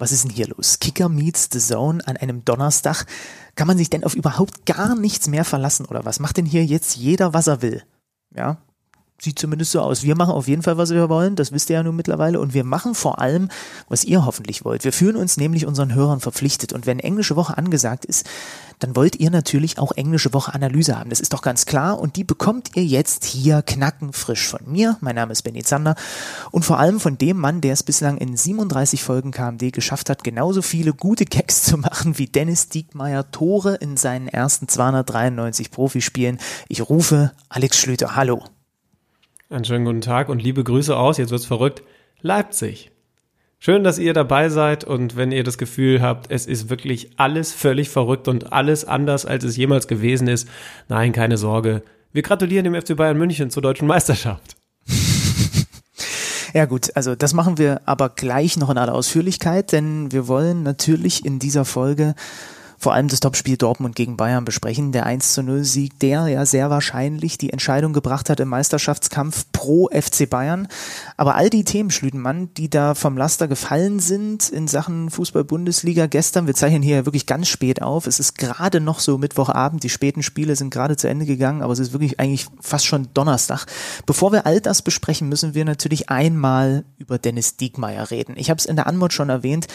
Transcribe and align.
was 0.00 0.12
ist 0.12 0.24
denn 0.24 0.30
hier 0.30 0.48
los? 0.48 0.78
Kicker 0.80 1.08
meets 1.08 1.48
the 1.52 1.58
Zone 1.58 2.06
an 2.06 2.16
einem 2.16 2.44
Donnerstag. 2.44 3.06
Kann 3.54 3.66
man 3.66 3.78
sich 3.78 3.90
denn 3.90 4.04
auf 4.04 4.14
überhaupt 4.14 4.66
gar 4.66 4.94
nichts 4.94 5.28
mehr 5.28 5.44
verlassen 5.44 5.86
oder 5.86 6.04
was? 6.04 6.20
Macht 6.20 6.38
denn 6.38 6.46
hier 6.46 6.64
jetzt 6.64 6.96
jeder, 6.96 7.34
was 7.34 7.46
er 7.46 7.62
will? 7.62 7.82
Ja, 8.34 8.58
sieht 9.20 9.38
zumindest 9.38 9.72
so 9.72 9.80
aus. 9.80 10.02
Wir 10.02 10.16
machen 10.16 10.32
auf 10.32 10.48
jeden 10.48 10.62
Fall, 10.62 10.78
was 10.78 10.90
wir 10.90 11.08
wollen, 11.08 11.36
das 11.36 11.52
wisst 11.52 11.70
ihr 11.70 11.74
ja 11.74 11.82
nun 11.82 11.96
mittlerweile. 11.96 12.40
Und 12.40 12.54
wir 12.54 12.64
machen 12.64 12.94
vor 12.94 13.20
allem, 13.20 13.48
was 13.88 14.04
ihr 14.04 14.24
hoffentlich 14.24 14.64
wollt. 14.64 14.84
Wir 14.84 14.92
fühlen 14.92 15.16
uns 15.16 15.36
nämlich 15.36 15.66
unseren 15.66 15.94
Hörern 15.94 16.20
verpflichtet. 16.20 16.72
Und 16.72 16.86
wenn 16.86 16.98
englische 16.98 17.36
Woche 17.36 17.56
angesagt 17.58 18.04
ist, 18.04 18.26
dann 18.78 18.96
wollt 18.96 19.16
ihr 19.16 19.30
natürlich 19.30 19.78
auch 19.78 19.92
englische 19.92 20.32
Woche 20.32 20.54
Analyse 20.54 20.98
haben. 20.98 21.10
Das 21.10 21.20
ist 21.20 21.34
doch 21.34 21.42
ganz 21.42 21.66
klar. 21.66 22.00
Und 22.00 22.16
die 22.16 22.24
bekommt 22.24 22.76
ihr 22.76 22.84
jetzt 22.84 23.24
hier 23.24 23.62
knackenfrisch 23.62 24.48
von 24.48 24.60
mir. 24.64 24.96
Mein 25.00 25.16
Name 25.16 25.32
ist 25.32 25.42
Benny 25.42 25.62
Zander. 25.62 25.96
Und 26.50 26.64
vor 26.64 26.78
allem 26.78 26.98
von 26.98 27.18
dem 27.18 27.36
Mann, 27.36 27.60
der 27.60 27.74
es 27.74 27.82
bislang 27.82 28.16
in 28.16 28.36
37 28.36 29.02
Folgen 29.02 29.32
KMD 29.32 29.72
geschafft 29.72 30.08
hat, 30.08 30.24
genauso 30.24 30.62
viele 30.62 30.94
gute 30.94 31.26
Gags 31.26 31.62
zu 31.64 31.76
machen 31.76 32.18
wie 32.18 32.26
Dennis 32.26 32.68
Diekmeyer 32.70 33.30
Tore 33.30 33.74
in 33.76 33.96
seinen 33.96 34.28
ersten 34.28 34.66
293 34.66 35.70
Profispielen. 35.70 36.38
Ich 36.68 36.88
rufe 36.88 37.32
Alex 37.50 37.78
Schlüter. 37.78 38.16
Hallo. 38.16 38.44
Einen 39.52 39.64
schönen 39.64 39.84
guten 39.84 40.00
Tag 40.00 40.28
und 40.28 40.40
liebe 40.40 40.62
Grüße 40.62 40.96
aus, 40.96 41.18
jetzt 41.18 41.32
wird's 41.32 41.44
verrückt, 41.44 41.82
Leipzig. 42.20 42.92
Schön, 43.58 43.82
dass 43.82 43.98
ihr 43.98 44.14
dabei 44.14 44.48
seid 44.48 44.84
und 44.84 45.16
wenn 45.16 45.32
ihr 45.32 45.42
das 45.42 45.58
Gefühl 45.58 46.00
habt, 46.00 46.30
es 46.30 46.46
ist 46.46 46.70
wirklich 46.70 47.10
alles 47.16 47.52
völlig 47.52 47.88
verrückt 47.88 48.28
und 48.28 48.52
alles 48.52 48.84
anders, 48.84 49.26
als 49.26 49.42
es 49.42 49.56
jemals 49.56 49.88
gewesen 49.88 50.28
ist, 50.28 50.46
nein, 50.88 51.10
keine 51.10 51.36
Sorge. 51.36 51.82
Wir 52.12 52.22
gratulieren 52.22 52.62
dem 52.62 52.80
FC 52.80 52.94
Bayern 52.94 53.18
München 53.18 53.50
zur 53.50 53.62
deutschen 53.62 53.88
Meisterschaft. 53.88 54.54
Ja 56.52 56.64
gut, 56.64 56.96
also 56.96 57.14
das 57.14 57.32
machen 57.32 57.58
wir 57.58 57.80
aber 57.86 58.08
gleich 58.08 58.56
noch 58.56 58.70
in 58.70 58.78
aller 58.78 58.92
Ausführlichkeit, 58.92 59.70
denn 59.70 60.10
wir 60.10 60.26
wollen 60.26 60.64
natürlich 60.64 61.24
in 61.24 61.38
dieser 61.38 61.64
Folge 61.64 62.16
vor 62.80 62.94
allem 62.94 63.08
das 63.08 63.20
Topspiel 63.20 63.58
Dortmund 63.58 63.94
gegen 63.94 64.16
Bayern 64.16 64.46
besprechen. 64.46 64.90
Der 64.90 65.04
1 65.04 65.34
zu 65.34 65.42
0 65.42 65.64
Sieg, 65.64 65.98
der 66.00 66.28
ja 66.28 66.46
sehr 66.46 66.70
wahrscheinlich 66.70 67.36
die 67.36 67.52
Entscheidung 67.52 67.92
gebracht 67.92 68.30
hat 68.30 68.40
im 68.40 68.48
Meisterschaftskampf 68.48 69.44
pro 69.52 69.90
FC 69.92 70.28
Bayern. 70.28 70.66
Aber 71.18 71.34
all 71.34 71.50
die 71.50 71.64
Themen, 71.64 71.90
Schlüdenmann, 71.90 72.54
die 72.54 72.70
da 72.70 72.94
vom 72.94 73.18
Laster 73.18 73.48
gefallen 73.48 74.00
sind 74.00 74.48
in 74.48 74.66
Sachen 74.66 75.10
Fußball-Bundesliga 75.10 76.06
gestern, 76.06 76.46
wir 76.46 76.54
zeichnen 76.54 76.80
hier 76.80 77.04
wirklich 77.04 77.26
ganz 77.26 77.48
spät 77.48 77.82
auf. 77.82 78.06
Es 78.06 78.18
ist 78.18 78.38
gerade 78.38 78.80
noch 78.80 79.00
so 79.00 79.18
Mittwochabend, 79.18 79.82
die 79.82 79.90
späten 79.90 80.22
Spiele 80.22 80.56
sind 80.56 80.70
gerade 80.70 80.96
zu 80.96 81.06
Ende 81.06 81.26
gegangen, 81.26 81.60
aber 81.60 81.74
es 81.74 81.80
ist 81.80 81.92
wirklich 81.92 82.18
eigentlich 82.18 82.46
fast 82.60 82.86
schon 82.86 83.08
Donnerstag. 83.12 83.66
Bevor 84.06 84.32
wir 84.32 84.46
all 84.46 84.62
das 84.62 84.80
besprechen, 84.80 85.28
müssen 85.28 85.52
wir 85.54 85.66
natürlich 85.66 86.08
einmal 86.08 86.84
über 86.96 87.18
Dennis 87.18 87.58
Diekmeyer 87.58 88.10
reden. 88.10 88.36
Ich 88.38 88.48
habe 88.48 88.58
es 88.58 88.64
in 88.64 88.76
der 88.76 88.86
Anmut 88.86 89.12
schon 89.12 89.28
erwähnt. 89.28 89.66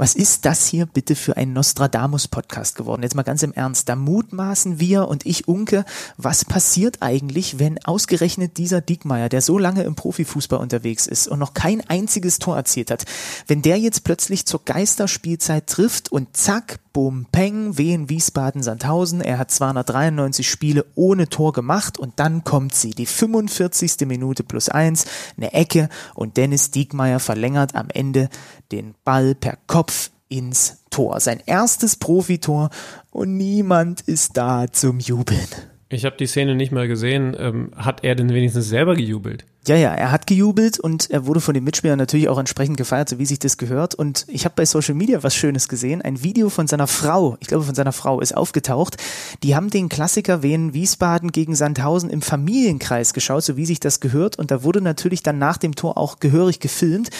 Was 0.00 0.14
ist 0.14 0.46
das 0.46 0.66
hier 0.66 0.86
bitte 0.86 1.14
für 1.14 1.36
ein 1.36 1.52
Nostradamus-Podcast 1.52 2.74
geworden? 2.74 3.02
Jetzt 3.02 3.16
mal 3.16 3.22
ganz 3.22 3.42
im 3.42 3.52
Ernst. 3.52 3.86
Da 3.86 3.96
mutmaßen 3.96 4.80
wir 4.80 5.06
und 5.06 5.26
ich 5.26 5.46
Unke, 5.46 5.84
was 6.16 6.46
passiert 6.46 7.02
eigentlich, 7.02 7.58
wenn 7.58 7.84
ausgerechnet 7.84 8.56
dieser 8.56 8.80
Diekmeyer, 8.80 9.28
der 9.28 9.42
so 9.42 9.58
lange 9.58 9.82
im 9.82 9.96
Profifußball 9.96 10.58
unterwegs 10.58 11.06
ist 11.06 11.28
und 11.28 11.38
noch 11.38 11.52
kein 11.52 11.86
einziges 11.86 12.38
Tor 12.38 12.56
erzielt 12.56 12.90
hat, 12.90 13.04
wenn 13.46 13.60
der 13.60 13.78
jetzt 13.78 14.02
plötzlich 14.02 14.46
zur 14.46 14.64
Geisterspielzeit 14.64 15.66
trifft 15.66 16.10
und 16.10 16.34
zack, 16.34 16.78
bum, 16.92 17.26
peng, 17.30 17.78
Wien, 17.78 18.08
Wiesbaden, 18.08 18.62
Sandhausen, 18.62 19.20
er 19.20 19.38
hat 19.38 19.50
293 19.50 20.48
Spiele 20.48 20.86
ohne 20.94 21.28
Tor 21.28 21.52
gemacht 21.52 21.98
und 21.98 22.18
dann 22.18 22.44
kommt 22.44 22.74
sie, 22.74 22.90
die 22.90 23.06
45. 23.06 24.06
Minute 24.06 24.42
plus 24.42 24.68
eins, 24.68 25.04
eine 25.36 25.52
Ecke 25.52 25.88
und 26.14 26.36
Dennis 26.36 26.70
Diekmeyer 26.70 27.20
verlängert 27.20 27.74
am 27.74 27.88
Ende 27.92 28.28
den 28.72 28.94
Ball 29.04 29.34
per 29.34 29.58
Kopf 29.66 30.10
ins 30.28 30.78
Tor. 30.90 31.20
Sein 31.20 31.40
erstes 31.46 31.96
Profitor 31.96 32.70
und 33.10 33.36
niemand 33.36 34.00
ist 34.02 34.36
da 34.36 34.66
zum 34.70 34.98
Jubeln. 34.98 35.48
Ich 35.92 36.04
habe 36.04 36.16
die 36.16 36.28
Szene 36.28 36.54
nicht 36.54 36.70
mal 36.70 36.86
gesehen. 36.86 37.36
Ähm, 37.36 37.72
hat 37.74 38.04
er 38.04 38.14
denn 38.14 38.32
wenigstens 38.32 38.68
selber 38.68 38.94
gejubelt? 38.94 39.44
Ja, 39.66 39.74
ja, 39.74 39.92
er 39.92 40.12
hat 40.12 40.28
gejubelt 40.28 40.78
und 40.78 41.10
er 41.10 41.26
wurde 41.26 41.40
von 41.40 41.52
den 41.52 41.64
Mitspielern 41.64 41.98
natürlich 41.98 42.28
auch 42.28 42.38
entsprechend 42.38 42.76
gefeiert, 42.76 43.08
so 43.08 43.18
wie 43.18 43.26
sich 43.26 43.40
das 43.40 43.58
gehört. 43.58 43.96
Und 43.96 44.24
ich 44.28 44.44
habe 44.44 44.54
bei 44.54 44.64
Social 44.64 44.94
Media 44.94 45.24
was 45.24 45.34
Schönes 45.34 45.68
gesehen. 45.68 46.00
Ein 46.00 46.22
Video 46.22 46.48
von 46.48 46.68
seiner 46.68 46.86
Frau, 46.86 47.36
ich 47.40 47.48
glaube 47.48 47.64
von 47.64 47.74
seiner 47.74 47.92
Frau, 47.92 48.20
ist 48.20 48.36
aufgetaucht. 48.36 48.98
Die 49.42 49.56
haben 49.56 49.68
den 49.68 49.88
Klassiker 49.88 50.44
Wien 50.44 50.74
Wiesbaden 50.74 51.32
gegen 51.32 51.56
Sandhausen 51.56 52.08
im 52.08 52.22
Familienkreis 52.22 53.12
geschaut, 53.12 53.42
so 53.42 53.56
wie 53.56 53.66
sich 53.66 53.80
das 53.80 53.98
gehört. 53.98 54.38
Und 54.38 54.52
da 54.52 54.62
wurde 54.62 54.80
natürlich 54.80 55.24
dann 55.24 55.38
nach 55.38 55.56
dem 55.56 55.74
Tor 55.74 55.98
auch 55.98 56.20
gehörig 56.20 56.60
gefilmt 56.60 57.10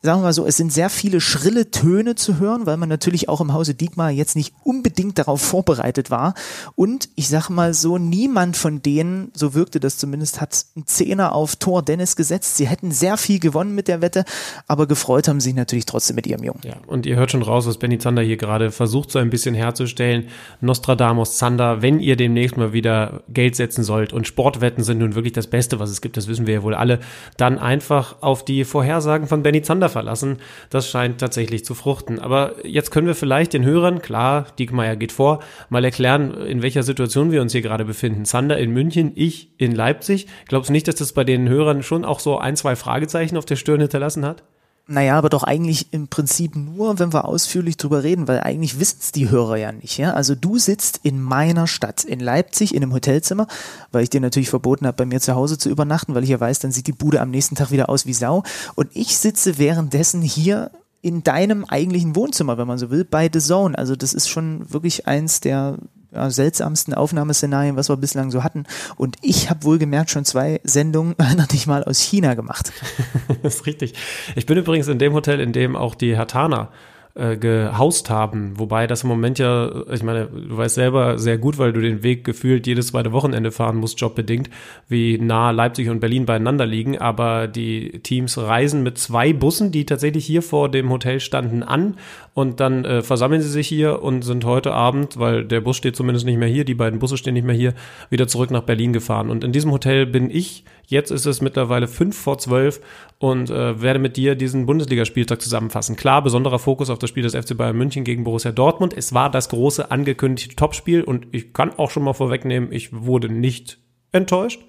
sagen 0.00 0.20
wir 0.20 0.26
mal 0.26 0.32
so, 0.32 0.46
es 0.46 0.56
sind 0.56 0.72
sehr 0.72 0.90
viele 0.90 1.20
schrille 1.20 1.72
Töne 1.72 2.14
zu 2.14 2.38
hören, 2.38 2.66
weil 2.66 2.76
man 2.76 2.88
natürlich 2.88 3.28
auch 3.28 3.40
im 3.40 3.52
Hause 3.52 3.74
Diekmar 3.74 4.10
jetzt 4.10 4.36
nicht 4.36 4.54
unbedingt 4.62 5.18
darauf 5.18 5.40
vorbereitet 5.40 6.10
war. 6.10 6.34
Und 6.76 7.08
ich 7.16 7.28
sage 7.28 7.52
mal 7.52 7.74
so, 7.74 7.98
niemand 7.98 8.56
von 8.56 8.80
denen, 8.80 9.32
so 9.34 9.54
wirkte 9.54 9.80
das 9.80 9.98
zumindest, 9.98 10.40
hat 10.40 10.66
einen 10.76 10.86
Zehner 10.86 11.34
auf 11.34 11.56
Tor 11.56 11.82
Dennis 11.82 12.14
gesetzt. 12.14 12.56
Sie 12.56 12.68
hätten 12.68 12.92
sehr 12.92 13.16
viel 13.16 13.40
gewonnen 13.40 13.74
mit 13.74 13.88
der 13.88 14.00
Wette, 14.00 14.24
aber 14.68 14.86
gefreut 14.86 15.26
haben 15.26 15.40
sich 15.40 15.54
natürlich 15.54 15.86
trotzdem 15.86 16.14
mit 16.14 16.28
ihrem 16.28 16.44
Jungen. 16.44 16.60
Ja, 16.64 16.76
und 16.86 17.04
ihr 17.04 17.16
hört 17.16 17.32
schon 17.32 17.42
raus, 17.42 17.66
was 17.66 17.78
Benny 17.78 17.98
Zander 17.98 18.22
hier 18.22 18.36
gerade 18.36 18.70
versucht, 18.70 19.10
so 19.10 19.18
ein 19.18 19.30
bisschen 19.30 19.56
herzustellen. 19.56 20.28
Nostradamus 20.60 21.38
Zander, 21.38 21.82
wenn 21.82 21.98
ihr 21.98 22.14
demnächst 22.14 22.56
mal 22.56 22.72
wieder 22.72 23.24
Geld 23.28 23.56
setzen 23.56 23.82
sollt 23.82 24.12
und 24.12 24.28
Sportwetten 24.28 24.84
sind 24.84 24.98
nun 24.98 25.16
wirklich 25.16 25.32
das 25.32 25.48
Beste, 25.48 25.80
was 25.80 25.90
es 25.90 26.00
gibt, 26.00 26.16
das 26.16 26.28
wissen 26.28 26.46
wir 26.46 26.54
ja 26.54 26.62
wohl 26.62 26.74
alle, 26.74 27.00
dann 27.36 27.58
einfach 27.58 28.22
auf 28.22 28.44
die 28.44 28.64
Vorhersagen 28.64 29.26
von 29.26 29.42
Benny 29.42 29.62
Zander 29.62 29.87
Sender 29.88 29.98
verlassen. 29.98 30.36
Das 30.70 30.88
scheint 30.88 31.18
tatsächlich 31.18 31.64
zu 31.64 31.74
fruchten. 31.74 32.18
Aber 32.18 32.54
jetzt 32.64 32.90
können 32.90 33.06
wir 33.06 33.14
vielleicht 33.14 33.52
den 33.52 33.64
Hörern, 33.64 34.00
klar, 34.00 34.46
Diekmeyer 34.58 34.96
geht 34.96 35.12
vor, 35.12 35.40
mal 35.68 35.84
erklären, 35.84 36.34
in 36.34 36.62
welcher 36.62 36.82
Situation 36.82 37.32
wir 37.32 37.42
uns 37.42 37.52
hier 37.52 37.62
gerade 37.62 37.84
befinden. 37.84 38.24
Zander 38.24 38.58
in 38.58 38.70
München, 38.70 39.12
ich 39.14 39.50
in 39.58 39.74
Leipzig. 39.74 40.26
Glaubst 40.46 40.68
du 40.68 40.72
nicht, 40.72 40.88
dass 40.88 40.96
das 40.96 41.12
bei 41.12 41.24
den 41.24 41.48
Hörern 41.48 41.82
schon 41.82 42.04
auch 42.04 42.20
so 42.20 42.38
ein, 42.38 42.56
zwei 42.56 42.76
Fragezeichen 42.76 43.36
auf 43.36 43.46
der 43.46 43.56
Stirn 43.56 43.80
hinterlassen 43.80 44.24
hat? 44.24 44.44
Naja, 44.90 45.18
aber 45.18 45.28
doch 45.28 45.42
eigentlich 45.42 45.92
im 45.92 46.08
Prinzip 46.08 46.56
nur, 46.56 46.98
wenn 46.98 47.12
wir 47.12 47.26
ausführlich 47.26 47.76
drüber 47.76 48.02
reden, 48.02 48.26
weil 48.26 48.40
eigentlich 48.40 48.80
wissen 48.80 48.96
es 49.02 49.12
die 49.12 49.28
Hörer 49.28 49.56
ja 49.56 49.70
nicht. 49.70 49.98
Ja? 49.98 50.14
Also 50.14 50.34
du 50.34 50.56
sitzt 50.56 51.00
in 51.02 51.20
meiner 51.20 51.66
Stadt, 51.66 52.04
in 52.04 52.20
Leipzig, 52.20 52.74
in 52.74 52.82
einem 52.82 52.94
Hotelzimmer, 52.94 53.46
weil 53.92 54.04
ich 54.04 54.08
dir 54.08 54.22
natürlich 54.22 54.48
verboten 54.48 54.86
habe, 54.86 54.96
bei 54.96 55.04
mir 55.04 55.20
zu 55.20 55.34
Hause 55.34 55.58
zu 55.58 55.68
übernachten, 55.68 56.14
weil 56.14 56.24
ich 56.24 56.30
ja 56.30 56.40
weiß, 56.40 56.60
dann 56.60 56.72
sieht 56.72 56.86
die 56.86 56.92
Bude 56.92 57.20
am 57.20 57.30
nächsten 57.30 57.54
Tag 57.54 57.70
wieder 57.70 57.90
aus 57.90 58.06
wie 58.06 58.14
Sau. 58.14 58.44
Und 58.76 58.88
ich 58.94 59.18
sitze 59.18 59.58
währenddessen 59.58 60.22
hier 60.22 60.70
in 61.02 61.22
deinem 61.22 61.66
eigentlichen 61.66 62.16
Wohnzimmer, 62.16 62.56
wenn 62.56 62.66
man 62.66 62.78
so 62.78 62.88
will, 62.88 63.04
bei 63.04 63.28
The 63.30 63.40
Zone. 63.40 63.76
Also 63.76 63.94
das 63.94 64.14
ist 64.14 64.30
schon 64.30 64.72
wirklich 64.72 65.06
eins 65.06 65.40
der 65.40 65.76
ja, 66.12 66.30
seltsamsten 66.30 66.94
Aufnahmeszenarien, 66.94 67.76
was 67.76 67.88
wir 67.88 67.96
bislang 67.96 68.30
so 68.30 68.42
hatten. 68.42 68.64
Und 68.96 69.16
ich 69.22 69.50
habe 69.50 69.64
wohlgemerkt 69.64 70.10
schon 70.10 70.24
zwei 70.24 70.60
Sendungen, 70.64 71.14
erinnere 71.18 71.48
dich 71.48 71.66
mal, 71.66 71.84
aus 71.84 72.00
China 72.00 72.34
gemacht. 72.34 72.72
das 73.42 73.56
ist 73.56 73.66
richtig. 73.66 73.94
Ich 74.36 74.46
bin 74.46 74.58
übrigens 74.58 74.88
in 74.88 74.98
dem 74.98 75.12
Hotel, 75.12 75.40
in 75.40 75.52
dem 75.52 75.76
auch 75.76 75.94
die 75.94 76.16
Hatana 76.16 76.70
äh, 77.18 77.36
gehaust 77.36 78.10
haben. 78.10 78.58
Wobei 78.58 78.86
das 78.86 79.02
im 79.02 79.08
Moment 79.08 79.40
ja, 79.40 79.72
ich 79.90 80.04
meine, 80.04 80.26
du 80.26 80.56
weißt 80.56 80.76
selber 80.76 81.18
sehr 81.18 81.36
gut, 81.36 81.58
weil 81.58 81.72
du 81.72 81.80
den 81.80 82.04
Weg 82.04 82.22
gefühlt 82.22 82.66
jedes 82.66 82.88
zweite 82.88 83.10
Wochenende 83.12 83.50
fahren 83.50 83.76
musst, 83.76 84.00
jobbedingt, 84.00 84.48
wie 84.88 85.18
nah 85.18 85.50
Leipzig 85.50 85.88
und 85.88 85.98
Berlin 85.98 86.26
beieinander 86.26 86.64
liegen. 86.64 86.96
Aber 86.96 87.48
die 87.48 88.00
Teams 88.04 88.38
reisen 88.38 88.84
mit 88.84 88.98
zwei 88.98 89.32
Bussen, 89.32 89.72
die 89.72 89.84
tatsächlich 89.84 90.26
hier 90.26 90.42
vor 90.42 90.70
dem 90.70 90.90
Hotel 90.90 91.18
standen, 91.18 91.64
an 91.64 91.96
und 92.34 92.60
dann 92.60 92.84
äh, 92.84 93.02
versammeln 93.02 93.40
sie 93.40 93.48
sich 93.48 93.66
hier 93.68 94.02
und 94.02 94.22
sind 94.22 94.44
heute 94.44 94.72
Abend, 94.72 95.18
weil 95.18 95.44
der 95.44 95.60
Bus 95.60 95.76
steht 95.76 95.96
zumindest 95.96 96.26
nicht 96.26 96.38
mehr 96.38 96.48
hier, 96.48 96.64
die 96.64 96.74
beiden 96.74 96.98
Busse 96.98 97.16
stehen 97.16 97.34
nicht 97.34 97.46
mehr 97.46 97.54
hier, 97.54 97.74
wieder 98.10 98.28
zurück 98.28 98.50
nach 98.50 98.62
Berlin 98.62 98.92
gefahren. 98.92 99.30
Und 99.30 99.44
in 99.44 99.52
diesem 99.52 99.72
Hotel 99.72 100.06
bin 100.06 100.30
ich, 100.30 100.64
jetzt 100.86 101.10
ist 101.10 101.26
es 101.26 101.40
mittlerweile 101.40 101.88
fünf 101.88 102.16
vor 102.16 102.38
zwölf 102.38 102.80
und 103.18 103.50
äh, 103.50 103.80
werde 103.82 103.98
mit 103.98 104.16
dir 104.16 104.34
diesen 104.34 104.66
Bundesligaspieltag 104.66 105.42
zusammenfassen. 105.42 105.96
Klar, 105.96 106.22
besonderer 106.22 106.58
Fokus 106.58 106.90
auf 106.90 106.98
das 106.98 107.10
Spiel 107.10 107.24
des 107.24 107.34
FC 107.34 107.56
Bayern 107.56 107.76
München 107.76 108.04
gegen 108.04 108.24
Borussia 108.24 108.52
Dortmund. 108.52 108.94
Es 108.96 109.12
war 109.12 109.30
das 109.30 109.48
große 109.48 109.90
angekündigte 109.90 110.56
Topspiel 110.56 111.02
und 111.02 111.26
ich 111.32 111.52
kann 111.52 111.78
auch 111.78 111.90
schon 111.90 112.04
mal 112.04 112.14
vorwegnehmen, 112.14 112.72
ich 112.72 112.92
wurde 112.92 113.28
nicht 113.28 113.78
enttäuscht. 114.12 114.60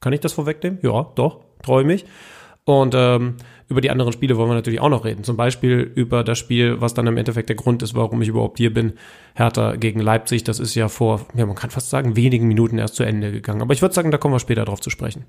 Kann 0.00 0.12
ich 0.12 0.20
das 0.20 0.32
vorwegnehmen? 0.32 0.78
Ja, 0.82 1.10
doch, 1.14 1.40
freue 1.62 1.84
mich. 1.84 2.06
Und 2.70 2.94
ähm, 2.96 3.34
über 3.68 3.80
die 3.80 3.90
anderen 3.90 4.12
Spiele 4.12 4.36
wollen 4.36 4.48
wir 4.48 4.54
natürlich 4.54 4.80
auch 4.80 4.88
noch 4.88 5.04
reden. 5.04 5.24
Zum 5.24 5.36
Beispiel 5.36 5.90
über 5.96 6.22
das 6.22 6.38
Spiel, 6.38 6.80
was 6.80 6.94
dann 6.94 7.08
im 7.08 7.16
Endeffekt 7.16 7.48
der 7.48 7.56
Grund 7.56 7.82
ist, 7.82 7.96
warum 7.96 8.22
ich 8.22 8.28
überhaupt 8.28 8.58
hier 8.58 8.72
bin. 8.72 8.92
Hertha 9.34 9.74
gegen 9.74 9.98
Leipzig. 9.98 10.44
Das 10.44 10.60
ist 10.60 10.76
ja 10.76 10.88
vor, 10.88 11.26
ja, 11.34 11.46
man 11.46 11.56
kann 11.56 11.70
fast 11.70 11.90
sagen, 11.90 12.14
wenigen 12.14 12.46
Minuten 12.46 12.78
erst 12.78 12.94
zu 12.94 13.02
Ende 13.02 13.32
gegangen. 13.32 13.60
Aber 13.60 13.74
ich 13.74 13.82
würde 13.82 13.92
sagen, 13.92 14.12
da 14.12 14.18
kommen 14.18 14.34
wir 14.34 14.38
später 14.38 14.64
drauf 14.64 14.80
zu 14.80 14.88
sprechen. 14.88 15.24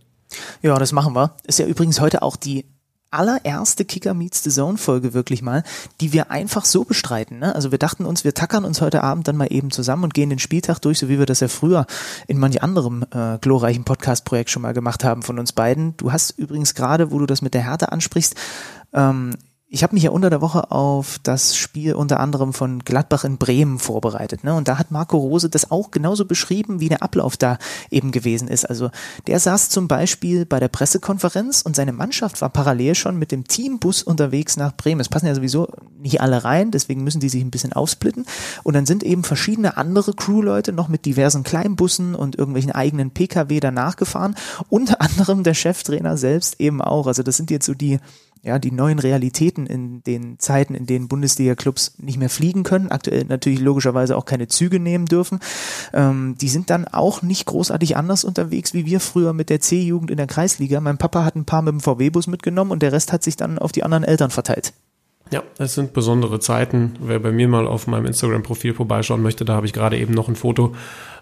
Ja, 0.61 0.77
das 0.77 0.91
machen 0.91 1.15
wir. 1.15 1.35
Ist 1.47 1.57
ja 1.57 1.65
übrigens 1.65 1.99
heute 1.99 2.21
auch 2.21 2.35
die 2.35 2.65
allererste 3.11 3.85
Kicker 3.85 4.13
Meets 4.13 4.43
the 4.43 4.49
Zone 4.49 4.77
Folge 4.77 5.13
wirklich 5.13 5.41
mal, 5.41 5.63
die 5.99 6.13
wir 6.13 6.31
einfach 6.31 6.65
so 6.65 6.83
bestreiten. 6.83 7.39
Ne? 7.39 7.53
Also 7.53 7.71
wir 7.71 7.77
dachten 7.77 8.05
uns, 8.05 8.23
wir 8.23 8.33
tackern 8.33 8.65
uns 8.65 8.81
heute 8.81 9.03
Abend 9.03 9.27
dann 9.27 9.37
mal 9.37 9.47
eben 9.51 9.71
zusammen 9.71 10.05
und 10.05 10.13
gehen 10.13 10.29
den 10.29 10.39
Spieltag 10.39 10.79
durch, 10.79 10.99
so 10.99 11.09
wie 11.09 11.19
wir 11.19 11.25
das 11.25 11.41
ja 11.41 11.47
früher 11.47 11.85
in 12.27 12.39
manch 12.39 12.63
anderem 12.63 13.05
äh, 13.11 13.37
glorreichen 13.39 13.83
Podcast-Projekt 13.83 14.49
schon 14.49 14.61
mal 14.61 14.73
gemacht 14.73 15.03
haben 15.03 15.21
von 15.21 15.37
uns 15.37 15.51
beiden. 15.51 15.95
Du 15.97 16.11
hast 16.11 16.31
übrigens 16.31 16.73
gerade, 16.73 17.11
wo 17.11 17.19
du 17.19 17.25
das 17.25 17.41
mit 17.41 17.53
der 17.53 17.61
Härte 17.61 17.91
ansprichst, 17.91 18.35
ähm, 18.93 19.35
ich 19.73 19.83
habe 19.83 19.93
mich 19.95 20.03
ja 20.03 20.11
unter 20.11 20.29
der 20.29 20.41
Woche 20.41 20.69
auf 20.69 21.17
das 21.23 21.55
Spiel 21.55 21.95
unter 21.95 22.19
anderem 22.19 22.51
von 22.51 22.79
Gladbach 22.79 23.23
in 23.23 23.37
Bremen 23.37 23.79
vorbereitet. 23.79 24.43
Ne? 24.43 24.53
Und 24.53 24.67
da 24.67 24.77
hat 24.77 24.91
Marco 24.91 25.17
Rose 25.17 25.49
das 25.49 25.71
auch 25.71 25.91
genauso 25.91 26.25
beschrieben, 26.25 26.81
wie 26.81 26.89
der 26.89 27.01
Ablauf 27.01 27.37
da 27.37 27.57
eben 27.89 28.11
gewesen 28.11 28.49
ist. 28.49 28.65
Also 28.65 28.89
der 29.27 29.39
saß 29.39 29.69
zum 29.69 29.87
Beispiel 29.87 30.45
bei 30.45 30.59
der 30.59 30.67
Pressekonferenz 30.67 31.61
und 31.61 31.77
seine 31.77 31.93
Mannschaft 31.93 32.41
war 32.41 32.49
parallel 32.49 32.95
schon 32.95 33.17
mit 33.17 33.31
dem 33.31 33.47
Teambus 33.47 34.03
unterwegs 34.03 34.57
nach 34.57 34.75
Bremen. 34.75 34.99
Es 34.99 35.07
passen 35.07 35.27
ja 35.27 35.35
sowieso 35.35 35.69
nicht 35.97 36.19
alle 36.19 36.43
rein, 36.43 36.71
deswegen 36.71 37.05
müssen 37.05 37.21
die 37.21 37.29
sich 37.29 37.41
ein 37.41 37.51
bisschen 37.51 37.71
aufsplitten. 37.71 38.25
Und 38.63 38.73
dann 38.73 38.85
sind 38.85 39.03
eben 39.03 39.23
verschiedene 39.23 39.77
andere 39.77 40.13
Crewleute 40.13 40.73
noch 40.73 40.89
mit 40.89 41.05
diversen 41.05 41.43
Kleinbussen 41.43 42.13
und 42.13 42.37
irgendwelchen 42.37 42.73
eigenen 42.73 43.11
Pkw 43.11 43.61
danach 43.61 43.95
gefahren. 43.95 44.35
Unter 44.67 44.99
anderem 44.99 45.43
der 45.43 45.53
Cheftrainer 45.53 46.17
selbst 46.17 46.59
eben 46.59 46.81
auch. 46.81 47.07
Also 47.07 47.23
das 47.23 47.37
sind 47.37 47.51
jetzt 47.51 47.67
so 47.67 47.73
die 47.73 47.99
ja, 48.43 48.57
die 48.57 48.71
neuen 48.71 48.97
Realitäten 48.97 49.67
in 49.67 50.03
den 50.03 50.39
Zeiten, 50.39 50.73
in 50.73 50.87
denen 50.87 51.07
Bundesliga-Clubs 51.07 51.95
nicht 51.99 52.17
mehr 52.17 52.29
fliegen 52.29 52.63
können, 52.63 52.91
aktuell 52.91 53.25
natürlich 53.25 53.59
logischerweise 53.59 54.17
auch 54.17 54.25
keine 54.25 54.47
Züge 54.47 54.79
nehmen 54.79 55.05
dürfen, 55.05 55.39
ähm, 55.93 56.35
die 56.41 56.49
sind 56.49 56.71
dann 56.71 56.87
auch 56.87 57.21
nicht 57.21 57.45
großartig 57.45 57.97
anders 57.97 58.23
unterwegs 58.23 58.73
wie 58.73 58.85
wir 58.85 58.99
früher 58.99 59.33
mit 59.33 59.49
der 59.49 59.61
C-Jugend 59.61 60.09
in 60.09 60.17
der 60.17 60.27
Kreisliga. 60.27 60.81
Mein 60.81 60.97
Papa 60.97 61.23
hat 61.23 61.35
ein 61.35 61.45
paar 61.45 61.61
mit 61.61 61.73
dem 61.73 61.81
VW-Bus 61.81 62.27
mitgenommen 62.27 62.71
und 62.71 62.81
der 62.81 62.91
Rest 62.91 63.13
hat 63.13 63.23
sich 63.23 63.35
dann 63.37 63.59
auf 63.59 63.71
die 63.71 63.83
anderen 63.83 64.03
Eltern 64.03 64.31
verteilt. 64.31 64.73
Ja, 65.29 65.43
es 65.57 65.75
sind 65.75 65.93
besondere 65.93 66.39
Zeiten. 66.39 66.95
Wer 66.99 67.19
bei 67.19 67.31
mir 67.31 67.47
mal 67.47 67.67
auf 67.67 67.87
meinem 67.87 68.05
Instagram-Profil 68.05 68.73
vorbeischauen 68.73 69.21
möchte, 69.21 69.45
da 69.45 69.53
habe 69.53 69.65
ich 69.65 69.73
gerade 69.73 69.97
eben 69.97 70.13
noch 70.13 70.27
ein 70.27 70.35
Foto 70.35 70.75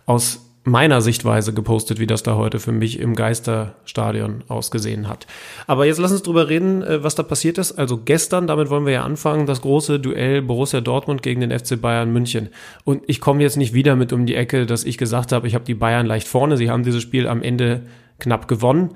aus 0.05 0.48
meiner 0.69 1.01
Sichtweise 1.01 1.53
gepostet, 1.53 1.99
wie 1.99 2.07
das 2.07 2.23
da 2.23 2.35
heute 2.35 2.59
für 2.59 2.71
mich 2.71 2.99
im 2.99 3.15
Geisterstadion 3.15 4.43
ausgesehen 4.47 5.07
hat. 5.07 5.27
Aber 5.67 5.85
jetzt 5.85 5.99
lass 5.99 6.11
uns 6.11 6.23
drüber 6.23 6.49
reden, 6.49 6.81
äh, 6.83 7.03
was 7.03 7.15
da 7.15 7.23
passiert 7.23 7.57
ist. 7.57 7.73
Also 7.73 7.97
gestern, 7.97 8.47
damit 8.47 8.69
wollen 8.69 8.85
wir 8.85 8.93
ja 8.93 9.03
anfangen, 9.03 9.45
das 9.45 9.61
große 9.61 9.99
Duell 9.99 10.41
Borussia 10.41 10.81
Dortmund 10.81 11.21
gegen 11.21 11.41
den 11.41 11.57
FC 11.57 11.79
Bayern 11.79 12.11
München. 12.11 12.49
Und 12.83 13.03
ich 13.07 13.21
komme 13.21 13.41
jetzt 13.41 13.57
nicht 13.57 13.73
wieder 13.73 13.95
mit 13.95 14.13
um 14.13 14.25
die 14.25 14.35
Ecke, 14.35 14.65
dass 14.65 14.83
ich 14.83 14.97
gesagt 14.97 15.31
habe, 15.31 15.47
ich 15.47 15.55
habe 15.55 15.65
die 15.65 15.75
Bayern 15.75 16.05
leicht 16.05 16.27
vorne. 16.27 16.57
Sie 16.57 16.69
haben 16.69 16.83
dieses 16.83 17.01
Spiel 17.01 17.27
am 17.27 17.41
Ende 17.41 17.81
knapp 18.19 18.47
gewonnen. 18.47 18.91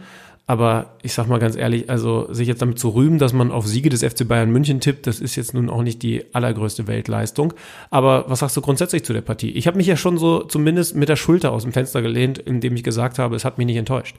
Aber 0.46 0.98
ich 1.02 1.14
sag 1.14 1.28
mal 1.28 1.40
ganz 1.40 1.56
ehrlich, 1.56 1.90
also 1.90 2.32
sich 2.34 2.50
jetzt 2.50 2.62
damit 2.62 2.78
zu 2.78 2.90
rühmen, 2.90 3.18
dass 3.18 3.32
man 3.32 3.50
auf 3.52 3.66
Siege 3.66 3.90
des 3.90 4.04
FC 4.04 4.28
Bayern 4.28 4.52
München 4.52 4.82
tippt, 4.82 5.08
das 5.08 5.22
ist 5.22 5.38
jetzt 5.38 5.54
nun 5.54 5.70
auch 5.70 5.84
nicht 5.84 6.04
die 6.04 6.26
allergrößte 6.34 6.86
Weltleistung. 6.86 7.54
Aber 7.90 8.26
was 8.28 8.40
sagst 8.40 8.58
du 8.58 8.62
grundsätzlich 8.62 9.06
zu 9.06 9.14
der 9.14 9.22
Partie? 9.22 9.52
Ich 9.52 9.68
habe 9.68 9.78
mich 9.78 9.88
ja 9.88 9.96
schon 9.96 10.18
so 10.18 10.44
zumindest 10.44 10.96
mit 10.96 11.08
der 11.08 11.16
Schulter 11.16 11.54
aus 11.54 11.64
dem 11.64 11.72
Fenster 11.72 12.02
gelehnt, 12.02 12.40
indem 12.40 12.76
ich 12.76 12.84
gesagt 12.84 13.20
habe, 13.20 13.38
es 13.38 13.46
hat 13.46 13.58
mich 13.58 13.68
nicht 13.68 13.78
enttäuscht. 13.78 14.18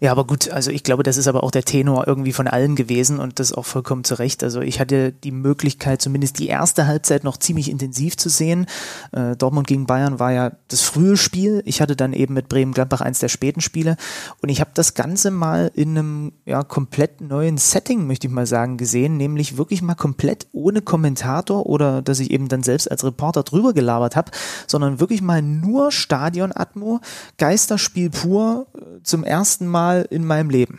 Ja, 0.00 0.10
aber 0.10 0.26
gut, 0.26 0.50
also 0.50 0.72
ich 0.72 0.82
glaube, 0.82 1.04
das 1.04 1.16
ist 1.16 1.28
aber 1.28 1.44
auch 1.44 1.52
der 1.52 1.62
Tenor 1.62 2.08
irgendwie 2.08 2.32
von 2.32 2.48
allen 2.48 2.74
gewesen 2.74 3.20
und 3.20 3.38
das 3.38 3.52
auch 3.52 3.64
vollkommen 3.64 4.02
zu 4.02 4.18
Recht. 4.18 4.42
Also 4.42 4.60
ich 4.60 4.80
hatte 4.80 5.12
die 5.12 5.30
Möglichkeit, 5.30 6.02
zumindest 6.02 6.40
die 6.40 6.48
erste 6.48 6.88
Halbzeit 6.88 7.22
noch 7.22 7.36
ziemlich 7.36 7.70
intensiv 7.70 8.16
zu 8.16 8.28
sehen. 8.28 8.66
Äh, 9.12 9.36
Dortmund 9.36 9.68
gegen 9.68 9.86
Bayern 9.86 10.18
war 10.18 10.32
ja 10.32 10.50
das 10.66 10.80
frühe 10.80 11.16
Spiel. 11.16 11.62
Ich 11.64 11.80
hatte 11.80 11.94
dann 11.94 12.12
eben 12.12 12.34
mit 12.34 12.48
Bremen-Gladbach 12.48 13.02
eins 13.02 13.20
der 13.20 13.28
späten 13.28 13.60
Spiele 13.60 13.96
und 14.42 14.48
ich 14.48 14.60
habe 14.60 14.72
das 14.74 14.94
Ganze 14.94 15.30
mal 15.30 15.70
in 15.74 15.90
einem 15.90 16.32
ja 16.44 16.64
komplett 16.64 17.20
neuen 17.20 17.56
Setting, 17.56 18.08
möchte 18.08 18.26
ich 18.26 18.32
mal 18.32 18.46
sagen, 18.46 18.76
gesehen, 18.76 19.16
nämlich 19.16 19.56
wirklich 19.56 19.80
mal 19.80 19.94
komplett 19.94 20.48
ohne 20.50 20.82
Kommentator 20.82 21.66
oder 21.66 22.02
dass 22.02 22.18
ich 22.18 22.32
eben 22.32 22.48
dann 22.48 22.64
selbst 22.64 22.90
als 22.90 23.04
Reporter 23.04 23.44
drüber 23.44 23.72
gelabert 23.72 24.16
habe, 24.16 24.32
sondern 24.66 24.98
wirklich 24.98 25.22
mal 25.22 25.40
nur 25.40 25.92
Stadion-Atmo, 25.92 27.00
Geisterspiel 27.38 28.10
pur, 28.10 28.66
äh, 28.76 29.02
zum 29.04 29.22
ersten 29.22 29.68
Mal 29.68 29.83
Mal 29.84 30.06
in 30.08 30.24
meinem 30.24 30.48
Leben? 30.48 30.78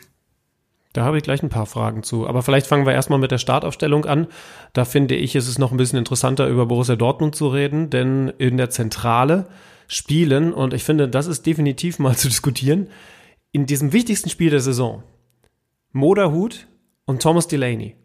Da 0.92 1.04
habe 1.04 1.18
ich 1.18 1.24
gleich 1.24 1.44
ein 1.44 1.50
paar 1.50 1.68
Fragen 1.68 2.02
zu. 2.02 2.28
Aber 2.28 2.42
vielleicht 2.42 2.66
fangen 2.66 2.88
wir 2.88 2.94
erstmal 2.94 3.20
mit 3.20 3.30
der 3.30 3.38
Startaufstellung 3.38 4.06
an. 4.06 4.26
Da 4.74 4.84
finde 4.84 5.14
ich, 5.14 5.36
ist 5.36 5.48
es 5.48 5.60
noch 5.60 5.72
ein 5.72 5.78
bisschen 5.78 6.00
interessanter, 6.00 6.48
über 6.48 6.66
Borussia 6.66 6.96
Dortmund 6.96 7.36
zu 7.36 7.50
reden, 7.50 7.92
denn 7.92 8.34
in 8.40 8.58
der 8.58 8.72
Zentrale 8.72 9.46
spielen, 9.88 10.54
und 10.54 10.74
ich 10.74 10.84
finde, 10.84 11.08
das 11.08 11.28
ist 11.28 11.46
definitiv 11.46 12.00
mal 12.00 12.16
zu 12.18 12.30
diskutieren, 12.30 12.88
in 13.52 13.68
diesem 13.68 13.94
wichtigsten 13.94 14.32
Spiel 14.32 14.50
der 14.50 14.60
Saison, 14.60 15.04
Moderhut 15.92 16.68
und 17.06 17.22
Thomas 17.22 17.48
Delaney. 17.48 17.96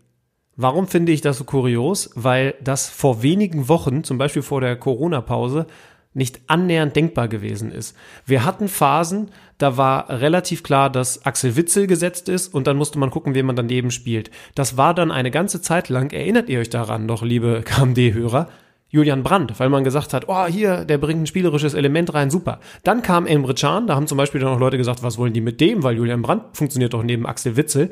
Warum 0.56 0.87
finde 0.87 1.12
ich 1.12 1.23
das 1.23 1.38
so 1.38 1.44
kurios? 1.44 2.11
Weil 2.14 2.55
das 2.62 2.91
vor 2.91 3.23
wenigen 3.23 3.69
Wochen, 3.69 4.05
zum 4.05 4.19
Beispiel 4.19 4.43
vor 4.43 4.61
der 4.61 4.76
Corona-Pause, 4.76 5.67
nicht 6.12 6.41
annähernd 6.49 6.97
denkbar 6.97 7.29
gewesen 7.29 7.71
ist. 7.71 7.97
Wir 8.27 8.45
hatten 8.45 8.69
Phasen, 8.69 9.31
da 9.59 9.77
war 9.77 10.09
relativ 10.09 10.62
klar, 10.62 10.91
dass 10.91 11.25
Axel 11.25 11.57
Witzel 11.57 11.87
gesetzt 11.87 12.29
ist 12.29 12.53
und 12.53 12.67
dann 12.67 12.77
musste 12.77 12.99
man 12.99 13.11
gucken, 13.11 13.35
wen 13.35 13.47
man 13.47 13.57
daneben 13.57 13.91
spielt. 13.91 14.31
Das 14.55 14.77
war 14.77 14.95
dann 14.95 15.12
eine 15.12 15.31
ganze 15.31 15.62
Zeit 15.62 15.89
lang, 15.89 16.12
erinnert 16.12 16.49
ihr 16.49 16.61
euch 16.61 16.71
daran 16.71 17.07
noch, 17.07 17.23
liebe 17.23 17.62
KMD-Hörer, 17.65 18.49
Julian 18.93 19.23
Brandt, 19.23 19.61
weil 19.61 19.69
man 19.69 19.85
gesagt 19.85 20.12
hat, 20.12 20.25
oh, 20.27 20.47
hier, 20.47 20.85
der 20.85 20.99
bringt 20.99 21.23
ein 21.23 21.27
spielerisches 21.27 21.75
Element 21.75 22.12
rein, 22.12 22.29
super. 22.29 22.59
Dann 22.83 23.03
kam 23.03 23.25
Emre 23.25 23.55
Can, 23.55 23.87
da 23.87 23.95
haben 23.95 24.09
zum 24.09 24.19
Beispiel 24.19 24.41
dann 24.41 24.51
auch 24.51 24.59
Leute 24.59 24.79
gesagt, 24.79 25.05
was 25.05 25.17
wollen 25.17 25.33
die 25.33 25.41
mit 25.41 25.61
dem, 25.61 25.85
weil 25.85 25.97
Julian 25.97 26.23
Brandt 26.23 26.57
funktioniert 26.57 26.93
doch 26.93 27.05
neben 27.05 27.25
Axel 27.25 27.57
Witzel 27.57 27.91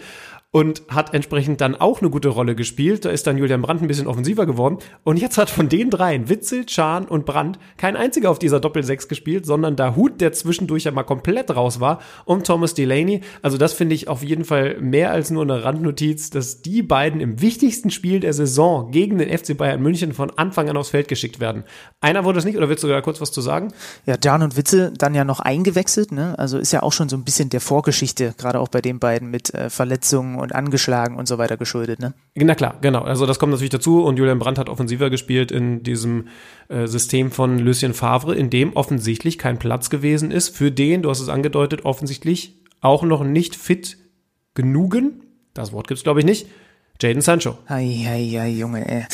und 0.51 0.83
hat 0.89 1.13
entsprechend 1.13 1.61
dann 1.61 1.75
auch 1.75 2.01
eine 2.01 2.09
gute 2.09 2.29
Rolle 2.29 2.55
gespielt. 2.55 3.05
Da 3.05 3.11
ist 3.11 3.27
dann 3.27 3.37
Julian 3.37 3.61
Brandt 3.61 3.83
ein 3.83 3.89
bisschen 3.89 4.07
offensiver 4.07 4.47
geworden. 4.47 4.79
Und 5.05 5.19
jetzt 5.19 5.37
hat 5.37 5.51
von 5.51 5.69
den 5.69 5.91
dreien, 5.91 6.31
Witzel, 6.31 6.65
Chan 6.65 7.07
und 7.07 7.27
Brandt, 7.27 7.59
kein 7.77 7.97
einziger 7.97 8.31
auf 8.31 8.39
dieser 8.39 8.59
Doppel-6 8.59 9.09
gespielt, 9.09 9.45
sondern 9.45 9.77
da 9.77 9.95
Hut, 9.95 10.23
der 10.23 10.33
zwischendurch 10.33 10.85
ja 10.85 10.91
mal 10.91 11.03
komplett 11.03 11.55
raus 11.55 11.81
war, 11.81 12.01
und 12.25 12.47
Thomas 12.47 12.73
Delaney. 12.73 13.21
Also 13.43 13.59
das 13.59 13.75
finde 13.75 13.95
ich 13.95 14.09
auf 14.09 14.23
jeden 14.23 14.47
Fall 14.47 14.81
mehr 14.81 15.11
als 15.11 15.31
nur 15.31 15.43
eine 15.43 15.65
Randnotiz, 15.65 16.31
dass 16.31 16.63
die 16.63 16.83
beiden 16.83 17.21
im 17.21 17.43
wichtigsten 17.43 17.91
Spiel 17.91 18.21
der 18.21 18.33
Saison 18.33 18.91
gegen 18.91 19.19
den 19.19 19.37
FC 19.37 19.55
Bayern 19.55 19.83
München 19.83 20.15
von 20.15 20.31
Anfang 20.31 20.71
an 20.71 20.79
aufs 20.79 20.91
Feld 20.91 21.09
geschickt 21.09 21.41
werden. 21.41 21.65
Einer 22.01 22.25
wurde 22.25 22.39
es 22.39 22.47
nicht, 22.47 22.57
oder 22.57 22.71
willst 22.71 22.83
du 22.83 22.89
da 22.89 23.03
kurz 23.03 23.21
was 23.21 23.33
zu 23.33 23.43
sagen? 23.43 23.69
Ja, 24.07 24.17
Jan 24.23 24.43
und 24.43 24.57
Witzel 24.57 24.95
dann 24.97 25.15
ja 25.15 25.25
noch 25.25 25.41
eingewechselt, 25.41 26.11
ne? 26.11 26.39
Also 26.39 26.57
ist 26.57 26.73
ja 26.73 26.83
auch 26.83 26.93
schon 26.93 27.11
so 27.11 27.17
ein 27.17 27.25
bisschen 27.25 27.51
der 27.51 27.61
Vorgeschichte, 27.61 28.35
gerade 28.39 28.61
auch 28.61 28.69
bei 28.69 28.81
den 28.81 28.99
beiden 28.99 29.31
mit 29.31 29.53
äh, 29.53 29.69
Verletzungen 29.69 30.38
und 30.41 30.55
angeschlagen 30.55 31.17
und 31.17 31.29
so 31.29 31.39
weiter 31.39 31.57
geschuldet, 31.57 32.01
ne? 32.01 32.15
Na 32.35 32.55
klar, 32.55 32.77
genau. 32.81 33.03
Also 33.03 33.27
das 33.27 33.39
kommt 33.39 33.53
natürlich 33.53 33.71
dazu 33.71 34.05
und 34.05 34.19
Julian 34.19 34.39
Brandt 34.39 34.59
hat 34.59 34.69
offensiver 34.69 35.11
gespielt 35.11 35.51
in 35.51 35.83
diesem 35.83 36.29
äh, 36.69 36.87
System 36.87 37.31
von 37.31 37.59
Lucien 37.59 37.95
Favre, 37.95 38.35
in 38.35 38.51
dem 38.51 38.75
offensichtlich 38.75 39.39
kein 39.39 39.59
Platz 39.59 39.91
gewesen 39.91 40.31
ist 40.31 40.57
für 40.57 40.71
den, 40.71 41.03
du 41.03 41.11
hast 41.11 41.21
es 41.21 41.29
angedeutet, 41.29 41.85
offensichtlich 41.85 42.61
auch 42.81 43.03
noch 43.03 43.25
nicht 43.25 43.57
fit 43.57 43.99
genugen, 44.55 45.23
das 45.55 45.73
Wort 45.73 45.89
gibt's 45.89 46.05
glaube 46.05 46.21
ich 46.21 46.27
nicht, 46.27 46.47
Jaden 47.01 47.23
Sancho. 47.23 47.59
Ei, 47.67 48.07
ei, 48.09 48.41
ei, 48.41 48.49
Junge, 48.51 48.89
ey. 48.89 49.07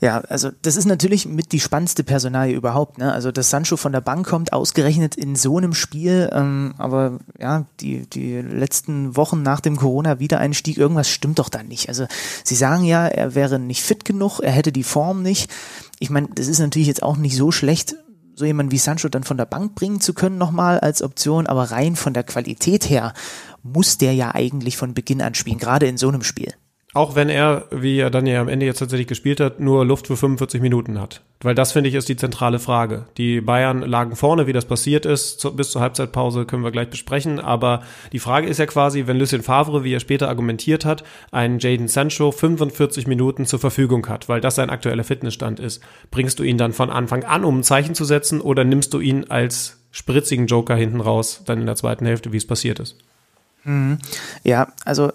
Ja, 0.00 0.20
also 0.20 0.50
das 0.62 0.76
ist 0.76 0.84
natürlich 0.84 1.26
mit 1.26 1.52
die 1.52 1.60
spannendste 1.60 2.04
Personalie 2.04 2.54
überhaupt. 2.54 2.98
Ne? 2.98 3.12
Also 3.12 3.32
dass 3.32 3.50
Sancho 3.50 3.76
von 3.76 3.92
der 3.92 4.00
Bank 4.00 4.26
kommt, 4.26 4.52
ausgerechnet 4.52 5.14
in 5.14 5.36
so 5.36 5.58
einem 5.58 5.74
Spiel, 5.74 6.30
ähm, 6.32 6.74
aber 6.78 7.18
ja, 7.38 7.66
die, 7.80 8.08
die 8.08 8.40
letzten 8.40 9.16
Wochen 9.16 9.42
nach 9.42 9.60
dem 9.60 9.76
Corona-Wiedereinstieg, 9.76 10.76
irgendwas 10.76 11.08
stimmt 11.08 11.38
doch 11.38 11.48
da 11.48 11.62
nicht. 11.62 11.88
Also 11.88 12.06
sie 12.42 12.54
sagen 12.54 12.84
ja, 12.84 13.06
er 13.06 13.34
wäre 13.34 13.58
nicht 13.58 13.82
fit 13.82 14.04
genug, 14.04 14.40
er 14.40 14.52
hätte 14.52 14.72
die 14.72 14.82
Form 14.82 15.22
nicht. 15.22 15.50
Ich 15.98 16.10
meine, 16.10 16.28
das 16.34 16.48
ist 16.48 16.58
natürlich 16.58 16.88
jetzt 16.88 17.02
auch 17.02 17.16
nicht 17.16 17.36
so 17.36 17.52
schlecht, 17.52 17.96
so 18.34 18.44
jemand 18.44 18.72
wie 18.72 18.78
Sancho 18.78 19.08
dann 19.08 19.24
von 19.24 19.36
der 19.36 19.46
Bank 19.46 19.74
bringen 19.74 20.00
zu 20.00 20.12
können 20.12 20.38
nochmal 20.38 20.80
als 20.80 21.02
Option, 21.02 21.46
aber 21.46 21.70
rein 21.70 21.96
von 21.96 22.14
der 22.14 22.24
Qualität 22.24 22.88
her 22.90 23.14
muss 23.62 23.96
der 23.98 24.14
ja 24.14 24.34
eigentlich 24.34 24.76
von 24.76 24.94
Beginn 24.94 25.22
an 25.22 25.34
spielen, 25.34 25.58
gerade 25.58 25.86
in 25.86 25.96
so 25.96 26.08
einem 26.08 26.22
Spiel. 26.22 26.52
Auch 26.94 27.16
wenn 27.16 27.28
er, 27.28 27.64
wie 27.72 27.98
er 27.98 28.08
dann 28.08 28.24
ja 28.24 28.40
am 28.40 28.48
Ende 28.48 28.66
jetzt 28.66 28.78
tatsächlich 28.78 29.08
gespielt 29.08 29.40
hat, 29.40 29.58
nur 29.58 29.84
Luft 29.84 30.06
für 30.06 30.16
45 30.16 30.60
Minuten 30.60 31.00
hat. 31.00 31.22
Weil 31.40 31.56
das, 31.56 31.72
finde 31.72 31.88
ich, 31.88 31.96
ist 31.96 32.08
die 32.08 32.16
zentrale 32.16 32.60
Frage. 32.60 33.06
Die 33.18 33.40
Bayern 33.40 33.80
lagen 33.82 34.14
vorne, 34.14 34.46
wie 34.46 34.52
das 34.52 34.64
passiert 34.64 35.04
ist, 35.04 35.40
zu, 35.40 35.56
bis 35.56 35.72
zur 35.72 35.82
Halbzeitpause 35.82 36.44
können 36.44 36.62
wir 36.62 36.70
gleich 36.70 36.88
besprechen. 36.90 37.40
Aber 37.40 37.82
die 38.12 38.20
Frage 38.20 38.46
ist 38.46 38.58
ja 38.58 38.66
quasi, 38.66 39.08
wenn 39.08 39.18
Lucien 39.18 39.42
Favre, 39.42 39.82
wie 39.82 39.92
er 39.92 39.98
später 39.98 40.28
argumentiert 40.28 40.84
hat, 40.84 41.02
einen 41.32 41.58
Jaden 41.58 41.88
Sancho 41.88 42.30
45 42.30 43.08
Minuten 43.08 43.44
zur 43.44 43.58
Verfügung 43.58 44.06
hat, 44.08 44.28
weil 44.28 44.40
das 44.40 44.54
sein 44.54 44.70
aktueller 44.70 45.04
Fitnessstand 45.04 45.58
ist, 45.58 45.82
bringst 46.12 46.38
du 46.38 46.44
ihn 46.44 46.58
dann 46.58 46.72
von 46.72 46.90
Anfang 46.90 47.24
an, 47.24 47.44
um 47.44 47.58
ein 47.58 47.64
Zeichen 47.64 47.96
zu 47.96 48.04
setzen, 48.04 48.40
oder 48.40 48.62
nimmst 48.62 48.94
du 48.94 49.00
ihn 49.00 49.24
als 49.28 49.80
spritzigen 49.90 50.46
Joker 50.46 50.76
hinten 50.76 51.00
raus, 51.00 51.42
dann 51.44 51.58
in 51.58 51.66
der 51.66 51.76
zweiten 51.76 52.06
Hälfte, 52.06 52.32
wie 52.32 52.36
es 52.36 52.46
passiert 52.46 52.78
ist? 52.78 52.98
Mhm. 53.64 53.98
Ja, 54.44 54.68
also 54.84 55.10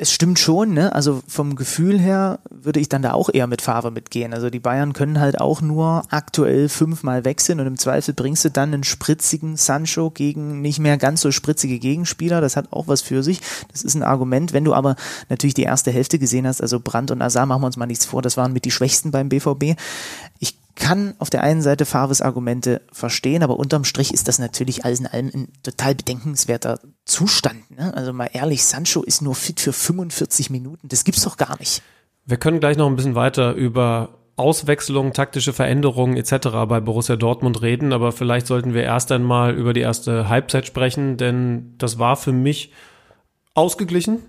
es 0.00 0.12
stimmt 0.12 0.38
schon, 0.38 0.74
ne? 0.74 0.94
Also 0.94 1.22
vom 1.26 1.56
Gefühl 1.56 1.98
her 1.98 2.38
würde 2.50 2.78
ich 2.78 2.88
dann 2.88 3.02
da 3.02 3.14
auch 3.14 3.30
eher 3.32 3.48
mit 3.48 3.62
Favre 3.62 3.90
mitgehen. 3.90 4.32
Also 4.32 4.48
die 4.48 4.60
Bayern 4.60 4.92
können 4.92 5.18
halt 5.18 5.40
auch 5.40 5.60
nur 5.60 6.04
aktuell 6.08 6.68
fünfmal 6.68 7.24
wechseln 7.24 7.58
und 7.58 7.66
im 7.66 7.76
Zweifel 7.76 8.14
bringst 8.14 8.44
du 8.44 8.50
dann 8.50 8.72
einen 8.72 8.84
spritzigen 8.84 9.56
Sancho 9.56 10.10
gegen 10.10 10.60
nicht 10.60 10.78
mehr 10.78 10.98
ganz 10.98 11.20
so 11.20 11.32
spritzige 11.32 11.80
Gegenspieler. 11.80 12.40
Das 12.40 12.56
hat 12.56 12.72
auch 12.72 12.86
was 12.86 13.02
für 13.02 13.24
sich. 13.24 13.40
Das 13.72 13.82
ist 13.82 13.96
ein 13.96 14.04
Argument. 14.04 14.52
Wenn 14.52 14.64
du 14.64 14.72
aber 14.72 14.94
natürlich 15.30 15.54
die 15.54 15.64
erste 15.64 15.90
Hälfte 15.90 16.20
gesehen 16.20 16.46
hast, 16.46 16.60
also 16.60 16.78
Brandt 16.78 17.10
und 17.10 17.20
Azar, 17.20 17.46
machen 17.46 17.62
wir 17.62 17.66
uns 17.66 17.76
mal 17.76 17.86
nichts 17.86 18.04
vor, 18.04 18.22
das 18.22 18.36
waren 18.36 18.52
mit 18.52 18.64
die 18.64 18.70
Schwächsten 18.70 19.10
beim 19.10 19.28
BVB. 19.28 19.74
Ich 20.38 20.57
kann 20.78 21.14
auf 21.18 21.28
der 21.28 21.42
einen 21.42 21.60
Seite 21.60 21.84
Favres 21.84 22.22
Argumente 22.22 22.80
verstehen, 22.92 23.42
aber 23.42 23.58
unterm 23.58 23.84
Strich 23.84 24.14
ist 24.14 24.28
das 24.28 24.38
natürlich 24.38 24.84
alles 24.84 25.00
in 25.00 25.06
allem 25.06 25.30
ein 25.34 25.48
total 25.62 25.94
bedenkenswerter 25.94 26.80
Zustand. 27.04 27.70
Ne? 27.70 27.92
Also 27.94 28.12
mal 28.12 28.30
ehrlich, 28.32 28.64
Sancho 28.64 29.02
ist 29.02 29.20
nur 29.20 29.34
fit 29.34 29.60
für 29.60 29.72
45 29.72 30.50
Minuten. 30.50 30.88
Das 30.88 31.04
gibt's 31.04 31.22
doch 31.22 31.36
gar 31.36 31.58
nicht. 31.58 31.82
Wir 32.24 32.36
können 32.36 32.60
gleich 32.60 32.76
noch 32.76 32.86
ein 32.86 32.96
bisschen 32.96 33.14
weiter 33.14 33.52
über 33.52 34.18
Auswechslungen, 34.36 35.12
taktische 35.12 35.52
Veränderungen 35.52 36.16
etc. 36.16 36.48
bei 36.68 36.80
Borussia 36.80 37.16
Dortmund 37.16 37.60
reden, 37.60 37.92
aber 37.92 38.12
vielleicht 38.12 38.46
sollten 38.46 38.72
wir 38.72 38.84
erst 38.84 39.10
einmal 39.10 39.54
über 39.54 39.72
die 39.72 39.80
erste 39.80 40.28
Halbzeit 40.28 40.66
sprechen, 40.66 41.16
denn 41.16 41.74
das 41.78 41.98
war 41.98 42.16
für 42.16 42.32
mich 42.32 42.72
ausgeglichen, 43.54 44.20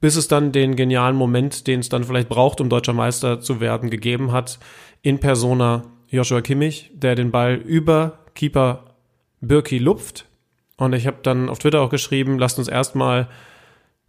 bis 0.00 0.16
es 0.16 0.26
dann 0.26 0.50
den 0.50 0.74
genialen 0.74 1.14
Moment, 1.14 1.68
den 1.68 1.78
es 1.78 1.88
dann 1.88 2.02
vielleicht 2.02 2.28
braucht, 2.28 2.60
um 2.60 2.68
deutscher 2.68 2.92
Meister 2.92 3.40
zu 3.40 3.60
werden, 3.60 3.88
gegeben 3.88 4.32
hat 4.32 4.58
in 5.02 5.20
Persona 5.20 5.84
Joshua 6.12 6.42
Kimmich, 6.42 6.90
der 6.94 7.14
den 7.14 7.30
Ball 7.30 7.54
über 7.54 8.18
Keeper 8.34 8.84
Birki 9.40 9.78
lupft. 9.78 10.26
Und 10.76 10.92
ich 10.92 11.06
habe 11.06 11.18
dann 11.22 11.48
auf 11.48 11.58
Twitter 11.58 11.80
auch 11.80 11.90
geschrieben, 11.90 12.38
lasst 12.38 12.58
uns 12.58 12.68
erstmal 12.68 13.28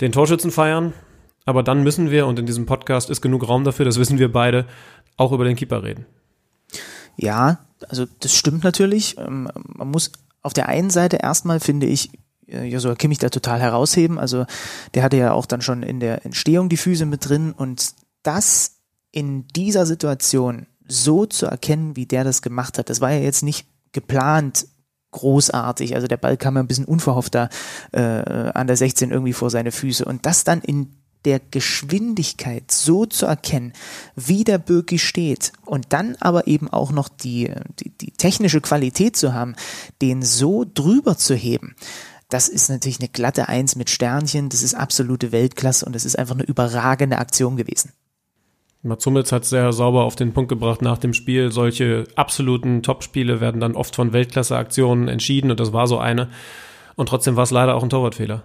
den 0.02 0.12
Torschützen 0.12 0.52
feiern, 0.52 0.94
aber 1.46 1.64
dann 1.64 1.84
müssen 1.84 2.12
wir, 2.12 2.28
und 2.28 2.38
in 2.40 2.46
diesem 2.46 2.66
Podcast 2.66 3.10
ist 3.10 3.22
genug 3.22 3.48
Raum 3.48 3.64
dafür, 3.64 3.86
das 3.86 4.00
wissen 4.00 4.20
wir 4.20 4.32
beide, 4.32 4.66
auch 5.16 5.32
über 5.32 5.46
den 5.46 5.56
Keeper 5.56 5.84
reden. 5.84 6.06
Ja, 7.16 7.60
also 7.88 8.06
das 8.20 8.36
stimmt 8.36 8.64
natürlich. 8.64 9.18
Ähm, 9.18 9.50
man 9.54 9.90
muss 9.90 10.12
auf 10.42 10.54
der 10.54 10.68
einen 10.68 10.90
Seite 10.90 11.18
erstmal, 11.18 11.60
finde 11.60 11.86
ich, 11.86 12.10
äh, 12.48 12.66
Joshua 12.66 12.96
Kimmich 12.96 13.20
da 13.20 13.30
total 13.30 13.62
herausheben. 13.62 14.20
Also 14.20 14.46
der 14.94 15.04
hatte 15.04 15.18
ja 15.18 15.32
auch 15.32 15.46
dann 15.46 15.62
schon 15.62 15.84
in 15.84 16.00
der 16.00 16.26
Entstehung 16.26 16.68
die 16.68 16.78
Füße 16.78 17.06
mit 17.06 17.30
drin 17.30 17.54
und 17.54 17.94
das 18.24 18.80
in 19.12 19.48
dieser 19.50 19.86
Situation 19.86 20.66
so 20.88 21.26
zu 21.26 21.46
erkennen, 21.46 21.96
wie 21.96 22.06
der 22.06 22.24
das 22.24 22.42
gemacht 22.42 22.78
hat. 22.78 22.90
Das 22.90 23.02
war 23.02 23.12
ja 23.12 23.20
jetzt 23.20 23.44
nicht 23.44 23.68
geplant 23.92 24.68
großartig. 25.12 25.96
Also 25.96 26.08
der 26.08 26.18
Ball 26.18 26.38
kam 26.38 26.56
ja 26.56 26.62
ein 26.62 26.68
bisschen 26.68 26.86
unverhofft 26.86 27.36
da 27.36 27.50
äh, 27.92 28.02
an 28.02 28.68
der 28.68 28.78
16 28.78 29.12
irgendwie 29.12 29.34
vor 29.34 29.50
seine 29.50 29.72
Füße. 29.72 30.06
Und 30.06 30.26
das 30.26 30.44
dann 30.44 30.62
in 30.62 30.90
der 31.26 31.40
Geschwindigkeit 31.40 32.70
so 32.72 33.06
zu 33.06 33.26
erkennen, 33.26 33.72
wie 34.16 34.44
der 34.44 34.58
Birki 34.58 35.00
steht 35.00 35.54
und 35.66 35.94
dann 35.94 36.18
aber 36.20 36.48
eben 36.48 36.68
auch 36.68 36.92
noch 36.92 37.08
die, 37.08 37.50
die, 37.80 37.90
die 37.92 38.12
technische 38.12 38.60
Qualität 38.60 39.16
zu 39.16 39.34
haben, 39.34 39.56
den 40.02 40.22
so 40.22 40.66
drüber 40.66 41.18
zu 41.18 41.34
heben, 41.34 41.76
das 42.34 42.50
ist 42.50 42.70
natürlich 42.70 43.00
eine 43.00 43.10
glatte 43.10 43.48
Eins 43.48 43.76
mit 43.76 43.92
Sternchen, 43.92 44.50
das 44.50 44.64
ist 44.64 44.74
absolute 44.74 45.32
Weltklasse 45.32 45.86
und 45.86 45.94
das 45.94 46.04
ist 46.04 46.18
einfach 46.18 46.34
eine 46.34 46.44
überragende 46.44 47.20
Aktion 47.20 47.58
gewesen. 47.58 47.92
Mats 48.86 49.06
Hummels 49.06 49.32
hat 49.32 49.46
sehr 49.46 49.72
sauber 49.72 50.04
auf 50.04 50.18
den 50.18 50.34
Punkt 50.34 50.50
gebracht 50.50 50.82
nach 50.82 50.98
dem 50.98 51.14
Spiel. 51.14 51.54
Solche 51.54 52.04
absoluten 52.16 52.84
Topspiele 52.84 53.40
werden 53.40 53.62
dann 53.62 53.76
oft 53.76 53.96
von 53.96 54.12
Weltklasse-Aktionen 54.12 55.08
entschieden 55.08 55.52
und 55.52 55.60
das 55.62 55.72
war 55.72 55.88
so 55.88 56.00
eine. 56.00 56.28
Und 56.96 57.08
trotzdem 57.08 57.38
war 57.38 57.44
es 57.44 57.52
leider 57.52 57.76
auch 57.76 57.84
ein 57.84 57.90
Torwartfehler. 57.90 58.44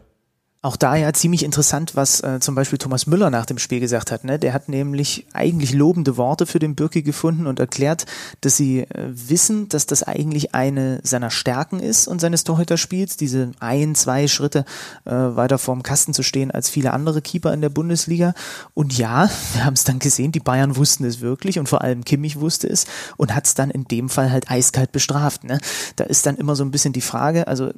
Auch 0.60 0.76
da 0.76 0.96
ja 0.96 1.12
ziemlich 1.12 1.44
interessant, 1.44 1.94
was 1.94 2.20
äh, 2.20 2.40
zum 2.40 2.56
Beispiel 2.56 2.78
Thomas 2.78 3.06
Müller 3.06 3.30
nach 3.30 3.46
dem 3.46 3.58
Spiel 3.58 3.78
gesagt 3.78 4.10
hat. 4.10 4.24
Ne? 4.24 4.40
Der 4.40 4.52
hat 4.52 4.68
nämlich 4.68 5.24
eigentlich 5.32 5.72
lobende 5.72 6.16
Worte 6.16 6.46
für 6.46 6.58
den 6.58 6.74
Birki 6.74 7.02
gefunden 7.02 7.46
und 7.46 7.60
erklärt, 7.60 8.06
dass 8.40 8.56
sie 8.56 8.80
äh, 8.80 9.08
wissen, 9.08 9.68
dass 9.68 9.86
das 9.86 10.02
eigentlich 10.02 10.56
eine 10.56 10.98
seiner 11.04 11.30
Stärken 11.30 11.78
ist 11.78 12.08
und 12.08 12.20
seines 12.20 12.42
Torhüterspiels, 12.42 13.16
diese 13.16 13.52
ein, 13.60 13.94
zwei 13.94 14.26
Schritte 14.26 14.64
äh, 15.04 15.12
weiter 15.12 15.58
vorm 15.58 15.84
Kasten 15.84 16.12
zu 16.12 16.24
stehen 16.24 16.50
als 16.50 16.68
viele 16.68 16.92
andere 16.92 17.22
Keeper 17.22 17.54
in 17.54 17.60
der 17.60 17.68
Bundesliga. 17.68 18.34
Und 18.74 18.98
ja, 18.98 19.30
wir 19.52 19.64
haben 19.64 19.74
es 19.74 19.84
dann 19.84 20.00
gesehen, 20.00 20.32
die 20.32 20.40
Bayern 20.40 20.74
wussten 20.74 21.04
es 21.04 21.20
wirklich 21.20 21.60
und 21.60 21.68
vor 21.68 21.82
allem 21.82 22.04
Kimmich 22.04 22.40
wusste 22.40 22.66
es 22.66 22.86
und 23.16 23.32
hat 23.32 23.46
es 23.46 23.54
dann 23.54 23.70
in 23.70 23.84
dem 23.84 24.08
Fall 24.08 24.32
halt 24.32 24.50
eiskalt 24.50 24.90
bestraft. 24.90 25.44
Ne? 25.44 25.60
Da 25.94 26.02
ist 26.02 26.26
dann 26.26 26.36
immer 26.36 26.56
so 26.56 26.64
ein 26.64 26.72
bisschen 26.72 26.92
die 26.92 27.00
Frage, 27.00 27.46
also 27.46 27.70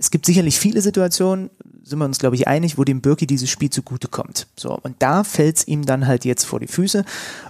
es 0.00 0.10
gibt 0.10 0.24
sicherlich 0.24 0.58
viele 0.58 0.80
Situationen, 0.80 1.50
sind 1.82 1.98
wir 1.98 2.06
uns, 2.06 2.18
glaube 2.18 2.34
ich, 2.34 2.48
einig, 2.48 2.78
wo 2.78 2.84
dem 2.84 3.02
Birki 3.02 3.26
dieses 3.26 3.50
Spiel 3.50 3.68
zugutekommt. 3.68 4.46
So, 4.56 4.78
und 4.82 4.96
da 5.00 5.24
fällt 5.24 5.58
es 5.58 5.68
ihm 5.68 5.84
dann 5.84 6.06
halt 6.06 6.24
jetzt 6.24 6.44
vor 6.44 6.58
die 6.58 6.68
Füße 6.68 7.04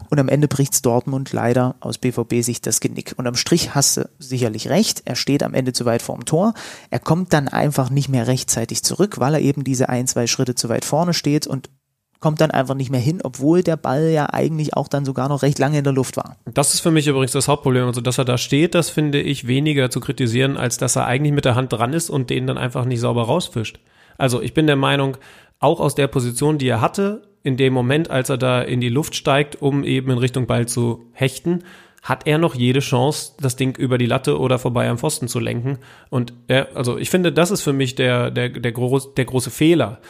und 0.09 0.19
am 0.19 0.29
Ende 0.29 0.49
bricht's 0.49 0.83
Dortmund 0.83 1.33
leider 1.33 1.77
aus 1.79 1.99
BVB-Sicht 1.99 2.67
das 2.67 2.81
Genick. 2.81 3.15
Und 3.17 3.29
am 3.29 3.37
Strich 3.37 3.77
hast 3.77 3.99
du 3.99 4.09
sicherlich 4.19 4.69
recht, 4.69 5.03
er 5.05 5.15
steht 5.15 5.45
am 5.45 5.55
Ende 5.55 5.73
zu 5.73 5.85
weit 5.85 6.03
vorm 6.03 6.25
Tor, 6.25 6.55
er 6.91 6.99
kommt 6.99 7.33
dann 7.33 7.47
einfach 7.47 7.89
nicht 7.89 8.09
mehr 8.09 8.27
rechtzeitig 8.27 8.83
zurück, 8.83 9.21
weil 9.21 9.35
er 9.35 9.41
eben 9.41 9.63
diese 9.63 9.89
ein, 9.89 10.09
zwei 10.09 10.27
Schritte 10.27 10.57
zu 10.57 10.69
weit 10.69 10.85
vorne 10.85 11.15
steht 11.15 11.47
und 11.47 11.71
kommt 12.21 12.41
dann 12.41 12.51
einfach 12.51 12.75
nicht 12.75 12.91
mehr 12.91 13.01
hin, 13.01 13.21
obwohl 13.25 13.63
der 13.63 13.77
Ball 13.77 14.11
ja 14.11 14.27
eigentlich 14.33 14.75
auch 14.77 14.89
dann 14.89 15.05
sogar 15.05 15.29
noch 15.29 15.43
recht 15.43 15.59
lange 15.59 15.79
in 15.79 15.85
der 15.85 15.93
Luft 15.93 16.17
war. 16.17 16.37
Das 16.53 16.75
ist 16.75 16.81
für 16.81 16.91
mich 16.91 17.07
übrigens 17.07 17.33
das 17.33 17.49
Hauptproblem. 17.49 17.87
Also, 17.87 18.01
dass 18.01 18.19
er 18.19 18.27
da 18.27 18.39
steht, 18.39 18.75
das 18.75 18.91
finde 18.91 19.21
ich 19.21 19.47
weniger 19.47 19.91
zu 19.91 20.01
kritisieren, 20.01 20.57
als 20.57 20.77
dass 20.77 20.97
er 20.97 21.07
eigentlich 21.07 21.33
mit 21.33 21.47
der 21.47 21.55
Hand 21.55 21.73
dran 21.73 21.93
ist 21.93 22.11
und 22.11 22.31
den 22.31 22.47
dann 22.47 22.59
einfach 22.59 22.85
nicht 22.85 23.01
sauber 23.01 23.25
rausfischt. 23.25 23.81
Also, 24.19 24.43
ich 24.43 24.55
bin 24.55 24.67
der 24.67 24.77
Meinung, 24.77 25.17
auch 25.59 25.81
aus 25.81 25.95
der 25.95 26.07
Position, 26.07 26.59
die 26.59 26.69
er 26.69 26.81
hatte, 26.81 27.23
in 27.43 27.57
dem 27.57 27.73
Moment, 27.73 28.11
als 28.11 28.29
er 28.29 28.39
da 28.39 28.61
in 28.61 28.81
die 28.81 28.89
Luft 28.91 29.15
steigt, 29.15 29.61
um 29.61 29.83
eben 29.83 30.11
in 30.11 30.19
Richtung 30.19 30.47
Ball 30.47 30.67
zu 30.67 31.07
hechten, 31.13 31.65
hat 32.03 32.27
er 32.27 32.39
noch 32.39 32.55
jede 32.55 32.81
Chance, 32.81 33.33
das 33.41 33.57
Ding 33.57 33.77
über 33.77 33.99
die 33.99 34.07
Latte 34.07 34.39
oder 34.39 34.59
vorbei 34.59 34.89
am 34.89 34.99
Pfosten 34.99 35.29
zu 35.29 35.39
lenken. 35.39 35.79
Und 36.09 36.33
er, 36.49 36.69
also 36.75 36.97
ich 36.99 37.11
finde, 37.11 37.33
das 37.33 37.51
ist 37.51 37.63
für 37.63 37.75
mich 37.75 37.95
der, 37.95 38.31
der, 38.31 38.49
der, 38.49 38.73
groß, 38.73 39.15
der 39.15 39.27
große 39.27 39.51
Fehler 39.51 40.01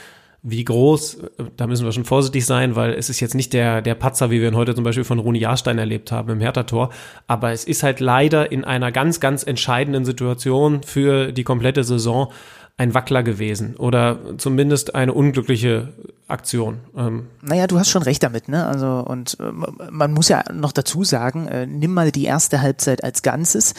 wie 0.42 0.64
groß, 0.64 1.18
da 1.56 1.66
müssen 1.66 1.84
wir 1.84 1.92
schon 1.92 2.04
vorsichtig 2.04 2.46
sein, 2.46 2.74
weil 2.74 2.94
es 2.94 3.10
ist 3.10 3.20
jetzt 3.20 3.34
nicht 3.34 3.52
der, 3.52 3.82
der 3.82 3.94
Patzer, 3.94 4.30
wie 4.30 4.40
wir 4.40 4.48
ihn 4.48 4.56
heute 4.56 4.74
zum 4.74 4.84
Beispiel 4.84 5.04
von 5.04 5.18
Runi 5.18 5.38
Jahrstein 5.38 5.78
erlebt 5.78 6.12
haben 6.12 6.30
im 6.30 6.40
Hertha-Tor, 6.40 6.90
aber 7.26 7.52
es 7.52 7.64
ist 7.64 7.82
halt 7.82 8.00
leider 8.00 8.50
in 8.50 8.64
einer 8.64 8.90
ganz, 8.90 9.20
ganz 9.20 9.42
entscheidenden 9.42 10.04
Situation 10.04 10.82
für 10.82 11.32
die 11.32 11.44
komplette 11.44 11.84
Saison 11.84 12.32
ein 12.78 12.94
Wackler 12.94 13.22
gewesen 13.22 13.76
oder 13.76 14.18
zumindest 14.38 14.94
eine 14.94 15.12
unglückliche 15.12 15.92
Aktion. 16.28 16.78
Ähm. 16.96 17.26
Naja, 17.42 17.66
du 17.66 17.78
hast 17.78 17.90
schon 17.90 18.02
recht 18.02 18.22
damit, 18.22 18.48
ne? 18.48 18.64
Also 18.64 19.04
und 19.06 19.36
äh, 19.38 19.52
man 19.90 20.12
muss 20.14 20.28
ja 20.28 20.42
noch 20.50 20.72
dazu 20.72 21.04
sagen, 21.04 21.46
äh, 21.46 21.66
nimm 21.66 21.92
mal 21.92 22.10
die 22.10 22.24
erste 22.24 22.62
Halbzeit 22.62 23.04
als 23.04 23.20
Ganzes. 23.20 23.74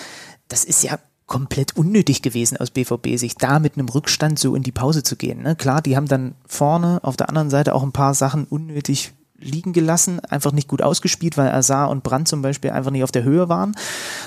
Das 0.49 0.63
ist 0.63 0.83
ja 0.83 0.99
komplett 1.31 1.77
unnötig 1.77 2.21
gewesen 2.21 2.57
aus 2.57 2.71
BVB-Sicht, 2.71 3.41
da 3.41 3.59
mit 3.59 3.77
einem 3.77 3.87
Rückstand 3.87 4.37
so 4.37 4.53
in 4.53 4.63
die 4.63 4.73
Pause 4.73 5.01
zu 5.01 5.15
gehen. 5.15 5.43
Ne? 5.43 5.55
Klar, 5.55 5.81
die 5.81 5.95
haben 5.95 6.09
dann 6.09 6.35
vorne 6.45 6.99
auf 7.03 7.15
der 7.15 7.29
anderen 7.29 7.49
Seite 7.49 7.73
auch 7.73 7.83
ein 7.83 7.93
paar 7.93 8.13
Sachen 8.13 8.43
unnötig 8.43 9.13
liegen 9.39 9.71
gelassen, 9.71 10.19
einfach 10.19 10.51
nicht 10.51 10.67
gut 10.67 10.81
ausgespielt, 10.81 11.37
weil 11.37 11.49
Azar 11.49 11.89
und 11.89 12.03
Brandt 12.03 12.27
zum 12.27 12.41
Beispiel 12.41 12.71
einfach 12.71 12.91
nicht 12.91 13.05
auf 13.05 13.13
der 13.13 13.23
Höhe 13.23 13.47
waren. 13.47 13.75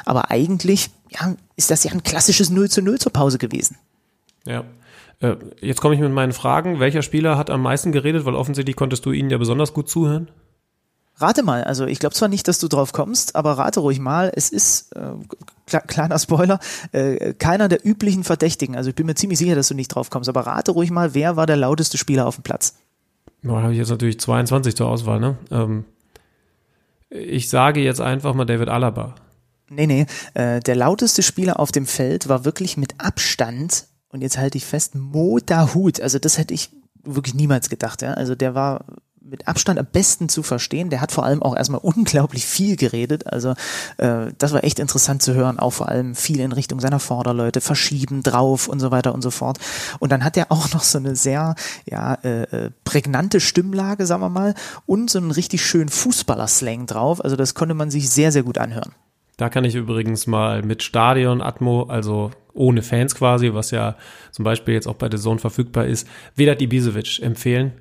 Aber 0.07 0.31
eigentlich 0.31 0.89
ja, 1.11 1.35
ist 1.57 1.71
das 1.71 1.85
ja 1.85 1.93
ein 1.93 2.05
klassisches 2.05 2.49
0 2.49 2.71
zu 2.71 2.81
0 2.81 2.99
zur 2.99 3.13
Pause 3.13 3.37
gewesen. 3.37 3.77
Ja. 4.47 4.65
Äh, 5.21 5.37
jetzt 5.61 5.83
komme 5.83 5.95
ich 5.95 6.01
mit 6.01 6.11
meinen 6.11 6.33
Fragen. 6.33 6.81
Welcher 6.81 7.03
Spieler 7.03 7.37
hat 7.37 7.51
am 7.51 7.61
meisten 7.61 7.93
geredet? 7.93 8.25
Weil 8.25 8.35
offensichtlich 8.35 8.77
konntest 8.77 9.05
du 9.05 9.13
ihnen 9.13 9.29
ja 9.29 9.37
besonders 9.37 9.75
gut 9.75 9.91
zuhören. 9.91 10.31
Rate 11.17 11.43
mal, 11.43 11.63
also 11.65 11.87
ich 11.87 12.01
glaube 12.01 12.15
zwar 12.15 12.29
nicht, 12.29 12.49
dass 12.49 12.59
du 12.59 12.67
drauf 12.67 12.93
kommst, 12.93 13.37
aber 13.37 13.53
rate 13.53 13.81
ruhig 13.81 14.01
mal, 14.01 14.33
es 14.35 14.51
ist, 14.51 14.93
äh, 14.97 15.81
kleiner 15.87 16.19
Spoiler, 16.19 16.59
äh, 16.93 17.35
keiner 17.35 17.69
der 17.69 17.87
üblichen 17.87 18.25
Verdächtigen. 18.25 18.77
Also 18.77 18.91
ich 18.91 18.97
bin 18.97 19.07
mir 19.07 19.15
ziemlich 19.15 19.39
sicher, 19.39 19.55
dass 19.55 19.69
du 19.69 19.75
nicht 19.75 19.89
drauf 19.89 20.11
kommst, 20.11 20.29
aber 20.29 20.41
rate 20.41 20.73
ruhig 20.73 20.91
mal, 20.91 21.15
wer 21.15 21.37
war 21.37 21.47
der 21.47 21.57
lauteste 21.57 21.99
Spieler 21.99 22.27
auf 22.27 22.37
dem 22.37 22.43
Platz? 22.43 22.75
Da 23.43 23.51
habe 23.51 23.73
ich 23.73 23.79
jetzt 23.79 23.91
natürlich 23.91 24.19
22 24.19 24.75
zur 24.75 24.89
Auswahl, 24.89 25.21
ne? 25.21 25.39
Ähm, 25.51 25.85
ich 27.11 27.49
sage 27.49 27.81
jetzt 27.81 28.01
einfach 28.01 28.35
mal 28.35 28.45
David 28.45 28.69
Alaba. 28.69 29.15
Nee, 29.69 29.87
nee, 29.87 30.07
äh, 30.35 30.61
der 30.61 30.75
lauteste 30.75 31.23
Spieler 31.23 31.61
auf 31.61 31.71
dem 31.71 31.87
Feld 31.87 32.29
war 32.29 32.45
wirklich 32.45 32.77
mit 32.77 32.95
Abstand, 32.99 33.87
und 34.15 34.23
jetzt 34.23 34.39
halte 34.39 34.57
ich 34.57 34.65
fest, 34.65 34.95
Mo 34.95 35.41
Dahut. 35.45 36.01
Also 36.01 36.21
das 36.21 36.39
hätte 36.39 36.55
ich 36.55 36.71
wirklich 37.03 37.35
niemals 37.35 37.69
gedacht, 37.69 38.01
ja. 38.01 38.13
Also 38.13 38.37
der 38.37 38.55
war 38.55 38.85
mit 39.29 39.49
Abstand 39.49 39.79
am 39.79 39.87
besten 39.87 40.29
zu 40.29 40.43
verstehen. 40.43 40.91
Der 40.91 41.01
hat 41.01 41.11
vor 41.11 41.25
allem 41.25 41.43
auch 41.43 41.57
erstmal 41.57 41.81
unglaublich 41.83 42.45
viel 42.45 42.77
geredet. 42.77 43.27
Also 43.27 43.55
äh, 43.97 44.33
das 44.39 44.53
war 44.53 44.65
echt 44.65 44.79
interessant 44.79 45.23
zu 45.23 45.35
hören. 45.35 45.59
Auch 45.59 45.73
vor 45.73 45.89
allem 45.89 46.15
viel 46.15 46.41
in 46.41 46.53
Richtung 46.53 46.81
seiner 46.81 47.01
Vorderleute, 47.01 47.61
verschieben, 47.61 48.23
drauf 48.23 48.69
und 48.69 48.81
so 48.81 48.91
weiter 48.91 49.15
und 49.15 49.23
so 49.23 49.31
fort. 49.31 49.59
Und 49.99 50.13
dann 50.13 50.25
hat 50.25 50.37
er 50.37 50.53
auch 50.53 50.73
noch 50.73 50.83
so 50.83 50.99
eine 50.99 51.17
sehr 51.17 51.55
ja, 51.87 52.15
äh, 52.23 52.43
äh 52.43 52.71
prägnante 52.85 53.41
Stimmlage, 53.41 54.07
sagen 54.07 54.23
wir 54.23 54.29
mal, 54.29 54.55
und 54.87 55.11
so 55.11 55.19
einen 55.19 55.31
richtig 55.31 55.65
schönen 55.65 55.89
Fußballer-Slang 55.89 56.87
drauf. 56.87 57.25
Also 57.25 57.37
das 57.37 57.55
konnte 57.55 57.75
man 57.75 57.91
sich 57.91 58.11
sehr, 58.11 58.31
sehr 58.31 58.43
gut 58.43 58.59
anhören. 58.59 58.93
Da 59.37 59.49
kann 59.49 59.65
ich 59.65 59.75
übrigens 59.75 60.27
mal 60.27 60.63
mit 60.63 60.83
Stadion 60.83 61.41
Atmo, 61.41 61.85
also 61.85 62.31
ohne 62.53 62.83
Fans 62.83 63.17
quasi, 63.17 63.53
was 63.53 63.73
ja 63.73 63.97
zum 64.31 64.45
Beispiel 64.45 64.75
jetzt 64.75 64.87
auch 64.87 64.95
bei 64.95 65.09
der 65.09 65.19
Zone 65.19 65.41
verfügbar 65.41 65.87
ist, 65.87 66.07
Vedat 66.37 66.63
Ibisevic 66.63 67.21
empfehlen 67.21 67.73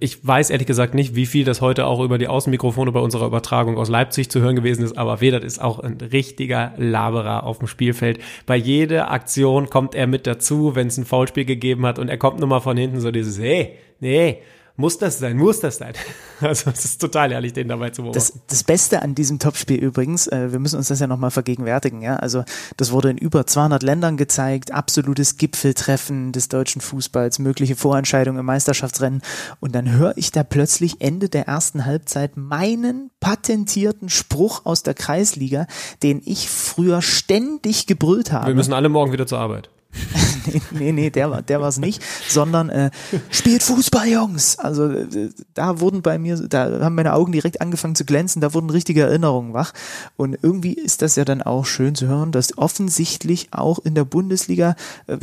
ich 0.00 0.26
weiß 0.26 0.50
ehrlich 0.50 0.66
gesagt 0.66 0.94
nicht, 0.94 1.14
wie 1.14 1.26
viel 1.26 1.44
das 1.44 1.60
heute 1.60 1.86
auch 1.86 2.00
über 2.00 2.18
die 2.18 2.28
Außenmikrofone 2.28 2.92
bei 2.92 3.00
unserer 3.00 3.26
Übertragung 3.26 3.76
aus 3.76 3.88
Leipzig 3.88 4.30
zu 4.30 4.40
hören 4.40 4.56
gewesen 4.56 4.84
ist, 4.84 4.96
aber 4.96 5.20
Vedat 5.20 5.44
ist 5.44 5.60
auch 5.60 5.78
ein 5.78 5.98
richtiger 6.00 6.72
Laberer 6.76 7.44
auf 7.44 7.58
dem 7.58 7.68
Spielfeld. 7.68 8.18
Bei 8.46 8.56
jeder 8.56 9.10
Aktion 9.10 9.70
kommt 9.70 9.94
er 9.94 10.06
mit 10.06 10.26
dazu, 10.26 10.74
wenn 10.74 10.88
es 10.88 10.96
ein 10.96 11.04
Foulspiel 11.04 11.44
gegeben 11.44 11.86
hat 11.86 11.98
und 11.98 12.08
er 12.08 12.18
kommt 12.18 12.40
nur 12.40 12.48
mal 12.48 12.60
von 12.60 12.76
hinten 12.76 13.00
so 13.00 13.10
dieses, 13.10 13.38
hey, 13.38 13.72
nee, 14.00 14.38
muss 14.78 14.96
das 14.96 15.18
sein? 15.18 15.36
Muss 15.36 15.58
das 15.60 15.78
sein? 15.78 15.92
Also 16.40 16.70
es 16.70 16.84
ist 16.84 17.00
total 17.00 17.32
ehrlich, 17.32 17.52
den 17.52 17.66
dabei 17.66 17.90
zu 17.90 18.02
beobachten. 18.02 18.32
Das, 18.32 18.46
das 18.46 18.62
Beste 18.62 19.02
an 19.02 19.16
diesem 19.16 19.40
Topspiel 19.40 19.82
übrigens, 19.82 20.28
äh, 20.28 20.52
wir 20.52 20.60
müssen 20.60 20.76
uns 20.76 20.86
das 20.86 21.00
ja 21.00 21.08
nochmal 21.08 21.32
vergegenwärtigen, 21.32 22.00
ja. 22.00 22.14
Also 22.14 22.44
das 22.76 22.92
wurde 22.92 23.10
in 23.10 23.18
über 23.18 23.44
200 23.44 23.82
Ländern 23.82 24.16
gezeigt, 24.16 24.70
absolutes 24.70 25.36
Gipfeltreffen 25.36 26.30
des 26.30 26.46
deutschen 26.46 26.80
Fußballs, 26.80 27.40
mögliche 27.40 27.74
Vorentscheidungen 27.74 28.38
im 28.38 28.46
Meisterschaftsrennen. 28.46 29.22
Und 29.58 29.74
dann 29.74 29.90
höre 29.90 30.16
ich 30.16 30.30
da 30.30 30.44
plötzlich 30.44 31.00
Ende 31.00 31.28
der 31.28 31.48
ersten 31.48 31.84
Halbzeit 31.84 32.36
meinen 32.36 33.10
patentierten 33.18 34.08
Spruch 34.08 34.64
aus 34.64 34.84
der 34.84 34.94
Kreisliga, 34.94 35.66
den 36.04 36.22
ich 36.24 36.48
früher 36.48 37.02
ständig 37.02 37.88
gebrüllt 37.88 38.30
habe. 38.30 38.46
Wir 38.46 38.54
müssen 38.54 38.74
alle 38.74 38.88
morgen 38.88 39.10
wieder 39.10 39.26
zur 39.26 39.40
Arbeit. 39.40 39.70
nee, 40.70 40.92
nee, 40.92 41.10
der 41.10 41.30
war 41.30 41.42
der 41.42 41.60
war's 41.60 41.78
nicht, 41.78 42.02
sondern 42.28 42.68
äh, 42.68 42.90
spielt 43.30 43.62
Fußball, 43.62 44.08
Jungs. 44.08 44.58
Also 44.58 44.90
äh, 44.90 45.30
da 45.54 45.80
wurden 45.80 46.02
bei 46.02 46.18
mir, 46.18 46.36
da 46.36 46.80
haben 46.80 46.94
meine 46.94 47.14
Augen 47.14 47.32
direkt 47.32 47.60
angefangen 47.60 47.94
zu 47.94 48.04
glänzen, 48.04 48.40
da 48.40 48.54
wurden 48.54 48.70
richtige 48.70 49.02
Erinnerungen 49.02 49.54
wach. 49.54 49.72
Und 50.16 50.38
irgendwie 50.42 50.74
ist 50.74 51.02
das 51.02 51.16
ja 51.16 51.24
dann 51.24 51.42
auch 51.42 51.64
schön 51.66 51.94
zu 51.94 52.06
hören, 52.06 52.32
dass 52.32 52.56
offensichtlich 52.58 53.48
auch 53.52 53.78
in 53.78 53.94
der 53.94 54.04
Bundesliga, 54.04 54.76
äh, 55.06 55.18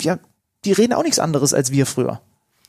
ja, 0.00 0.18
die 0.64 0.72
reden 0.72 0.92
auch 0.92 1.02
nichts 1.02 1.18
anderes 1.18 1.54
als 1.54 1.72
wir 1.72 1.86
früher. 1.86 2.20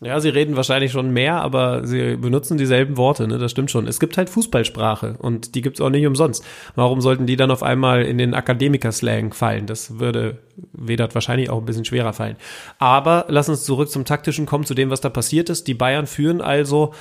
Ja, 0.04 0.20
sie 0.20 0.30
reden 0.30 0.56
wahrscheinlich 0.56 0.92
schon 0.92 1.12
mehr, 1.12 1.42
aber 1.42 1.86
sie 1.86 2.16
benutzen 2.16 2.58
dieselben 2.58 2.98
Worte, 2.98 3.28
ne? 3.28 3.38
Das 3.38 3.52
stimmt 3.52 3.72
schon. 3.72 3.88
Es 3.88 4.00
gibt 4.00 4.18
halt 4.18 4.30
Fußballsprache 4.30 5.16
und 5.20 5.56
die 5.56 5.62
gibt's 5.62 5.82
auch 5.82 5.90
nicht 5.90 6.06
umsonst. 6.06 6.46
Warum 6.76 7.02
sollten 7.02 7.26
die 7.26 7.36
dann 7.36 7.52
auf 7.52 7.64
einmal 7.64 8.04
in 8.04 8.18
den 8.18 8.34
Akademiker-Slang 8.34 9.34
fallen? 9.34 9.66
Das 9.66 10.00
würde 10.00 10.40
Vedat 10.74 11.16
wahrscheinlich 11.16 11.50
auch 11.50 11.60
ein 11.60 11.66
bisschen 11.66 11.86
schwerer 11.86 12.14
fallen. 12.14 12.36
Aber 12.80 13.26
lass 13.30 13.50
uns 13.50 13.64
zurück 13.64 13.90
zum 13.90 14.06
Taktischen 14.06 14.46
kommen, 14.46 14.66
zu 14.66 14.74
dem, 14.74 14.90
was 14.90 15.02
da 15.02 15.10
passiert 15.10 15.50
ist. 15.50 15.68
Die 15.68 15.74
Bayern 15.74 16.08
führen 16.08 16.42
also 16.42 16.94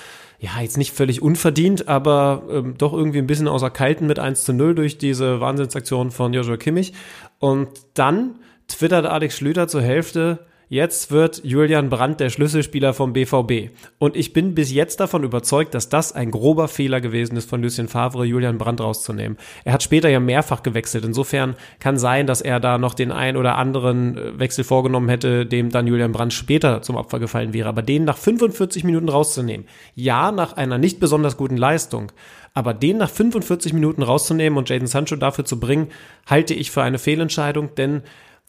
ja, 0.42 0.60
jetzt 0.60 0.76
nicht 0.76 0.92
völlig 0.92 1.22
unverdient, 1.22 1.86
aber 1.86 2.42
ähm, 2.50 2.74
doch 2.76 2.92
irgendwie 2.92 3.18
ein 3.18 3.28
bisschen 3.28 3.46
außer 3.46 3.70
Kalten 3.70 4.08
mit 4.08 4.18
1 4.18 4.42
zu 4.42 4.52
0 4.52 4.74
durch 4.74 4.98
diese 4.98 5.40
Wahnsinnsaktion 5.40 6.10
von 6.10 6.32
Joshua 6.32 6.56
Kimmich. 6.56 6.94
Und 7.38 7.68
dann 7.94 8.40
twittert 8.66 9.06
Alex 9.06 9.36
Schlüter 9.36 9.68
zur 9.68 9.82
Hälfte, 9.82 10.40
Jetzt 10.72 11.10
wird 11.10 11.44
Julian 11.44 11.90
Brandt 11.90 12.18
der 12.18 12.30
Schlüsselspieler 12.30 12.94
vom 12.94 13.12
BVB. 13.12 13.76
Und 13.98 14.16
ich 14.16 14.32
bin 14.32 14.54
bis 14.54 14.72
jetzt 14.72 15.00
davon 15.00 15.22
überzeugt, 15.22 15.74
dass 15.74 15.90
das 15.90 16.14
ein 16.14 16.30
grober 16.30 16.66
Fehler 16.66 17.02
gewesen 17.02 17.36
ist 17.36 17.46
von 17.46 17.62
Lucien 17.62 17.88
Favre, 17.88 18.24
Julian 18.24 18.56
Brandt 18.56 18.80
rauszunehmen. 18.80 19.36
Er 19.64 19.74
hat 19.74 19.82
später 19.82 20.08
ja 20.08 20.18
mehrfach 20.18 20.62
gewechselt. 20.62 21.04
Insofern 21.04 21.56
kann 21.78 21.98
sein, 21.98 22.26
dass 22.26 22.40
er 22.40 22.58
da 22.58 22.78
noch 22.78 22.94
den 22.94 23.12
ein 23.12 23.36
oder 23.36 23.58
anderen 23.58 24.16
äh, 24.16 24.38
Wechsel 24.38 24.64
vorgenommen 24.64 25.10
hätte, 25.10 25.44
dem 25.44 25.68
dann 25.68 25.86
Julian 25.86 26.12
Brandt 26.12 26.32
später 26.32 26.80
zum 26.80 26.96
Opfer 26.96 27.18
gefallen 27.18 27.52
wäre. 27.52 27.68
Aber 27.68 27.82
den 27.82 28.04
nach 28.04 28.16
45 28.16 28.82
Minuten 28.82 29.10
rauszunehmen, 29.10 29.66
ja, 29.94 30.32
nach 30.32 30.54
einer 30.54 30.78
nicht 30.78 31.00
besonders 31.00 31.36
guten 31.36 31.58
Leistung, 31.58 32.12
aber 32.54 32.72
den 32.72 32.96
nach 32.96 33.10
45 33.10 33.74
Minuten 33.74 34.02
rauszunehmen 34.02 34.58
und 34.58 34.70
Jaden 34.70 34.86
Sancho 34.86 35.16
dafür 35.16 35.44
zu 35.44 35.60
bringen, 35.60 35.88
halte 36.26 36.54
ich 36.54 36.70
für 36.70 36.82
eine 36.82 36.98
Fehlentscheidung, 36.98 37.74
denn 37.74 38.04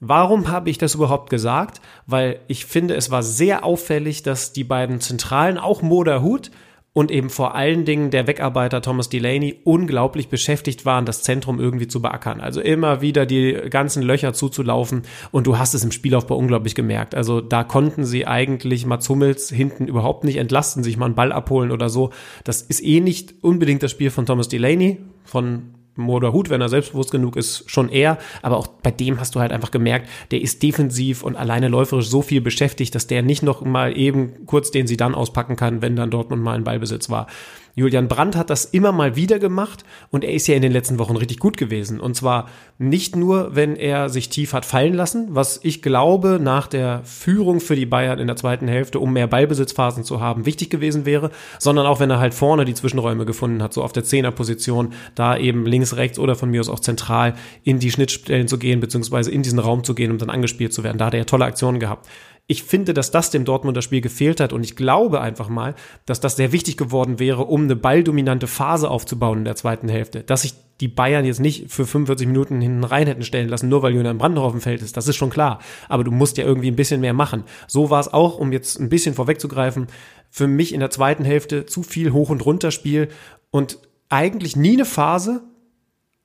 Warum 0.05 0.49
habe 0.49 0.69
ich 0.69 0.77
das 0.77 0.95
überhaupt 0.95 1.29
gesagt? 1.29 1.79
Weil 2.07 2.41
ich 2.49 2.65
finde, 2.65 2.93
es 2.95 3.09
war 3.09 3.23
sehr 3.23 3.63
auffällig, 3.63 4.21
dass 4.21 4.51
die 4.51 4.65
beiden 4.65 4.99
Zentralen, 4.99 5.57
auch 5.57 5.81
Moda 5.81 6.21
Hut 6.21 6.51
und 6.91 7.09
eben 7.09 7.29
vor 7.29 7.55
allen 7.55 7.85
Dingen 7.85 8.11
der 8.11 8.27
Wegarbeiter 8.27 8.81
Thomas 8.81 9.07
Delaney 9.07 9.61
unglaublich 9.63 10.27
beschäftigt 10.27 10.85
waren, 10.85 11.05
das 11.05 11.23
Zentrum 11.23 11.57
irgendwie 11.57 11.87
zu 11.87 12.01
beackern. 12.01 12.41
Also 12.41 12.59
immer 12.59 12.99
wieder 12.99 13.25
die 13.25 13.53
ganzen 13.69 14.03
Löcher 14.03 14.33
zuzulaufen 14.33 15.03
und 15.31 15.47
du 15.47 15.57
hast 15.57 15.73
es 15.73 15.85
im 15.85 15.93
Spielaufbau 15.93 16.35
unglaublich 16.35 16.75
gemerkt. 16.75 17.15
Also 17.15 17.39
da 17.39 17.63
konnten 17.63 18.03
sie 18.03 18.27
eigentlich 18.27 18.85
Mats 18.85 19.07
Hummels 19.07 19.49
hinten 19.49 19.87
überhaupt 19.87 20.25
nicht 20.25 20.35
entlasten, 20.35 20.83
sich 20.83 20.97
mal 20.97 21.05
einen 21.05 21.15
Ball 21.15 21.31
abholen 21.31 21.71
oder 21.71 21.87
so. 21.87 22.09
Das 22.43 22.61
ist 22.61 22.83
eh 22.83 22.99
nicht 22.99 23.35
unbedingt 23.41 23.81
das 23.83 23.91
Spiel 23.91 24.09
von 24.09 24.25
Thomas 24.25 24.49
Delaney, 24.49 24.99
von 25.23 25.75
Hut, 25.97 26.49
wenn 26.49 26.61
er 26.61 26.69
selbstbewusst 26.69 27.11
genug 27.11 27.35
ist, 27.35 27.69
schon 27.69 27.89
eher. 27.89 28.17
Aber 28.41 28.57
auch 28.57 28.67
bei 28.67 28.91
dem 28.91 29.19
hast 29.19 29.35
du 29.35 29.39
halt 29.39 29.51
einfach 29.51 29.71
gemerkt, 29.71 30.09
der 30.31 30.41
ist 30.41 30.63
defensiv 30.63 31.23
und 31.23 31.35
alleine 31.35 31.67
läuferisch 31.67 32.07
so 32.07 32.21
viel 32.21 32.41
beschäftigt, 32.41 32.95
dass 32.95 33.07
der 33.07 33.21
nicht 33.21 33.43
noch 33.43 33.61
mal 33.61 33.97
eben 33.97 34.45
kurz 34.45 34.71
den 34.71 34.87
sie 34.87 34.97
dann 34.97 35.15
auspacken 35.15 35.55
kann, 35.55 35.81
wenn 35.81 35.95
dann 35.95 36.11
Dortmund 36.11 36.41
mal 36.41 36.55
ein 36.55 36.63
Ballbesitz 36.63 37.09
war. 37.09 37.27
Julian 37.75 38.07
Brandt 38.07 38.35
hat 38.35 38.51
das 38.51 38.65
immer 38.65 38.91
mal 38.91 39.15
wieder 39.15 39.39
gemacht 39.39 39.83
und 40.11 40.23
er 40.23 40.33
ist 40.33 40.47
ja 40.47 40.55
in 40.55 40.61
den 40.61 40.71
letzten 40.71 40.99
Wochen 40.99 41.15
richtig 41.15 41.39
gut 41.39 41.57
gewesen. 41.57 41.99
Und 41.99 42.15
zwar 42.15 42.47
nicht 42.77 43.15
nur, 43.15 43.55
wenn 43.55 43.75
er 43.75 44.09
sich 44.09 44.29
tief 44.29 44.53
hat 44.53 44.63
fallen 44.63 44.93
lassen, 44.93 45.29
was 45.31 45.59
ich 45.63 45.81
glaube 45.81 46.39
nach 46.41 46.67
der 46.67 47.01
Führung 47.03 47.59
für 47.59 47.75
die 47.75 47.87
Bayern 47.87 48.19
in 48.19 48.27
der 48.27 48.35
zweiten 48.35 48.67
Hälfte, 48.67 48.99
um 48.99 49.13
mehr 49.13 49.25
Ballbesitzphasen 49.25 50.03
zu 50.03 50.21
haben, 50.21 50.45
wichtig 50.45 50.69
gewesen 50.69 51.05
wäre, 51.05 51.31
sondern 51.57 51.87
auch 51.87 51.99
wenn 51.99 52.11
er 52.11 52.19
halt 52.19 52.35
vorne 52.35 52.63
die 52.65 52.75
Zwischenräume 52.75 53.25
gefunden 53.25 53.63
hat, 53.63 53.73
so 53.73 53.83
auf 53.83 53.91
der 53.91 54.03
Zehnerposition, 54.03 54.93
da 55.15 55.35
eben 55.35 55.65
links, 55.65 55.95
rechts 55.95 56.19
oder 56.19 56.35
von 56.35 56.51
mir 56.51 56.61
aus 56.61 56.69
auch 56.69 56.79
zentral 56.79 57.33
in 57.63 57.79
die 57.79 57.89
Schnittstellen 57.89 58.47
zu 58.47 58.59
gehen, 58.59 58.81
beziehungsweise 58.81 59.31
in 59.31 59.41
diesen 59.41 59.59
Raum 59.59 59.83
zu 59.83 59.95
gehen, 59.95 60.11
um 60.11 60.19
dann 60.19 60.29
angespielt 60.29 60.73
zu 60.73 60.83
werden. 60.83 60.99
Da 60.99 61.05
hat 61.05 61.13
er 61.13 61.21
ja 61.21 61.25
tolle 61.25 61.45
Aktionen 61.45 61.79
gehabt. 61.79 62.07
Ich 62.45 62.63
finde, 62.63 62.93
dass 62.93 63.09
das 63.09 63.31
dem 63.31 63.45
Dortmunder 63.45 63.81
Spiel 63.81 64.01
gefehlt 64.01 64.41
hat 64.41 64.51
und 64.51 64.63
ich 64.63 64.75
glaube 64.75 65.21
einfach 65.21 65.47
mal, 65.47 65.75
dass 66.05 66.19
das 66.19 66.35
sehr 66.35 66.51
wichtig 66.51 66.75
geworden 66.75 67.17
wäre, 67.17 67.45
um 67.45 67.63
eine 67.63 67.77
balldominante 67.77 68.47
Phase 68.47 68.89
aufzubauen 68.91 69.39
in 69.39 69.45
der 69.45 69.55
zweiten 69.55 69.87
Hälfte. 69.87 70.23
Dass 70.23 70.41
sich 70.41 70.53
die 70.81 70.89
Bayern 70.89 71.23
jetzt 71.23 71.39
nicht 71.39 71.71
für 71.71 71.85
45 71.85 72.27
Minuten 72.27 72.59
hinten 72.59 72.83
rein 72.83 73.07
hätten 73.07 73.23
stellen 73.23 73.47
lassen, 73.47 73.69
nur 73.69 73.81
weil 73.81 73.93
Julian 73.93 74.17
Brandt 74.17 74.35
noch 74.35 74.43
auf 74.43 74.51
dem 74.51 74.59
Feld 74.59 74.81
ist. 74.81 74.97
Das 74.97 75.07
ist 75.07 75.15
schon 75.15 75.29
klar. 75.29 75.59
Aber 75.87 76.03
du 76.03 76.11
musst 76.11 76.37
ja 76.37 76.43
irgendwie 76.43 76.69
ein 76.69 76.75
bisschen 76.75 76.99
mehr 76.99 77.13
machen. 77.13 77.45
So 77.67 77.89
war 77.89 78.01
es 78.01 78.11
auch, 78.11 78.37
um 78.37 78.51
jetzt 78.51 78.77
ein 78.79 78.89
bisschen 78.89 79.15
vorwegzugreifen, 79.15 79.87
für 80.29 80.47
mich 80.47 80.73
in 80.73 80.81
der 80.81 80.89
zweiten 80.89 81.23
Hälfte 81.23 81.65
zu 81.65 81.81
viel 81.83 82.11
Hoch- 82.11 82.29
und 82.29 82.45
Runterspiel 82.45 83.07
und 83.51 83.77
eigentlich 84.09 84.57
nie 84.57 84.73
eine 84.73 84.85
Phase 84.85 85.43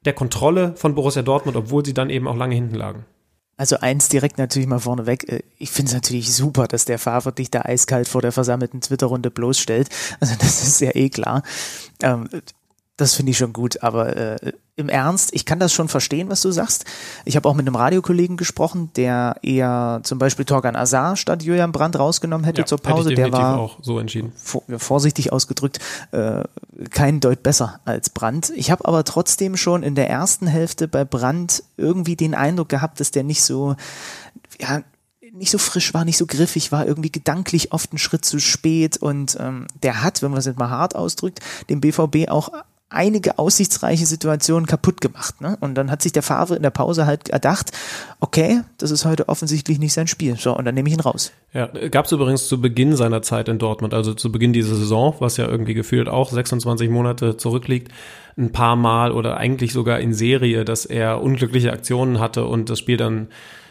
der 0.05 0.15
Kontrolle 0.15 0.75
von 0.77 0.95
Borussia 0.95 1.23
Dortmund, 1.23 1.57
obwohl 1.57 1.85
sie 1.85 1.95
dann 1.95 2.11
eben 2.11 2.27
auch 2.27 2.37
lange 2.37 2.55
hinten 2.55 2.75
lagen. 2.75 3.05
Also 3.59 3.81
eins 3.81 4.09
direkt 4.09 4.39
natürlich 4.39 4.69
mal 4.69 4.79
vorneweg. 4.79 5.31
Äh, 5.31 5.43
ich 5.59 5.71
finde 5.71 5.91
es 5.91 5.95
natürlich 5.95 6.33
super, 6.33 6.67
dass 6.67 6.87
der 6.87 6.99
Favre 6.99 7.33
dich 7.33 7.51
da 7.51 7.63
eiskalt 7.63 8.09
vor 8.09 8.23
der 8.23 8.33
versammelten 8.33 8.81
Twitter-Runde 8.81 9.31
bloßstellt. 9.31 9.91
Also 10.21 10.35
das 10.39 10.63
ist 10.67 10.81
ja 10.81 10.95
eh 10.95 11.11
klar. 11.11 11.43
Ähm, 12.03 12.29
das 12.97 13.15
finde 13.15 13.33
ich 13.33 13.39
schon 13.39 13.53
gut, 13.53 13.83
aber 13.83 14.17
äh, 14.17 14.53
im 14.79 14.89
Ernst, 14.89 15.31
ich 15.35 15.45
kann 15.45 15.59
das 15.59 15.73
schon 15.73 15.89
verstehen, 15.89 16.31
was 16.31 16.41
du 16.41 16.53
sagst. 16.53 16.85
Ich 17.25 17.35
habe 17.35 17.49
auch 17.49 17.55
mit 17.55 17.67
einem 17.67 17.75
Radiokollegen 17.75 18.37
gesprochen, 18.37 18.91
der 18.95 19.37
eher 19.43 20.01
zum 20.05 20.19
Beispiel 20.21 20.45
Torgan 20.45 20.77
Azar 20.77 21.17
statt 21.17 21.43
Julian 21.43 21.73
Brandt 21.73 21.99
rausgenommen 21.99 22.45
hätte 22.45 22.61
ja, 22.61 22.67
zur 22.67 22.79
Pause. 22.79 23.13
Der 23.13 23.33
war 23.33 23.59
auch 23.59 23.79
so 23.83 23.99
entschieden. 23.99 24.33
Vor, 24.37 24.63
vorsichtig 24.77 25.33
ausgedrückt 25.33 25.81
äh, 26.13 26.45
kein 26.91 27.19
Deut 27.19 27.43
besser 27.43 27.81
als 27.85 28.11
Brandt. 28.11 28.53
Ich 28.55 28.71
habe 28.71 28.87
aber 28.87 29.03
trotzdem 29.03 29.57
schon 29.57 29.83
in 29.83 29.97
der 29.97 30.09
ersten 30.09 30.47
Hälfte 30.47 30.87
bei 30.87 31.05
Brandt 31.05 31.65
irgendwie 31.77 32.15
den 32.15 32.37
Eindruck 32.37 32.69
gehabt, 32.69 33.01
dass 33.01 33.11
der 33.11 33.25
nicht 33.25 33.43
so 33.43 33.75
ja 34.61 34.83
nicht 35.33 35.51
so 35.51 35.59
frisch 35.59 35.93
war, 35.93 36.05
nicht 36.05 36.17
so 36.17 36.27
griffig 36.27 36.73
war, 36.73 36.87
irgendwie 36.87 37.13
gedanklich 37.13 37.73
oft 37.73 37.93
einen 37.93 37.99
Schritt 37.99 38.25
zu 38.25 38.39
spät 38.39 38.97
und 38.97 39.37
ähm, 39.39 39.67
der 39.83 40.03
hat, 40.03 40.23
wenn 40.23 40.31
man 40.31 40.37
das 40.37 40.47
jetzt 40.47 40.59
mal 40.59 40.71
hart 40.71 40.97
ausdrückt, 40.97 41.41
dem 41.69 41.81
BVB 41.81 42.29
auch 42.29 42.51
einige 42.91 43.39
aussichtsreiche 43.39 44.07
Situationen 44.07 44.67
kaputt 44.67 45.01
gemacht. 45.01 45.41
Ne? 45.41 45.59
Und 45.61 45.75
dann 45.75 45.91
hat 45.91 46.01
sich 46.01 46.13
der 46.13 46.23
Favre 46.23 46.57
in 46.57 46.63
der 46.63 46.71
Pause 46.71 47.07
halt 47.07 47.29
erdacht, 47.29 47.71
okay, 48.21 48.63
das 48.79 48.91
ist 48.91 49.05
heute 49.05 49.29
offensichtlich 49.29 49.79
nicht 49.79 49.93
sein 49.93 50.07
Spiel. 50.07 50.37
So, 50.37 50.57
und 50.57 50.65
dann 50.65 50.75
nehme 50.75 50.89
ich 50.89 50.95
ihn 50.95 51.01
raus. 51.01 51.33
Ja, 51.53 51.67
gab 51.67 52.07
es 52.07 52.13
übrigens 52.13 52.49
zu 52.49 52.61
Beginn 52.61 52.97
seiner 52.97 53.21
Zeit 53.21 53.49
in 53.49 53.59
Dortmund, 53.59 53.93
also 53.93 54.15
zu 54.15 54.33
Beginn 54.33 54.53
dieser 54.53 54.75
Saison, 54.75 55.15
was 55.19 55.37
ja 55.37 55.47
irgendwie 55.47 55.75
gefühlt 55.75 56.09
auch 56.09 56.31
26 56.31 56.89
Monate 56.89 57.37
zurückliegt, 57.37 57.93
ein 58.39 58.53
paar 58.53 58.77
Mal 58.77 59.13
oder 59.13 59.37
eigentlich 59.37 59.73
sogar 59.73 60.01
in 60.01 60.15
Serie, 60.15 60.65
dass 60.65 60.87
er 60.87 61.23
unglückliche 61.23 61.73
Aktionen 61.73 62.21
hatte 62.21 62.47
und 62.47 62.71
das 62.71 62.79
Spiel 62.79 62.97
dann 62.97 63.29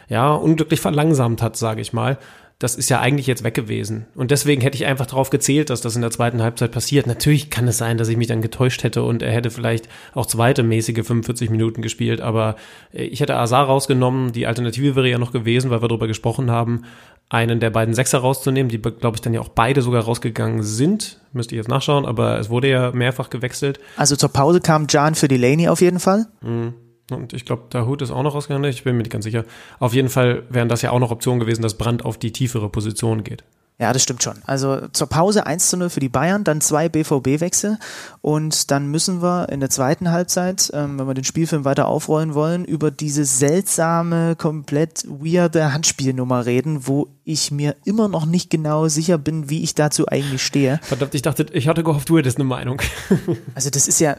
ja 0.09 0.33
unglücklich 0.33 0.79
verlangsamt 0.79 1.41
hat, 1.41 1.57
sage 1.57 1.81
ich 1.81 1.91
mal 1.91 2.17
das 2.59 2.75
ist 2.75 2.89
ja 2.89 2.99
eigentlich 2.99 3.27
jetzt 3.27 3.43
weg 3.43 3.53
gewesen. 3.53 4.07
Und 4.15 4.31
deswegen 4.31 4.61
hätte 4.61 4.75
ich 4.77 4.87
einfach 4.87 5.05
darauf 5.05 5.29
gezählt, 5.29 5.69
dass 5.69 5.81
das 5.81 5.95
in 5.95 6.01
der 6.01 6.09
zweiten 6.09 6.41
Halbzeit 6.41 6.71
passiert. 6.71 7.05
Natürlich 7.05 7.51
kann 7.51 7.67
es 7.67 7.77
sein, 7.77 7.99
dass 7.99 8.07
ich 8.07 8.17
mich 8.17 8.27
dann 8.27 8.41
getäuscht 8.41 8.83
hätte 8.83 9.03
und 9.03 9.21
er 9.21 9.31
hätte 9.31 9.51
vielleicht 9.51 9.87
auch 10.15 10.25
zweite 10.25 10.63
mäßige 10.63 11.05
45 11.05 11.51
Minuten 11.51 11.83
gespielt, 11.83 12.19
aber 12.19 12.55
äh, 12.93 13.03
ich 13.03 13.19
hätte 13.19 13.35
Azar 13.35 13.65
rausgenommen. 13.65 14.31
Die 14.31 14.47
Alternative 14.47 14.95
wäre 14.95 15.09
ja 15.09 15.19
noch 15.19 15.31
gewesen, 15.31 15.69
weil 15.69 15.83
wir 15.83 15.87
darüber 15.87 16.07
gesprochen 16.07 16.49
haben, 16.49 16.83
einen 17.29 17.59
der 17.59 17.69
beiden 17.69 17.93
Sechser 17.93 18.19
rauszunehmen, 18.19 18.69
die, 18.69 18.79
glaube 18.79 19.17
ich, 19.17 19.21
dann 19.21 19.33
ja 19.33 19.41
auch 19.41 19.49
beide 19.49 19.81
sogar 19.83 20.03
rausgegangen 20.03 20.63
sind. 20.63 21.19
Müsste 21.33 21.53
ich 21.53 21.57
jetzt 21.57 21.67
nachschauen, 21.67 22.05
aber 22.05 22.39
es 22.39 22.49
wurde 22.49 22.69
ja 22.69 22.91
mehrfach 22.91 23.29
gewechselt. 23.29 23.79
Also 23.97 24.15
zur 24.15 24.29
Pause 24.29 24.61
kam 24.61 24.87
Jan 24.89 25.13
für 25.13 25.27
Delaney 25.27 25.67
auf 25.67 25.81
jeden 25.81 25.99
Fall. 25.99 26.25
Mhm. 26.41 26.73
Und 27.11 27.33
ich 27.33 27.45
glaube, 27.45 27.63
der 27.71 27.85
Hut 27.85 28.01
ist 28.01 28.11
auch 28.11 28.23
noch 28.23 28.35
rausgegangen, 28.35 28.69
ich 28.69 28.83
bin 28.83 28.95
mir 28.95 29.03
nicht 29.03 29.11
ganz 29.11 29.23
sicher. 29.23 29.45
Auf 29.79 29.93
jeden 29.93 30.09
Fall 30.09 30.43
wären 30.49 30.67
das 30.67 30.81
ja 30.81 30.91
auch 30.91 30.99
noch 30.99 31.11
Optionen 31.11 31.39
gewesen, 31.39 31.61
dass 31.61 31.77
Brand 31.77 32.03
auf 32.03 32.17
die 32.17 32.31
tiefere 32.31 32.69
Position 32.69 33.23
geht. 33.23 33.43
Ja, 33.79 33.93
das 33.93 34.01
stimmt 34.01 34.23
schon. 34.23 34.37
Also 34.45 34.87
zur 34.91 35.05
Pause 35.05 35.45
1 35.45 35.69
zu 35.69 35.77
0 35.77 35.91
für 35.91 35.99
die 35.99 36.09
Bayern, 36.09 36.43
dann 36.43 36.61
zwei 36.61 36.89
BVB-Wechsel 36.89 37.77
und 38.21 38.71
dann 38.71 38.87
müssen 38.87 39.21
wir 39.21 39.49
in 39.49 39.59
der 39.59 39.69
zweiten 39.69 40.09
Halbzeit, 40.09 40.71
ähm, 40.73 40.97
wenn 40.97 41.05
wir 41.05 41.13
den 41.13 41.23
Spielfilm 41.23 41.63
weiter 41.63 41.87
aufrollen 41.87 42.33
wollen, 42.33 42.65
über 42.65 42.89
diese 42.89 43.23
seltsame, 43.23 44.35
komplett 44.35 45.05
weirde 45.07 45.73
Handspielnummer 45.73 46.47
reden, 46.47 46.87
wo 46.87 47.09
ich 47.23 47.51
mir 47.51 47.75
immer 47.85 48.07
noch 48.07 48.25
nicht 48.25 48.49
genau 48.49 48.87
sicher 48.87 49.19
bin, 49.19 49.47
wie 49.51 49.61
ich 49.61 49.75
dazu 49.75 50.07
eigentlich 50.07 50.43
stehe. 50.43 50.79
Verdammt, 50.81 51.13
ich 51.13 51.21
dachte, 51.21 51.45
ich 51.51 51.67
hatte 51.67 51.83
gehofft, 51.83 52.09
du 52.09 52.17
hättest 52.17 52.37
eine 52.37 52.45
Meinung. 52.45 52.81
also 53.53 53.69
das 53.69 53.87
ist 53.87 53.99
ja, 53.99 54.17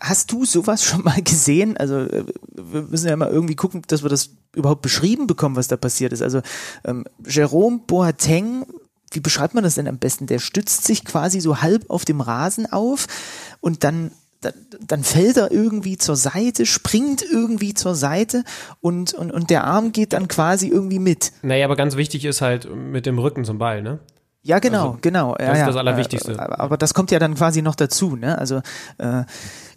hast 0.00 0.32
du 0.32 0.46
sowas 0.46 0.82
schon 0.82 1.02
mal 1.02 1.20
gesehen? 1.20 1.76
Also 1.76 1.98
äh, 1.98 2.24
wir 2.54 2.82
müssen 2.82 3.10
ja 3.10 3.16
mal 3.16 3.28
irgendwie 3.28 3.56
gucken, 3.56 3.82
dass 3.86 4.02
wir 4.02 4.08
das 4.08 4.30
überhaupt 4.56 4.80
beschrieben 4.80 5.26
bekommen, 5.26 5.56
was 5.56 5.68
da 5.68 5.76
passiert 5.76 6.14
ist. 6.14 6.22
Also 6.22 6.40
ähm, 6.86 7.04
Jerome 7.26 7.80
Boateng 7.86 8.64
wie 9.14 9.20
beschreibt 9.20 9.54
man 9.54 9.64
das 9.64 9.74
denn 9.76 9.88
am 9.88 9.98
besten? 9.98 10.26
Der 10.26 10.38
stützt 10.38 10.84
sich 10.84 11.04
quasi 11.04 11.40
so 11.40 11.62
halb 11.62 11.88
auf 11.90 12.04
dem 12.04 12.20
Rasen 12.20 12.70
auf 12.70 13.06
und 13.60 13.84
dann 13.84 14.10
dann 14.86 15.04
fällt 15.04 15.38
er 15.38 15.50
irgendwie 15.50 15.96
zur 15.96 16.16
Seite, 16.16 16.66
springt 16.66 17.22
irgendwie 17.22 17.72
zur 17.72 17.94
Seite 17.94 18.44
und, 18.80 19.14
und, 19.14 19.30
und 19.30 19.48
der 19.48 19.64
Arm 19.64 19.92
geht 19.92 20.12
dann 20.12 20.28
quasi 20.28 20.68
irgendwie 20.68 20.98
mit. 20.98 21.32
Naja, 21.40 21.64
aber 21.64 21.76
ganz 21.76 21.96
wichtig 21.96 22.26
ist 22.26 22.42
halt 22.42 22.68
mit 22.74 23.06
dem 23.06 23.18
Rücken 23.18 23.46
zum 23.46 23.56
Ball, 23.58 23.82
ne? 23.82 24.00
Ja, 24.42 24.58
genau, 24.58 24.88
also, 24.88 24.98
genau. 25.00 25.34
Das 25.36 25.46
ja, 25.46 25.54
ist 25.54 25.68
das 25.68 25.76
Allerwichtigste. 25.76 26.32
Äh, 26.32 26.38
aber 26.38 26.76
das 26.76 26.92
kommt 26.92 27.10
ja 27.10 27.18
dann 27.18 27.34
quasi 27.34 27.62
noch 27.62 27.74
dazu, 27.74 28.16
ne? 28.16 28.36
Also 28.36 28.60
äh, 28.98 29.24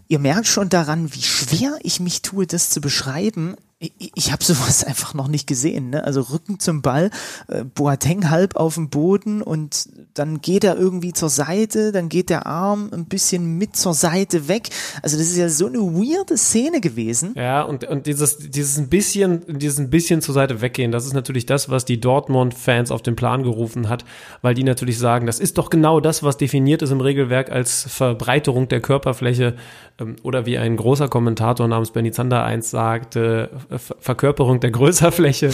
ihr 0.10 0.19
merkt 0.19 0.47
schon 0.47 0.67
daran, 0.67 1.13
wie 1.13 1.21
schwer 1.21 1.78
ich 1.84 2.02
mich 2.02 2.21
tue, 2.21 2.45
das 2.45 2.69
zu 2.69 2.82
beschreiben 2.82 3.56
ich, 3.80 4.12
ich 4.16 4.32
habe 4.32 4.44
sowas 4.44 4.84
einfach 4.88 5.13
noch 5.13 5.28
nicht 5.28 5.48
gesehen. 5.48 5.92
Ne? 5.92 6.04
Also 6.04 6.22
Rücken 6.22 6.60
zum 6.60 6.82
Ball, 6.82 7.12
äh, 7.48 7.63
Boateng 7.63 8.30
halb 8.30 8.56
auf 8.56 8.76
dem 8.76 8.90
Boden 8.90 9.42
und 9.42 9.90
dann 10.13 10.42
geht 10.42 10.63
er 10.63 10.78
irgendwie 10.78 11.13
zur 11.13 11.30
Seite, 11.30 11.92
dann 11.92 12.10
geht 12.10 12.30
der 12.30 12.48
Arm 12.48 12.90
ein 12.92 13.06
bisschen 13.06 13.58
mit 13.58 13.76
zur 13.76 13.94
Seite 13.94 14.48
weg. 14.48 14.70
Also 15.02 15.18
das 15.18 15.28
ist 15.28 15.38
ja 15.38 15.50
so 15.50 15.68
eine 15.68 15.80
weirde 15.80 16.38
Szene 16.38 16.82
gewesen. 16.82 17.34
Ja, 17.36 17.62
und, 17.62 17.86
und 17.86 18.08
dieses, 18.08 18.38
dieses 18.38 18.78
ein 18.78 18.90
bisschen, 18.90 19.44
dieses 19.60 19.80
ein 19.80 19.90
bisschen 19.90 20.22
zur 20.22 20.34
Seite 20.34 20.62
weggehen, 20.62 20.92
das 20.92 21.06
ist 21.06 21.13
natürlich 21.13 21.46
das, 21.46 21.70
was 21.70 21.86
die 21.86 22.00
Dortmund-Fans 22.00 22.92
auf 22.92 23.04
den 23.04 23.16
Plan 23.16 23.44
gerufen 23.44 23.90
hat, 23.90 24.06
weil 24.42 24.56
die 24.56 24.63
natürlich 24.63 24.98
sagen, 24.98 25.28
das 25.28 25.40
ist 25.40 25.58
doch 25.58 25.70
genau 25.70 26.00
das, 26.00 26.24
was 26.24 26.38
definiert 26.38 26.82
ist 26.82 26.92
im 26.92 27.02
Regelwerk 27.02 27.52
als 27.52 27.84
Verbreiterung 27.88 28.68
der 28.68 28.82
Körperfläche 28.82 29.56
ähm, 30.00 30.16
oder 30.24 30.46
wie 30.46 30.58
ein 30.58 30.78
großer 30.78 31.08
Kommentator 31.08 31.68
namens 31.68 31.92
Benny 31.92 32.12
Zander 32.12 32.44
einst 32.44 32.72
sagte, 32.72 33.52
Verkörperung 33.69 34.60
der 34.60 34.71
Größerfläche. 34.71 35.51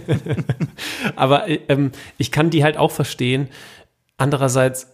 Aber 1.16 1.46
ähm, 1.68 1.92
ich 2.18 2.30
kann 2.30 2.50
die 2.50 2.62
halt 2.62 2.76
auch 2.76 2.90
verstehen. 2.90 3.48
Andererseits 4.16 4.88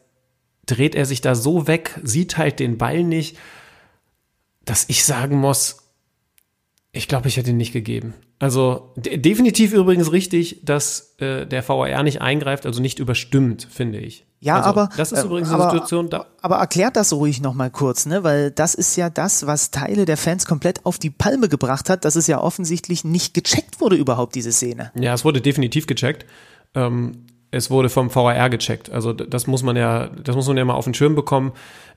dreht 0.66 0.95
er 0.95 1.07
sich 1.07 1.21
da 1.21 1.35
so 1.35 1.66
weg, 1.66 1.99
sieht 2.03 2.38
halt 2.38 2.61
den 2.61 2.79
Ball 2.79 3.03
nicht, 3.03 3.38
dass 4.64 4.85
ich 4.88 5.05
sagen 5.05 5.38
muss, 5.38 5.86
ich 6.97 7.09
glaube, 7.09 7.29
ich 7.29 7.37
hätte 7.37 7.51
ihn 7.51 7.57
nicht 7.57 7.73
gegeben. 7.73 8.15
Also 8.39 8.93
de 8.97 9.17
definitiv 9.19 9.73
übrigens 9.73 10.13
richtig, 10.13 10.61
dass 10.65 11.15
äh, 11.19 11.47
der 11.47 11.67
VAR 11.67 12.03
nicht 12.03 12.21
eingreift, 12.21 12.67
also 12.67 12.83
nicht 12.83 12.99
überstimmt, 12.99 13.67
finde 13.71 13.99
ich. 13.99 14.27
Ja, 14.41 14.57
also, 14.57 14.69
aber 14.69 14.89
das 14.97 15.13
ist 15.13 15.23
äh, 15.23 15.27
übrigens 15.27 15.51
aber, 15.51 15.65
eine 15.65 15.73
Situation. 15.73 16.11
Da 16.11 16.27
aber 16.43 16.57
erklärt 16.57 16.97
das 16.97 17.13
ruhig 17.13 17.41
noch 17.41 17.55
mal 17.55 17.71
kurz, 17.71 18.07
ne? 18.07 18.25
Weil 18.25 18.51
das 18.51 18.75
ist 18.75 18.97
ja 18.97 19.09
das, 19.09 19.47
was 19.47 19.71
Teile 19.71 20.05
der 20.05 20.17
Fans 20.17 20.45
komplett 20.45 20.85
auf 20.85 20.99
die 20.99 21.11
Palme 21.11 21.49
gebracht 21.49 21.89
hat, 21.89 22.05
dass 22.05 22.17
es 22.17 22.27
ja 22.27 22.41
offensichtlich 22.41 23.05
nicht 23.05 23.35
gecheckt 23.35 23.81
wurde 23.81 23.97
überhaupt 23.97 24.35
diese 24.35 24.53
Szene. 24.53 24.93
Ja, 24.99 25.15
es 25.15 25.25
wurde 25.25 25.41
definitiv 25.41 25.87
gecheckt. 25.87 26.27
Ähm, 26.75 27.27
es 27.51 27.71
wurde 27.71 27.89
vom 27.89 28.15
VAR 28.15 28.51
gecheckt. 28.51 28.91
Also 28.91 29.13
das 29.13 29.47
muss 29.47 29.63
man 29.63 29.77
ja, 29.77 30.09
das 30.09 30.37
muss 30.37 30.49
man 30.49 30.57
ja 30.57 30.65
mal 30.65 30.75
auf 30.75 30.85
den 30.85 30.95
Schirm 30.95 31.15
bekommen. 31.15 31.53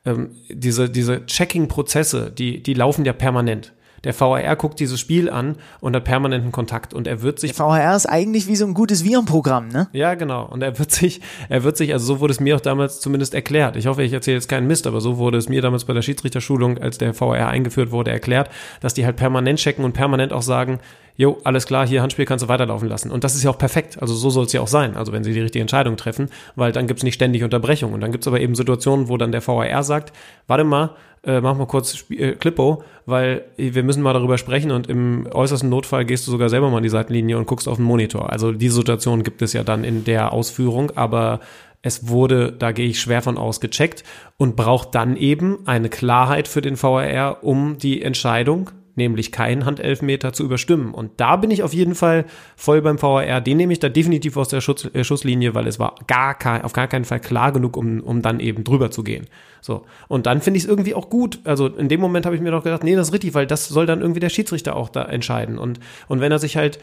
Ähm, 0.05 0.29
diese 0.49 0.89
diese 0.89 1.25
Checking-Prozesse, 1.25 2.31
die 2.31 2.63
die 2.63 2.73
laufen 2.73 3.03
ja 3.03 3.13
permanent. 3.13 3.73
Der 4.03 4.13
VHR 4.13 4.55
guckt 4.55 4.79
dieses 4.79 4.99
Spiel 4.99 5.29
an 5.29 5.55
und 5.79 5.95
hat 5.95 6.03
permanenten 6.03 6.51
Kontakt 6.51 6.93
und 6.93 7.07
er 7.07 7.21
wird 7.21 7.39
sich. 7.39 7.53
Der 7.53 7.65
VHR 7.65 7.95
ist 7.95 8.05
eigentlich 8.05 8.47
wie 8.47 8.55
so 8.55 8.65
ein 8.65 8.73
gutes 8.73 9.03
Virenprogramm, 9.03 9.67
ne? 9.69 9.87
Ja, 9.93 10.15
genau. 10.15 10.45
Und 10.45 10.61
er 10.61 10.77
wird 10.79 10.91
sich, 10.91 11.21
er 11.49 11.63
wird 11.63 11.77
sich, 11.77 11.93
also 11.93 12.05
so 12.05 12.19
wurde 12.19 12.31
es 12.31 12.39
mir 12.39 12.55
auch 12.55 12.61
damals 12.61 12.99
zumindest 12.99 13.33
erklärt. 13.33 13.75
Ich 13.75 13.87
hoffe, 13.87 14.03
ich 14.03 14.13
erzähle 14.13 14.35
jetzt 14.35 14.49
keinen 14.49 14.67
Mist, 14.67 14.87
aber 14.87 15.01
so 15.01 15.17
wurde 15.17 15.37
es 15.37 15.49
mir 15.49 15.61
damals 15.61 15.85
bei 15.85 15.93
der 15.93 16.01
Schiedsrichterschulung, 16.01 16.77
als 16.77 16.97
der 16.97 17.13
VHR 17.13 17.47
eingeführt 17.47 17.91
wurde, 17.91 18.11
erklärt, 18.11 18.49
dass 18.81 18.93
die 18.93 19.05
halt 19.05 19.15
permanent 19.15 19.59
checken 19.59 19.85
und 19.85 19.93
permanent 19.93 20.33
auch 20.33 20.41
sagen, 20.41 20.79
jo, 21.19 21.37
alles 21.43 21.65
klar, 21.65 21.85
hier 21.85 22.01
Handspiel 22.01 22.23
kannst 22.23 22.45
du 22.45 22.47
weiterlaufen 22.47 22.87
lassen. 22.87 23.11
Und 23.11 23.25
das 23.25 23.35
ist 23.35 23.43
ja 23.43 23.51
auch 23.51 23.57
perfekt. 23.57 24.01
Also 24.01 24.13
so 24.15 24.29
soll 24.29 24.45
es 24.45 24.53
ja 24.53 24.61
auch 24.61 24.69
sein. 24.69 24.95
Also 24.95 25.11
wenn 25.11 25.25
sie 25.25 25.33
die 25.33 25.41
richtige 25.41 25.61
Entscheidung 25.61 25.97
treffen, 25.97 26.29
weil 26.55 26.71
dann 26.71 26.87
gibt 26.87 27.01
es 27.01 27.03
nicht 27.03 27.15
ständig 27.15 27.43
Unterbrechungen. 27.43 27.93
Und 27.93 27.99
dann 27.99 28.13
gibt 28.13 28.23
es 28.23 28.27
aber 28.29 28.39
eben 28.39 28.55
Situationen, 28.55 29.09
wo 29.09 29.17
dann 29.17 29.33
der 29.33 29.45
VAR 29.45 29.83
sagt, 29.83 30.13
warte 30.47 30.63
mal, 30.63 30.91
äh, 31.23 31.41
mach 31.41 31.57
mal 31.57 31.67
kurz 31.67 31.91
Sp 31.99 32.15
äh, 32.15 32.35
Clippo, 32.35 32.83
weil 33.05 33.43
wir 33.57 33.83
müssen 33.83 34.01
mal 34.01 34.13
darüber 34.13 34.37
sprechen 34.37 34.71
und 34.71 34.87
im 34.87 35.27
äußersten 35.29 35.69
Notfall 35.69 36.05
gehst 36.05 36.25
du 36.25 36.31
sogar 36.31 36.47
selber 36.47 36.69
mal 36.69 36.77
an 36.77 36.83
die 36.83 36.89
Seitenlinie 36.89 37.37
und 37.37 37.47
guckst 37.47 37.67
auf 37.67 37.75
den 37.75 37.85
Monitor. 37.85 38.31
Also 38.31 38.53
diese 38.53 38.75
Situation 38.75 39.23
gibt 39.23 39.41
es 39.41 39.51
ja 39.51 39.65
dann 39.65 39.83
in 39.83 40.05
der 40.05 40.31
Ausführung, 40.31 40.91
aber 40.95 41.41
es 41.81 42.07
wurde, 42.07 42.53
da 42.53 42.71
gehe 42.71 42.87
ich 42.87 43.01
schwer 43.01 43.21
von 43.21 43.37
aus, 43.37 43.59
gecheckt 43.59 44.05
und 44.37 44.55
braucht 44.55 44.95
dann 44.95 45.17
eben 45.17 45.67
eine 45.67 45.89
Klarheit 45.89 46.47
für 46.47 46.61
den 46.61 46.81
VAR, 46.81 47.43
um 47.43 47.77
die 47.77 48.01
Entscheidung 48.01 48.69
nämlich 48.99 49.31
keinen 49.31 49.65
Handelfmeter 49.65 50.31
zu 50.33 50.43
überstimmen. 50.43 50.93
Und 50.93 51.11
da 51.17 51.37
bin 51.37 51.49
ich 51.49 51.63
auf 51.63 51.73
jeden 51.73 51.95
Fall 51.95 52.25
voll 52.55 52.83
beim 52.83 53.01
VAR. 53.01 53.41
Den 53.41 53.57
nehme 53.57 53.73
ich 53.73 53.79
da 53.79 53.89
definitiv 53.89 54.37
aus 54.37 54.49
der 54.49 54.61
Schutz, 54.61 54.87
äh, 54.93 55.03
Schusslinie, 55.03 55.55
weil 55.55 55.65
es 55.65 55.79
war 55.79 55.95
gar 56.05 56.35
kein, 56.35 56.61
auf 56.61 56.73
gar 56.73 56.87
keinen 56.87 57.05
Fall 57.05 57.19
klar 57.19 57.51
genug, 57.51 57.75
um, 57.75 58.01
um 58.01 58.21
dann 58.21 58.39
eben 58.39 58.63
drüber 58.63 58.91
zu 58.91 59.03
gehen. 59.03 59.25
So. 59.61 59.85
Und 60.07 60.25
dann 60.27 60.41
finde 60.41 60.57
ich 60.57 60.65
es 60.65 60.69
irgendwie 60.69 60.93
auch 60.93 61.09
gut. 61.09 61.39
Also 61.43 61.67
in 61.67 61.89
dem 61.89 61.99
Moment 61.99 62.27
habe 62.27 62.35
ich 62.35 62.41
mir 62.41 62.51
doch 62.51 62.63
gedacht, 62.63 62.83
nee, 62.83 62.95
das 62.95 63.07
ist 63.07 63.13
richtig, 63.13 63.33
weil 63.33 63.47
das 63.47 63.67
soll 63.67 63.87
dann 63.87 64.01
irgendwie 64.01 64.19
der 64.19 64.29
Schiedsrichter 64.29 64.75
auch 64.75 64.89
da 64.89 65.03
entscheiden. 65.05 65.57
Und, 65.57 65.79
und 66.07 66.21
wenn 66.21 66.31
er 66.31 66.39
sich 66.39 66.57
halt 66.57 66.79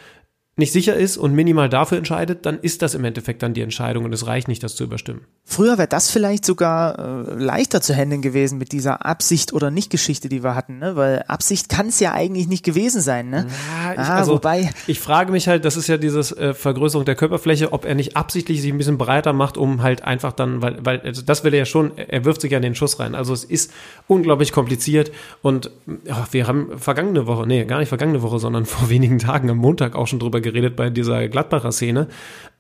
nicht 0.59 0.73
sicher 0.73 0.97
ist 0.97 1.19
und 1.19 1.35
minimal 1.35 1.69
dafür 1.69 1.99
entscheidet, 1.99 2.47
dann 2.47 2.59
ist 2.59 2.81
das 2.81 2.95
im 2.95 3.05
Endeffekt 3.05 3.43
dann 3.43 3.53
die 3.53 3.61
Entscheidung 3.61 4.07
und 4.07 4.13
es 4.15 4.27
reicht 4.27 4.49
nicht, 4.49 4.63
das 4.63 4.75
zu 4.75 4.85
überstimmen. 4.85 5.21
Früher 5.45 5.77
wäre 5.77 5.87
das 5.87 6.11
vielleicht 6.11 6.47
sogar 6.47 6.99
äh, 6.99 7.35
leichter 7.35 7.83
zu 7.83 7.95
handeln 7.95 8.23
gewesen 8.23 8.57
mit 8.57 8.73
dieser 8.73 9.05
Absicht 9.05 9.53
oder 9.53 9.71
Nicht-Geschichte, 9.71 10.31
die 10.31 10.43
wir 10.43 10.55
hatten, 10.55 10.79
ne? 10.79 10.97
weil 10.97 11.25
Absicht 11.29 11.69
kann 11.69 11.89
es 11.89 12.01
ja 12.01 12.13
eigentlich 12.13 12.49
nicht 12.49 12.65
gewesen 12.65 13.03
sein. 13.03 13.29
Ne? 13.29 13.47
Ja, 13.85 13.93
ich, 13.93 13.99
ah, 13.99 14.17
also, 14.17 14.33
wobei 14.33 14.71
ich 14.87 14.99
frage 14.99 15.31
mich 15.31 15.47
halt, 15.47 15.67
das 15.67 15.77
ist 15.77 15.89
ja 15.89 15.99
dieses 15.99 16.33
äh, 16.33 16.55
Vergrößerung 16.55 17.05
der 17.05 17.17
Körperfläche, 17.17 17.75
ob 17.75 17.85
er 17.85 17.95
nicht 17.95 18.17
absichtlich 18.17 18.63
sich 18.63 18.73
ein 18.73 18.79
bisschen 18.79 18.97
breiter 18.97 19.35
macht, 19.35 19.59
um 19.59 19.83
halt 19.83 20.05
einfach 20.05 20.33
dann, 20.33 20.63
weil, 20.63 20.79
weil 20.83 21.01
also 21.03 21.21
das 21.21 21.45
will 21.45 21.53
er 21.53 21.61
ja 21.61 21.65
schon, 21.67 21.93
er 21.99 22.25
wirft 22.25 22.41
sich 22.41 22.53
ja 22.53 22.57
in 22.57 22.63
den 22.63 22.75
Schuss 22.75 22.99
rein. 22.99 23.15
Also 23.15 23.35
es 23.35 23.45
ist 23.45 23.71
unglaublich 24.07 24.53
kompliziert 24.53 25.13
und 25.43 25.71
ja, 26.05 26.27
wir 26.31 26.47
haben 26.47 26.79
vergangene 26.79 27.27
Woche, 27.27 27.47
nee, 27.47 27.63
gar 27.67 27.81
nicht 27.81 27.91
vergangene 27.91 28.23
Woche, 28.23 28.39
sondern 28.39 28.65
vor 28.65 28.89
wenigen 28.89 29.19
Tagen 29.19 29.51
am 29.51 29.59
Montag 29.59 29.95
auch 29.95 30.07
schon 30.07 30.19
drüber 30.19 30.41
geredet 30.47 30.77
bei 30.77 30.91
dieser 30.91 31.29
Gladbacher 31.29 31.73
Szene. 31.73 32.09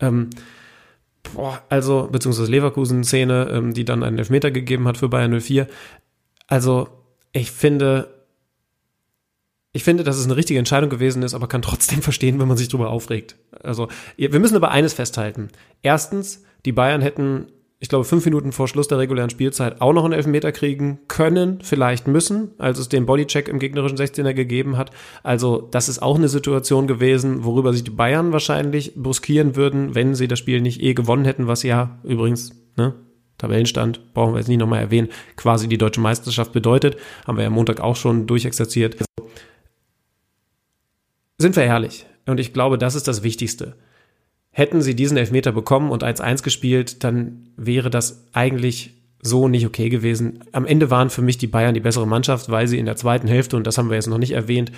Ähm, 0.00 0.30
boah, 1.34 1.62
also, 1.68 2.08
beziehungsweise 2.10 2.50
Leverkusen-Szene, 2.50 3.48
ähm, 3.52 3.74
die 3.74 3.84
dann 3.84 4.02
einen 4.02 4.18
Elfmeter 4.18 4.50
gegeben 4.50 4.86
hat 4.88 4.98
für 4.98 5.08
Bayern 5.08 5.40
04. 5.40 5.66
Also, 6.48 6.88
ich 7.32 7.50
finde, 7.50 8.08
ich 9.72 9.84
finde, 9.84 10.04
dass 10.04 10.16
es 10.16 10.24
eine 10.24 10.36
richtige 10.36 10.58
Entscheidung 10.58 10.90
gewesen 10.90 11.22
ist, 11.22 11.34
aber 11.34 11.48
kann 11.48 11.62
trotzdem 11.62 12.02
verstehen, 12.02 12.38
wenn 12.40 12.48
man 12.48 12.56
sich 12.56 12.68
darüber 12.68 12.90
aufregt. 12.90 13.36
Also, 13.62 13.88
wir 14.16 14.40
müssen 14.40 14.56
aber 14.56 14.70
eines 14.70 14.94
festhalten. 14.94 15.48
Erstens, 15.82 16.44
die 16.64 16.72
Bayern 16.72 17.02
hätten 17.02 17.46
ich 17.78 17.90
glaube, 17.90 18.04
fünf 18.04 18.24
Minuten 18.24 18.52
vor 18.52 18.68
Schluss 18.68 18.88
der 18.88 18.98
regulären 18.98 19.28
Spielzeit 19.28 19.82
auch 19.82 19.92
noch 19.92 20.04
einen 20.04 20.14
Elfmeter 20.14 20.50
kriegen 20.50 21.00
können, 21.08 21.60
vielleicht 21.62 22.08
müssen, 22.08 22.52
als 22.56 22.78
es 22.78 22.88
den 22.88 23.04
Bodycheck 23.04 23.48
im 23.48 23.58
gegnerischen 23.58 23.98
16er 23.98 24.32
gegeben 24.32 24.78
hat. 24.78 24.90
Also 25.22 25.68
das 25.70 25.90
ist 25.90 26.00
auch 26.00 26.16
eine 26.16 26.28
Situation 26.28 26.86
gewesen, 26.86 27.44
worüber 27.44 27.74
sich 27.74 27.84
die 27.84 27.90
Bayern 27.90 28.32
wahrscheinlich 28.32 28.94
bruskieren 28.94 29.56
würden, 29.56 29.94
wenn 29.94 30.14
sie 30.14 30.26
das 30.26 30.38
Spiel 30.38 30.62
nicht 30.62 30.82
eh 30.82 30.94
gewonnen 30.94 31.26
hätten, 31.26 31.48
was 31.48 31.62
ja 31.62 31.98
übrigens, 32.02 32.52
ne, 32.76 32.94
Tabellenstand, 33.36 34.14
brauchen 34.14 34.32
wir 34.32 34.38
jetzt 34.38 34.48
nicht 34.48 34.58
nochmal 34.58 34.80
erwähnen, 34.80 35.08
quasi 35.36 35.68
die 35.68 35.76
deutsche 35.76 36.00
Meisterschaft 36.00 36.52
bedeutet. 36.52 36.96
Haben 37.26 37.36
wir 37.36 37.44
ja 37.44 37.50
Montag 37.50 37.80
auch 37.80 37.96
schon 37.96 38.26
durchexerziert. 38.26 38.96
Sind 41.36 41.54
wir 41.56 41.64
ehrlich. 41.64 42.06
Und 42.24 42.40
ich 42.40 42.54
glaube, 42.54 42.78
das 42.78 42.94
ist 42.94 43.06
das 43.06 43.22
Wichtigste. 43.22 43.76
Hätten 44.56 44.80
sie 44.80 44.96
diesen 44.96 45.18
Elfmeter 45.18 45.52
bekommen 45.52 45.90
und 45.90 46.02
1-1 46.02 46.42
gespielt, 46.42 47.04
dann 47.04 47.50
wäre 47.58 47.90
das 47.90 48.24
eigentlich 48.32 48.94
so 49.20 49.48
nicht 49.48 49.66
okay 49.66 49.90
gewesen. 49.90 50.44
Am 50.52 50.64
Ende 50.64 50.90
waren 50.90 51.10
für 51.10 51.20
mich 51.20 51.36
die 51.36 51.46
Bayern 51.46 51.74
die 51.74 51.80
bessere 51.80 52.06
Mannschaft, 52.06 52.50
weil 52.50 52.66
sie 52.66 52.78
in 52.78 52.86
der 52.86 52.96
zweiten 52.96 53.28
Hälfte, 53.28 53.58
und 53.58 53.66
das 53.66 53.76
haben 53.76 53.90
wir 53.90 53.96
jetzt 53.96 54.06
noch 54.06 54.16
nicht 54.16 54.32
erwähnt, 54.32 54.72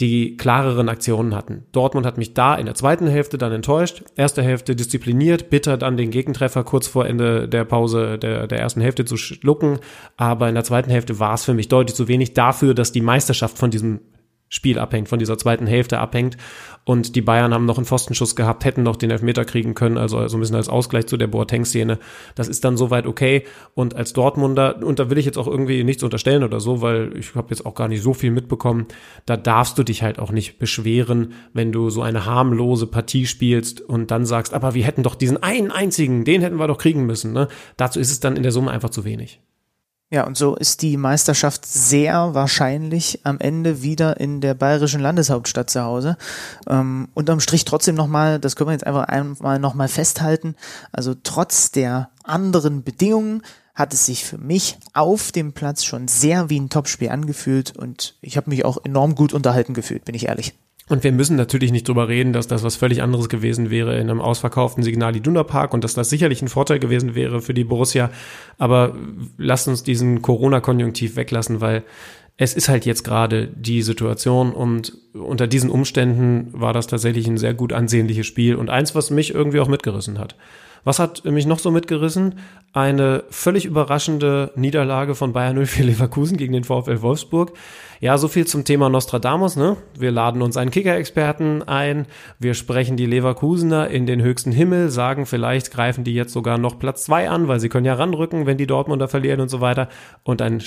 die 0.00 0.38
klareren 0.38 0.88
Aktionen 0.88 1.34
hatten. 1.34 1.64
Dortmund 1.72 2.06
hat 2.06 2.16
mich 2.16 2.32
da 2.32 2.54
in 2.54 2.64
der 2.64 2.74
zweiten 2.74 3.06
Hälfte 3.06 3.36
dann 3.36 3.52
enttäuscht. 3.52 4.02
Erste 4.16 4.42
Hälfte 4.42 4.74
diszipliniert, 4.74 5.50
bitter 5.50 5.76
dann 5.76 5.98
den 5.98 6.10
Gegentreffer 6.10 6.64
kurz 6.64 6.86
vor 6.86 7.04
Ende 7.04 7.50
der 7.50 7.66
Pause 7.66 8.16
der, 8.16 8.46
der 8.46 8.58
ersten 8.58 8.80
Hälfte 8.80 9.04
zu 9.04 9.18
schlucken. 9.18 9.78
Aber 10.16 10.48
in 10.48 10.54
der 10.54 10.64
zweiten 10.64 10.90
Hälfte 10.90 11.18
war 11.18 11.34
es 11.34 11.44
für 11.44 11.52
mich 11.52 11.68
deutlich 11.68 11.94
zu 11.94 12.08
wenig 12.08 12.32
dafür, 12.32 12.72
dass 12.72 12.92
die 12.92 13.02
Meisterschaft 13.02 13.58
von 13.58 13.70
diesem 13.70 14.00
Spiel 14.48 14.78
abhängt, 14.78 15.08
von 15.08 15.18
dieser 15.18 15.38
zweiten 15.38 15.66
Hälfte 15.66 15.98
abhängt. 15.98 16.36
Und 16.84 17.16
die 17.16 17.20
Bayern 17.20 17.52
haben 17.52 17.66
noch 17.66 17.76
einen 17.76 17.84
Pfostenschuss 17.84 18.34
gehabt, 18.34 18.64
hätten 18.64 18.82
noch 18.82 18.96
den 18.96 19.10
Elfmeter 19.10 19.44
kriegen 19.44 19.74
können, 19.74 19.98
also 19.98 20.26
so 20.26 20.38
ein 20.38 20.40
bisschen 20.40 20.56
als 20.56 20.70
Ausgleich 20.70 21.06
zu 21.06 21.18
der 21.18 21.26
Boateng-Szene. 21.26 21.98
Das 22.34 22.48
ist 22.48 22.64
dann 22.64 22.78
soweit 22.78 23.06
okay. 23.06 23.44
Und 23.74 23.94
als 23.94 24.14
Dortmunder, 24.14 24.82
und 24.82 24.98
da 24.98 25.10
will 25.10 25.18
ich 25.18 25.26
jetzt 25.26 25.36
auch 25.36 25.46
irgendwie 25.46 25.84
nichts 25.84 26.02
unterstellen 26.02 26.44
oder 26.44 26.60
so, 26.60 26.80
weil 26.80 27.14
ich 27.18 27.34
habe 27.34 27.50
jetzt 27.50 27.66
auch 27.66 27.74
gar 27.74 27.88
nicht 27.88 28.02
so 28.02 28.14
viel 28.14 28.30
mitbekommen, 28.30 28.86
da 29.26 29.36
darfst 29.36 29.76
du 29.76 29.82
dich 29.82 30.02
halt 30.02 30.18
auch 30.18 30.32
nicht 30.32 30.58
beschweren, 30.58 31.34
wenn 31.52 31.72
du 31.72 31.90
so 31.90 32.00
eine 32.00 32.24
harmlose 32.24 32.86
Partie 32.86 33.26
spielst 33.26 33.82
und 33.82 34.10
dann 34.10 34.24
sagst, 34.24 34.54
aber 34.54 34.72
wir 34.72 34.84
hätten 34.84 35.02
doch 35.02 35.14
diesen 35.14 35.42
einen 35.42 35.70
einzigen, 35.70 36.24
den 36.24 36.40
hätten 36.40 36.56
wir 36.56 36.68
doch 36.68 36.78
kriegen 36.78 37.04
müssen. 37.04 37.34
Ne? 37.34 37.48
Dazu 37.76 38.00
ist 38.00 38.10
es 38.10 38.20
dann 38.20 38.36
in 38.36 38.42
der 38.42 38.52
Summe 38.52 38.70
einfach 38.70 38.90
zu 38.90 39.04
wenig. 39.04 39.40
Ja, 40.10 40.26
und 40.26 40.38
so 40.38 40.56
ist 40.56 40.80
die 40.80 40.96
Meisterschaft 40.96 41.66
sehr 41.66 42.32
wahrscheinlich 42.32 43.20
am 43.24 43.38
Ende 43.40 43.82
wieder 43.82 44.18
in 44.18 44.40
der 44.40 44.54
bayerischen 44.54 45.02
Landeshauptstadt 45.02 45.68
zu 45.68 45.82
Hause. 45.82 46.16
Ähm, 46.66 47.08
unterm 47.12 47.40
Strich 47.40 47.66
trotzdem 47.66 47.94
nochmal, 47.94 48.38
das 48.38 48.56
können 48.56 48.68
wir 48.68 48.72
jetzt 48.72 48.86
einfach 48.86 49.04
einmal 49.04 49.58
nochmal 49.58 49.88
festhalten, 49.88 50.54
also 50.92 51.14
trotz 51.22 51.72
der 51.72 52.08
anderen 52.24 52.84
Bedingungen 52.84 53.42
hat 53.74 53.92
es 53.92 54.06
sich 54.06 54.24
für 54.24 54.38
mich 54.38 54.78
auf 54.94 55.30
dem 55.30 55.52
Platz 55.52 55.84
schon 55.84 56.08
sehr 56.08 56.48
wie 56.48 56.58
ein 56.58 56.70
Topspiel 56.70 57.10
angefühlt 57.10 57.76
und 57.76 58.16
ich 58.22 58.38
habe 58.38 58.48
mich 58.48 58.64
auch 58.64 58.78
enorm 58.84 59.14
gut 59.14 59.34
unterhalten 59.34 59.74
gefühlt, 59.74 60.06
bin 60.06 60.14
ich 60.14 60.28
ehrlich. 60.28 60.54
Und 60.88 61.04
wir 61.04 61.12
müssen 61.12 61.36
natürlich 61.36 61.70
nicht 61.70 61.86
drüber 61.86 62.08
reden, 62.08 62.32
dass 62.32 62.46
das 62.46 62.62
was 62.62 62.76
völlig 62.76 63.02
anderes 63.02 63.28
gewesen 63.28 63.70
wäre 63.70 63.96
in 63.98 64.10
einem 64.10 64.20
ausverkauften 64.20 64.82
Signal 64.82 65.14
Iduna 65.14 65.42
Park 65.42 65.74
und 65.74 65.84
dass 65.84 65.94
das 65.94 66.08
sicherlich 66.08 66.40
ein 66.40 66.48
Vorteil 66.48 66.78
gewesen 66.78 67.14
wäre 67.14 67.42
für 67.42 67.54
die 67.54 67.64
Borussia. 67.64 68.10
Aber 68.56 68.96
lasst 69.36 69.68
uns 69.68 69.82
diesen 69.82 70.22
Corona-Konjunktiv 70.22 71.16
weglassen, 71.16 71.60
weil 71.60 71.84
es 72.38 72.54
ist 72.54 72.68
halt 72.68 72.86
jetzt 72.86 73.02
gerade 73.02 73.48
die 73.48 73.82
Situation 73.82 74.52
und 74.52 74.96
unter 75.12 75.46
diesen 75.46 75.70
Umständen 75.70 76.48
war 76.52 76.72
das 76.72 76.86
tatsächlich 76.86 77.26
ein 77.26 77.36
sehr 77.36 77.52
gut 77.52 77.72
ansehnliches 77.72 78.26
Spiel 78.26 78.54
und 78.54 78.70
eins, 78.70 78.94
was 78.94 79.10
mich 79.10 79.34
irgendwie 79.34 79.60
auch 79.60 79.68
mitgerissen 79.68 80.18
hat. 80.18 80.36
Was 80.84 80.98
hat 80.98 81.24
mich 81.24 81.46
noch 81.46 81.58
so 81.58 81.70
mitgerissen? 81.70 82.38
Eine 82.72 83.24
völlig 83.30 83.64
überraschende 83.64 84.52
Niederlage 84.56 85.14
von 85.14 85.32
Bayern 85.32 85.64
04 85.64 85.84
Leverkusen 85.84 86.36
gegen 86.36 86.52
den 86.52 86.64
VfL 86.64 87.02
Wolfsburg. 87.02 87.52
Ja, 88.00 88.16
so 88.18 88.28
viel 88.28 88.46
zum 88.46 88.64
Thema 88.64 88.88
Nostradamus. 88.88 89.56
Ne? 89.56 89.76
Wir 89.98 90.10
laden 90.10 90.42
uns 90.42 90.56
einen 90.56 90.70
Kicker-Experten 90.70 91.62
ein. 91.62 92.06
Wir 92.38 92.54
sprechen 92.54 92.96
die 92.96 93.06
Leverkusener 93.06 93.88
in 93.88 94.06
den 94.06 94.22
höchsten 94.22 94.52
Himmel, 94.52 94.90
sagen, 94.90 95.26
vielleicht 95.26 95.70
greifen 95.70 96.04
die 96.04 96.14
jetzt 96.14 96.32
sogar 96.32 96.58
noch 96.58 96.78
Platz 96.78 97.04
zwei 97.04 97.28
an, 97.28 97.48
weil 97.48 97.60
sie 97.60 97.68
können 97.68 97.86
ja 97.86 97.94
ranrücken, 97.94 98.46
wenn 98.46 98.58
die 98.58 98.66
Dortmunder 98.66 99.08
verlieren 99.08 99.40
und 99.40 99.48
so 99.48 99.60
weiter. 99.60 99.88
Und 100.22 100.42
ein 100.42 100.60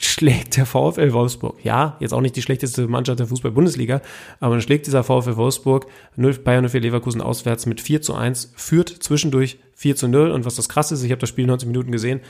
schlägt 0.00 0.56
der 0.56 0.66
VfL 0.66 1.12
Wolfsburg. 1.12 1.64
Ja, 1.64 1.96
jetzt 2.00 2.12
auch 2.12 2.20
nicht 2.20 2.36
die 2.36 2.42
schlechteste 2.42 2.86
Mannschaft 2.86 3.18
der 3.18 3.26
Fußball-Bundesliga, 3.26 4.00
aber 4.40 4.54
dann 4.54 4.62
schlägt 4.62 4.86
dieser 4.86 5.04
VfL 5.04 5.36
Wolfsburg 5.36 5.86
0, 6.16 6.34
Bayern 6.34 6.68
04 6.68 6.80
Leverkusen 6.80 7.20
auswärts 7.20 7.66
mit 7.66 7.80
4 7.80 8.02
zu 8.02 8.14
1, 8.14 8.52
führt 8.56 8.88
zwischendurch 8.88 9.58
4 9.74 9.96
zu 9.96 10.08
0 10.08 10.30
und 10.30 10.44
was 10.44 10.54
das 10.54 10.68
krasse 10.68 10.94
ist, 10.94 11.02
ich 11.02 11.10
habe 11.10 11.20
das 11.20 11.28
Spiel 11.28 11.46
90 11.46 11.66
Minuten 11.66 11.92
gesehen, 11.92 12.20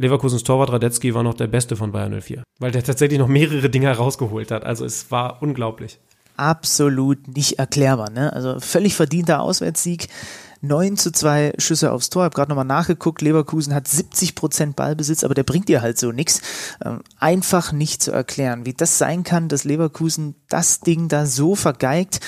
Leverkusens 0.00 0.44
Torwart 0.44 0.72
Radetzky 0.72 1.14
war 1.14 1.22
noch 1.22 1.34
der 1.34 1.46
Beste 1.46 1.76
von 1.76 1.92
Bayern 1.92 2.18
04, 2.22 2.42
weil 2.58 2.70
der 2.70 2.82
tatsächlich 2.82 3.18
noch 3.18 3.28
mehrere 3.28 3.68
Dinge 3.68 3.94
rausgeholt 3.94 4.50
hat. 4.50 4.64
Also 4.64 4.86
es 4.86 5.10
war 5.10 5.42
unglaublich. 5.42 5.98
Absolut 6.38 7.36
nicht 7.36 7.58
erklärbar. 7.58 8.08
Ne? 8.08 8.32
Also 8.32 8.60
völlig 8.60 8.94
verdienter 8.94 9.42
Auswärtssieg. 9.42 10.08
9 10.62 10.96
zu 10.96 11.12
2 11.12 11.54
Schüsse 11.58 11.92
aufs 11.92 12.10
Tor. 12.10 12.24
Habe 12.24 12.34
gerade 12.34 12.50
nochmal 12.50 12.64
nachgeguckt. 12.64 13.22
Leverkusen 13.22 13.74
hat 13.74 13.88
70 13.88 14.34
Prozent 14.34 14.76
Ballbesitz, 14.76 15.24
aber 15.24 15.34
der 15.34 15.44
bringt 15.44 15.68
dir 15.68 15.82
halt 15.82 15.98
so 15.98 16.12
nichts. 16.12 16.42
Ähm, 16.84 17.00
einfach 17.18 17.72
nicht 17.72 18.02
zu 18.02 18.12
erklären, 18.12 18.66
wie 18.66 18.74
das 18.74 18.98
sein 18.98 19.24
kann, 19.24 19.48
dass 19.48 19.64
Leverkusen 19.64 20.34
das 20.48 20.80
Ding 20.80 21.08
da 21.08 21.26
so 21.26 21.54
vergeigt. 21.54 22.20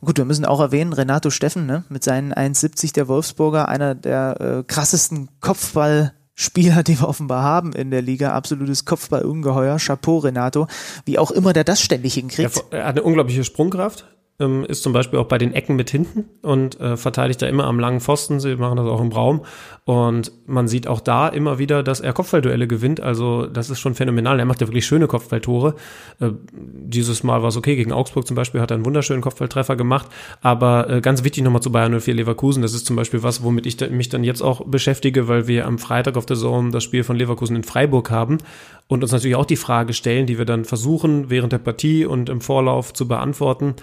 Gut, 0.00 0.18
wir 0.18 0.24
müssen 0.24 0.44
auch 0.44 0.60
erwähnen, 0.60 0.92
Renato 0.92 1.30
Steffen 1.30 1.66
ne, 1.66 1.84
mit 1.88 2.04
seinen 2.04 2.32
1,70 2.32 2.92
der 2.92 3.08
Wolfsburger, 3.08 3.68
einer 3.68 3.94
der 3.94 4.40
äh, 4.40 4.64
krassesten 4.64 5.28
Kopfball 5.40 6.12
Spieler, 6.34 6.82
die 6.84 7.00
wir 7.00 7.08
offenbar 7.08 7.42
haben 7.42 7.72
in 7.72 7.90
der 7.90 8.02
Liga. 8.02 8.32
Absolutes 8.32 8.84
Kopfballungeheuer. 8.84 9.78
Chapeau, 9.78 10.18
Renato. 10.18 10.68
Wie 11.04 11.18
auch 11.18 11.32
immer 11.32 11.52
der 11.52 11.64
das 11.64 11.80
ständig 11.80 12.14
hinkriegt. 12.14 12.62
Er 12.70 12.84
hat 12.86 12.96
eine 12.96 13.02
unglaubliche 13.02 13.42
Sprungkraft 13.42 14.06
ähm, 14.40 14.64
ist 14.64 14.82
zum 14.82 14.92
Beispiel 14.92 15.18
auch 15.18 15.26
bei 15.26 15.38
den 15.38 15.52
Ecken 15.52 15.74
mit 15.74 15.90
hinten 15.90 16.26
und 16.42 16.78
äh, 16.80 16.96
verteidigt 16.96 17.42
da 17.42 17.46
immer 17.46 17.64
am 17.64 17.80
langen 17.80 18.00
Pfosten. 18.00 18.38
Sie 18.38 18.54
machen 18.56 18.76
das 18.76 18.86
auch 18.86 19.00
im 19.00 19.10
Raum. 19.10 19.44
Und 19.84 20.32
man 20.46 20.68
sieht 20.68 20.86
auch 20.86 21.00
da 21.00 21.28
immer 21.28 21.58
wieder, 21.58 21.82
dass 21.82 22.00
er 22.00 22.12
Kopfballduelle 22.12 22.68
gewinnt. 22.68 23.00
Also 23.00 23.46
das 23.46 23.70
ist 23.70 23.80
schon 23.80 23.94
phänomenal. 23.94 24.38
Er 24.38 24.44
macht 24.44 24.60
ja 24.60 24.68
wirklich 24.68 24.86
schöne 24.86 25.08
Kopfballtore. 25.08 25.74
Äh, 26.20 26.30
dieses 26.52 27.24
Mal 27.24 27.42
war 27.42 27.48
es 27.48 27.56
okay. 27.56 27.74
Gegen 27.74 27.92
Augsburg 27.92 28.26
zum 28.26 28.36
Beispiel 28.36 28.60
hat 28.60 28.70
er 28.70 28.76
einen 28.76 28.84
wunderschönen 28.84 29.22
Kopfballtreffer 29.22 29.74
gemacht. 29.74 30.06
Aber 30.40 30.88
äh, 30.88 31.00
ganz 31.00 31.24
wichtig 31.24 31.42
nochmal 31.42 31.62
zu 31.62 31.72
Bayern 31.72 31.98
04 31.98 32.14
Leverkusen. 32.14 32.62
Das 32.62 32.74
ist 32.74 32.86
zum 32.86 32.94
Beispiel 32.94 33.24
was, 33.24 33.42
womit 33.42 33.66
ich 33.66 33.76
da, 33.76 33.88
mich 33.88 34.08
dann 34.08 34.22
jetzt 34.22 34.42
auch 34.42 34.64
beschäftige, 34.66 35.26
weil 35.26 35.48
wir 35.48 35.66
am 35.66 35.78
Freitag 35.78 36.16
auf 36.16 36.26
der 36.26 36.36
Zone 36.36 36.70
das 36.70 36.84
Spiel 36.84 37.02
von 37.02 37.16
Leverkusen 37.16 37.56
in 37.56 37.64
Freiburg 37.64 38.10
haben 38.10 38.38
und 38.86 39.02
uns 39.02 39.10
natürlich 39.10 39.36
auch 39.36 39.46
die 39.46 39.56
Frage 39.56 39.94
stellen, 39.94 40.26
die 40.26 40.38
wir 40.38 40.44
dann 40.44 40.64
versuchen, 40.64 41.28
während 41.28 41.52
der 41.52 41.58
Partie 41.58 42.06
und 42.06 42.28
im 42.28 42.40
Vorlauf 42.40 42.92
zu 42.92 43.08
beantworten 43.08 43.74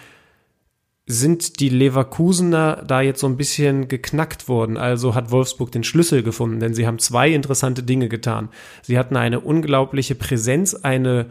sind 1.08 1.60
die 1.60 1.70
Leverkusener 1.70 2.84
da 2.86 3.02
jetzt 3.02 3.20
so 3.20 3.28
ein 3.28 3.38
bisschen 3.38 3.88
geknackt 3.88 4.48
worden. 4.48 4.78
Also 4.78 5.14
hat 5.14 5.32
Wolfsburg 5.32 5.72
den 5.72 5.84
Schlüssel 5.84 6.24
gefunden, 6.24 6.60
denn 6.60 6.74
sie 6.74 6.88
haben 6.88 6.98
zwei 6.98 7.30
interessante 7.30 7.84
Dinge 7.84 8.10
getan. 8.10 8.50
Sie 8.82 8.98
hatten 8.98 9.16
eine 9.16 9.40
unglaubliche 9.40 10.16
Präsenz, 10.16 10.74
eine 10.74 11.28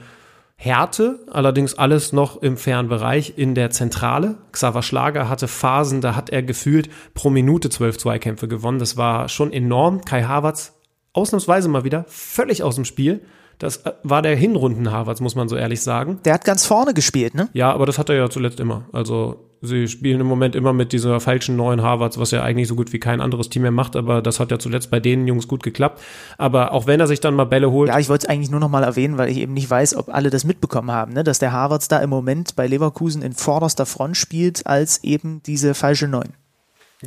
Härte, 0.57 1.19
allerdings 1.29 1.75
alles 1.75 2.13
noch 2.13 2.41
im 2.41 2.57
fairen 2.57 2.89
Bereich 2.89 3.35
in 3.37 3.57
der 3.57 3.71
Zentrale. 3.71 4.39
Xaver 4.53 4.83
Schlager 4.83 5.29
hatte 5.29 5.49
Phasen, 5.49 6.01
da 6.01 6.15
hat 6.15 6.31
er 6.31 6.45
gefühlt 6.45 6.89
pro 7.13 7.29
Minute 7.29 7.69
zwölf 7.69 7.99
Zweikämpfe 7.99 8.47
gewonnen. 8.47 8.79
Das 8.79 8.97
war 8.97 9.29
schon 9.29 9.53
enorm. 9.53 10.05
Kai 10.05 10.23
Havertz 10.23 10.73
ausnahmsweise 11.13 11.69
mal 11.69 11.85
wieder 11.85 12.05
völlig 12.09 12.63
aus 12.63 12.77
dem 12.77 12.85
Spiel. 12.85 13.23
Das 13.59 13.79
äh, 13.79 13.93
war 14.03 14.23
der 14.23 14.37
Hinrunden 14.37 14.91
Havertz, 14.91 15.21
muss 15.21 15.35
man 15.35 15.49
so 15.49 15.57
ehrlich 15.57 15.83
sagen. 15.83 16.19
Der 16.25 16.35
hat 16.35 16.45
ganz 16.45 16.67
vorne 16.67 16.95
gespielt, 16.95 17.35
ne? 17.35 17.49
Ja, 17.53 17.73
aber 17.73 17.87
das 17.87 17.99
hat 17.99 18.09
er 18.09 18.17
ja 18.17 18.31
zuletzt 18.31 18.61
immer. 18.61 18.85
Also 18.93 19.45
sie 19.63 19.89
spielen 19.89 20.21
im 20.21 20.27
Moment 20.27 20.55
immer 20.55 20.73
mit 20.73 20.93
dieser 20.93 21.21
falschen 21.21 21.57
neuen 21.57 21.83
Harvards, 21.83 22.19
was 22.19 22.31
ja 22.31 22.43
eigentlich 22.43 22.69
so 22.69 22.75
gut 22.75 22.93
wie 22.93 23.01
kein 23.01 23.21
anderes 23.21 23.49
Team 23.49 23.63
mehr 23.63 23.71
macht, 23.71 23.97
aber 23.97 24.23
das 24.23 24.41
hat 24.41 24.51
ja 24.51 24.59
zuletzt 24.59 24.91
bei 24.91 25.01
den 25.01 25.27
Jungs 25.27 25.49
gut 25.49 25.63
geklappt. 25.63 26.03
Aber 26.39 26.73
auch 26.73 26.87
wenn 26.87 27.01
er 27.01 27.07
sich 27.07 27.21
dann 27.21 27.35
mal 27.35 27.45
Bälle 27.45 27.71
holt. 27.71 27.89
Ja, 27.89 27.99
ich 27.99 28.09
wollte 28.09 28.27
es 28.27 28.31
eigentlich 28.31 28.51
nur 28.51 28.61
noch 28.61 28.69
mal 28.69 28.85
erwähnen, 28.85 29.19
weil 29.19 29.31
ich 29.31 29.39
eben 29.39 29.55
nicht 29.55 29.71
weiß, 29.71 29.97
ob 29.97 30.13
alle 30.13 30.31
das 30.31 30.45
mitbekommen 30.45 30.91
haben, 30.91 31.13
ne? 31.13 31.25
dass 31.25 31.39
der 31.39 31.53
Harvards 31.53 31.89
da 31.89 31.99
im 31.99 32.11
Moment 32.11 32.57
bei 32.57 32.67
Leverkusen 32.67 33.23
in 33.23 33.33
vorderster 33.33 33.87
Front 33.87 34.17
spielt, 34.17 34.67
als 34.67 35.03
eben 35.03 35.43
diese 35.45 35.75
falsche 35.75 36.09
Neun. 36.09 36.35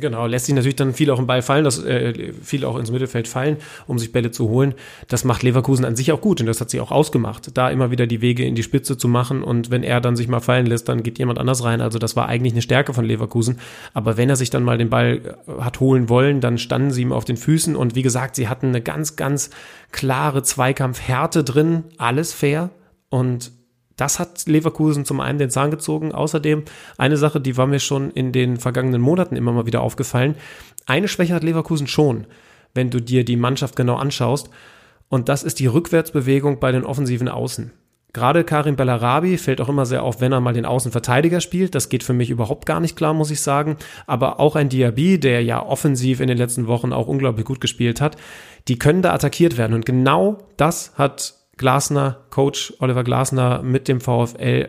Genau, 0.00 0.26
lässt 0.26 0.46
sich 0.46 0.54
natürlich 0.54 0.76
dann 0.76 0.94
viel 0.94 1.10
auch 1.10 1.18
im 1.18 1.26
Ball 1.26 1.42
fallen, 1.42 1.64
das, 1.64 1.82
äh, 1.84 2.32
viel 2.42 2.64
auch 2.64 2.76
ins 2.78 2.90
Mittelfeld 2.90 3.28
fallen, 3.28 3.56
um 3.86 3.98
sich 3.98 4.12
Bälle 4.12 4.30
zu 4.30 4.48
holen. 4.48 4.74
Das 5.08 5.24
macht 5.24 5.42
Leverkusen 5.42 5.84
an 5.84 5.96
sich 5.96 6.12
auch 6.12 6.20
gut 6.20 6.40
und 6.40 6.46
das 6.46 6.60
hat 6.60 6.70
sie 6.70 6.80
auch 6.80 6.90
ausgemacht, 6.90 7.56
da 7.56 7.70
immer 7.70 7.90
wieder 7.90 8.06
die 8.06 8.20
Wege 8.20 8.44
in 8.44 8.54
die 8.54 8.62
Spitze 8.62 8.96
zu 8.96 9.08
machen 9.08 9.42
und 9.42 9.70
wenn 9.70 9.82
er 9.82 10.00
dann 10.00 10.16
sich 10.16 10.28
mal 10.28 10.40
fallen 10.40 10.66
lässt, 10.66 10.88
dann 10.88 11.02
geht 11.02 11.18
jemand 11.18 11.38
anders 11.38 11.64
rein. 11.64 11.80
Also 11.80 11.98
das 11.98 12.16
war 12.16 12.28
eigentlich 12.28 12.52
eine 12.52 12.62
Stärke 12.62 12.94
von 12.94 13.04
Leverkusen. 13.04 13.58
Aber 13.94 14.16
wenn 14.16 14.30
er 14.30 14.36
sich 14.36 14.50
dann 14.50 14.62
mal 14.62 14.78
den 14.78 14.90
Ball 14.90 15.36
äh, 15.46 15.62
hat 15.62 15.80
holen 15.80 16.08
wollen, 16.08 16.40
dann 16.40 16.58
standen 16.58 16.90
sie 16.90 17.02
ihm 17.02 17.12
auf 17.12 17.24
den 17.24 17.36
Füßen 17.36 17.76
und 17.76 17.94
wie 17.94 18.02
gesagt, 18.02 18.36
sie 18.36 18.48
hatten 18.48 18.68
eine 18.68 18.80
ganz, 18.80 19.16
ganz 19.16 19.50
klare 19.92 20.42
Zweikampfhärte 20.42 21.44
drin, 21.44 21.84
alles 21.96 22.32
fair 22.32 22.70
und 23.10 23.52
das 23.98 24.18
hat 24.18 24.46
Leverkusen 24.46 25.04
zum 25.04 25.20
einen 25.20 25.38
den 25.38 25.50
Zahn 25.50 25.70
gezogen. 25.70 26.12
Außerdem 26.12 26.62
eine 26.96 27.18
Sache, 27.18 27.40
die 27.40 27.58
war 27.58 27.66
mir 27.66 27.80
schon 27.80 28.10
in 28.12 28.32
den 28.32 28.56
vergangenen 28.56 29.02
Monaten 29.02 29.36
immer 29.36 29.52
mal 29.52 29.66
wieder 29.66 29.82
aufgefallen. 29.82 30.36
Eine 30.86 31.08
Schwäche 31.08 31.34
hat 31.34 31.42
Leverkusen 31.44 31.88
schon, 31.88 32.26
wenn 32.74 32.90
du 32.90 33.00
dir 33.00 33.24
die 33.24 33.36
Mannschaft 33.36 33.76
genau 33.76 33.96
anschaust. 33.96 34.48
Und 35.08 35.28
das 35.28 35.42
ist 35.42 35.58
die 35.58 35.66
Rückwärtsbewegung 35.66 36.60
bei 36.60 36.70
den 36.70 36.84
offensiven 36.84 37.28
Außen. 37.28 37.72
Gerade 38.12 38.44
Karim 38.44 38.76
Bellarabi 38.76 39.36
fällt 39.36 39.60
auch 39.60 39.68
immer 39.68 39.84
sehr 39.84 40.02
auf, 40.02 40.20
wenn 40.20 40.32
er 40.32 40.40
mal 40.40 40.54
den 40.54 40.64
Außenverteidiger 40.64 41.40
spielt. 41.40 41.74
Das 41.74 41.88
geht 41.88 42.02
für 42.04 42.14
mich 42.14 42.30
überhaupt 42.30 42.66
gar 42.66 42.80
nicht 42.80 42.96
klar, 42.96 43.14
muss 43.14 43.30
ich 43.30 43.40
sagen. 43.40 43.76
Aber 44.06 44.38
auch 44.38 44.54
ein 44.56 44.68
Diaby, 44.68 45.18
der 45.18 45.42
ja 45.42 45.64
offensiv 45.64 46.20
in 46.20 46.28
den 46.28 46.38
letzten 46.38 46.68
Wochen 46.68 46.92
auch 46.92 47.08
unglaublich 47.08 47.44
gut 47.44 47.60
gespielt 47.60 48.00
hat, 48.00 48.16
die 48.68 48.78
können 48.78 49.02
da 49.02 49.12
attackiert 49.12 49.58
werden. 49.58 49.74
Und 49.74 49.84
genau 49.84 50.38
das 50.56 50.92
hat 50.94 51.37
Glasner, 51.58 52.24
Coach 52.30 52.72
Oliver 52.78 53.04
Glasner 53.04 53.62
mit 53.62 53.88
dem 53.88 54.00
VfL 54.00 54.68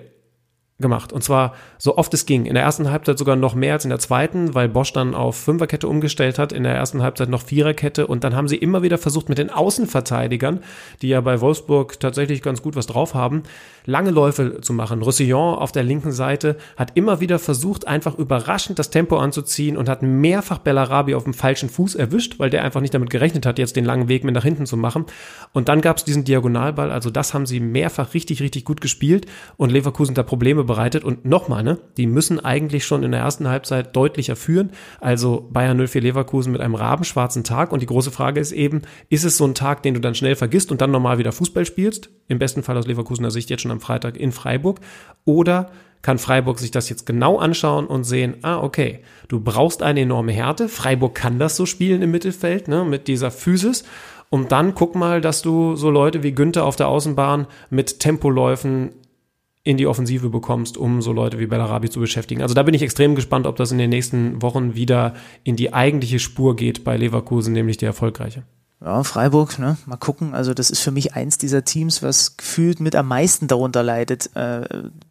gemacht. 0.80 1.12
Und 1.12 1.24
zwar 1.24 1.56
so 1.78 1.98
oft 1.98 2.14
es 2.14 2.26
ging. 2.26 2.46
In 2.46 2.54
der 2.54 2.64
ersten 2.64 2.90
Halbzeit 2.90 3.18
sogar 3.18 3.36
noch 3.36 3.54
mehr 3.54 3.74
als 3.74 3.84
in 3.84 3.90
der 3.90 4.00
zweiten, 4.00 4.56
weil 4.56 4.70
Bosch 4.70 4.94
dann 4.94 5.14
auf 5.14 5.36
Fünferkette 5.36 5.88
umgestellt 5.88 6.40
hat. 6.40 6.54
In 6.54 6.64
der 6.64 6.74
ersten 6.74 7.02
Halbzeit 7.02 7.30
noch 7.30 7.42
Viererkette. 7.42 8.08
Und 8.08 8.24
dann 8.24 8.36
haben 8.36 8.48
sie 8.48 8.56
immer 8.56 8.82
wieder 8.82 8.98
versucht, 8.98 9.30
mit 9.30 9.38
den 9.38 9.50
Außenverteidigern, 9.50 10.62
die 11.02 11.10
ja 11.10 11.22
bei 11.22 11.42
Wolfsburg 11.42 12.00
tatsächlich 12.00 12.42
ganz 12.42 12.62
gut 12.62 12.76
was 12.76 12.88
drauf 12.88 13.14
haben, 13.14 13.44
lange 13.86 14.12
Läufe 14.12 14.62
zu 14.62 14.72
machen. 14.72 15.02
Roussillon 15.02 15.56
auf 15.56 15.72
der 15.72 15.84
linken 15.84 16.12
Seite 16.12 16.58
hat 16.78 16.92
immer 16.96 17.20
wieder 17.20 17.40
versucht, 17.40 17.88
einfach 17.88 18.18
überraschend 18.18 18.80
das 18.80 18.90
Tempo 18.90 19.18
anzuziehen 19.18 19.76
und 19.76 19.90
hat 19.90 20.02
mehrfach 20.02 20.60
Bellarabi 20.60 21.16
auf 21.16 21.26
dem 21.26 21.34
falschen 21.34 21.70
Fuß 21.70 21.96
erwischt, 21.96 22.40
weil 22.40 22.50
der 22.50 22.64
einfach 22.64 22.82
nicht 22.82 22.94
damit 22.94 23.10
gerechnet 23.10 23.46
hat, 23.46 23.60
jetzt 23.60 23.76
den 23.76 23.86
langen 23.86 24.08
Weg 24.08 24.24
mit 24.24 24.36
nach 24.36 24.44
hinten 24.44 24.66
zu 24.66 24.78
machen. 24.78 25.06
Und 25.52 25.68
dann 25.68 25.82
gab 25.82 25.98
es 25.98 26.06
diesen 26.06 26.24
Diagonalball. 26.24 26.92
Also 26.92 27.10
das 27.10 27.34
haben 27.34 27.46
sie 27.46 27.60
mehrfach 27.60 28.14
richtig, 28.14 28.42
richtig 28.42 28.64
gut 28.64 28.80
gespielt 28.80 29.26
und 29.58 29.72
Leverkusen 29.72 30.16
da 30.16 30.24
Probleme 30.24 30.69
bereitet. 30.70 31.04
Und 31.04 31.26
nochmal, 31.26 31.64
ne, 31.64 31.80
die 31.98 32.08
müssen 32.08 32.40
eigentlich 32.40 32.86
schon 32.86 33.04
in 33.04 33.12
der 33.12 33.20
ersten 33.20 33.50
Halbzeit 33.50 33.94
deutlicher 33.96 34.38
führen. 34.38 34.70
Also 35.02 35.50
Bayern 35.52 35.86
04 35.86 36.02
Leverkusen 36.02 36.54
mit 36.54 36.62
einem 36.62 36.76
rabenschwarzen 36.76 37.44
Tag. 37.44 37.74
Und 37.74 37.82
die 37.82 37.88
große 37.88 38.12
Frage 38.12 38.40
ist 38.40 38.54
eben, 38.54 38.84
ist 39.10 39.26
es 39.26 39.36
so 39.36 39.46
ein 39.46 39.56
Tag, 39.56 39.84
den 39.84 39.96
du 39.96 40.00
dann 40.00 40.16
schnell 40.16 40.36
vergisst 40.36 40.72
und 40.72 40.80
dann 40.80 40.92
normal 40.92 41.18
wieder 41.18 41.34
Fußball 41.34 41.66
spielst? 41.66 42.10
Im 42.30 42.40
besten 42.40 42.64
Fall 42.64 42.78
aus 42.78 42.88
Leverkusener 42.88 43.32
Sicht 43.32 43.50
jetzt 43.50 43.62
schon 43.62 43.72
am 43.72 43.82
Freitag 43.82 44.16
in 44.16 44.32
Freiburg. 44.32 44.80
Oder 45.26 45.72
kann 46.02 46.18
Freiburg 46.18 46.60
sich 46.60 46.72
das 46.72 46.88
jetzt 46.88 47.06
genau 47.06 47.40
anschauen 47.40 47.88
und 47.88 48.06
sehen, 48.06 48.38
ah, 48.44 48.60
okay, 48.60 49.00
du 49.28 49.42
brauchst 49.42 49.84
eine 49.84 50.02
enorme 50.02 50.32
Härte. 50.32 50.70
Freiburg 50.70 51.16
kann 51.16 51.40
das 51.40 51.58
so 51.58 51.66
spielen 51.66 52.02
im 52.02 52.12
Mittelfeld, 52.12 52.68
ne, 52.68 52.86
mit 52.86 53.08
dieser 53.08 53.32
Physis. 53.32 53.84
Und 54.30 54.52
dann 54.52 54.76
guck 54.76 54.96
mal, 54.96 55.22
dass 55.22 55.42
du 55.42 55.76
so 55.76 55.90
Leute 55.90 56.24
wie 56.24 56.32
Günther 56.32 56.66
auf 56.66 56.76
der 56.76 56.88
Außenbahn 56.88 57.48
mit 57.70 58.00
Tempoläufen 58.00 58.92
in 59.70 59.78
die 59.78 59.86
Offensive 59.86 60.30
bekommst, 60.32 60.80
um 60.80 61.00
so 61.04 61.14
Leute 61.14 61.38
wie 61.38 61.46
Bellarabi 61.46 61.92
zu 61.92 62.00
beschäftigen. 62.00 62.42
Also 62.42 62.56
da 62.56 62.64
bin 62.64 62.74
ich 62.74 62.82
extrem 62.82 63.14
gespannt, 63.14 63.46
ob 63.46 63.56
das 63.56 63.72
in 63.72 63.78
den 63.78 63.92
nächsten 63.92 64.42
Wochen 64.42 64.74
wieder 64.74 65.14
in 65.44 65.56
die 65.58 65.76
eigentliche 65.76 66.18
Spur 66.18 66.56
geht 66.56 66.84
bei 66.84 66.98
Leverkusen, 66.98 67.54
nämlich 67.54 67.78
die 67.78 67.86
erfolgreiche. 67.86 68.42
Ja, 68.82 69.04
Freiburg, 69.04 69.60
ne? 69.60 69.76
Mal 69.86 69.98
gucken. 69.98 70.34
Also 70.34 70.54
das 70.54 70.72
ist 70.72 70.80
für 70.80 70.92
mich 70.92 71.14
eins 71.14 71.38
dieser 71.38 71.66
Teams, 71.66 72.02
was 72.02 72.38
gefühlt 72.38 72.80
mit 72.80 72.96
am 72.96 73.10
meisten 73.10 73.48
darunter 73.48 73.84
leidet, 73.84 74.34
äh, 74.38 74.62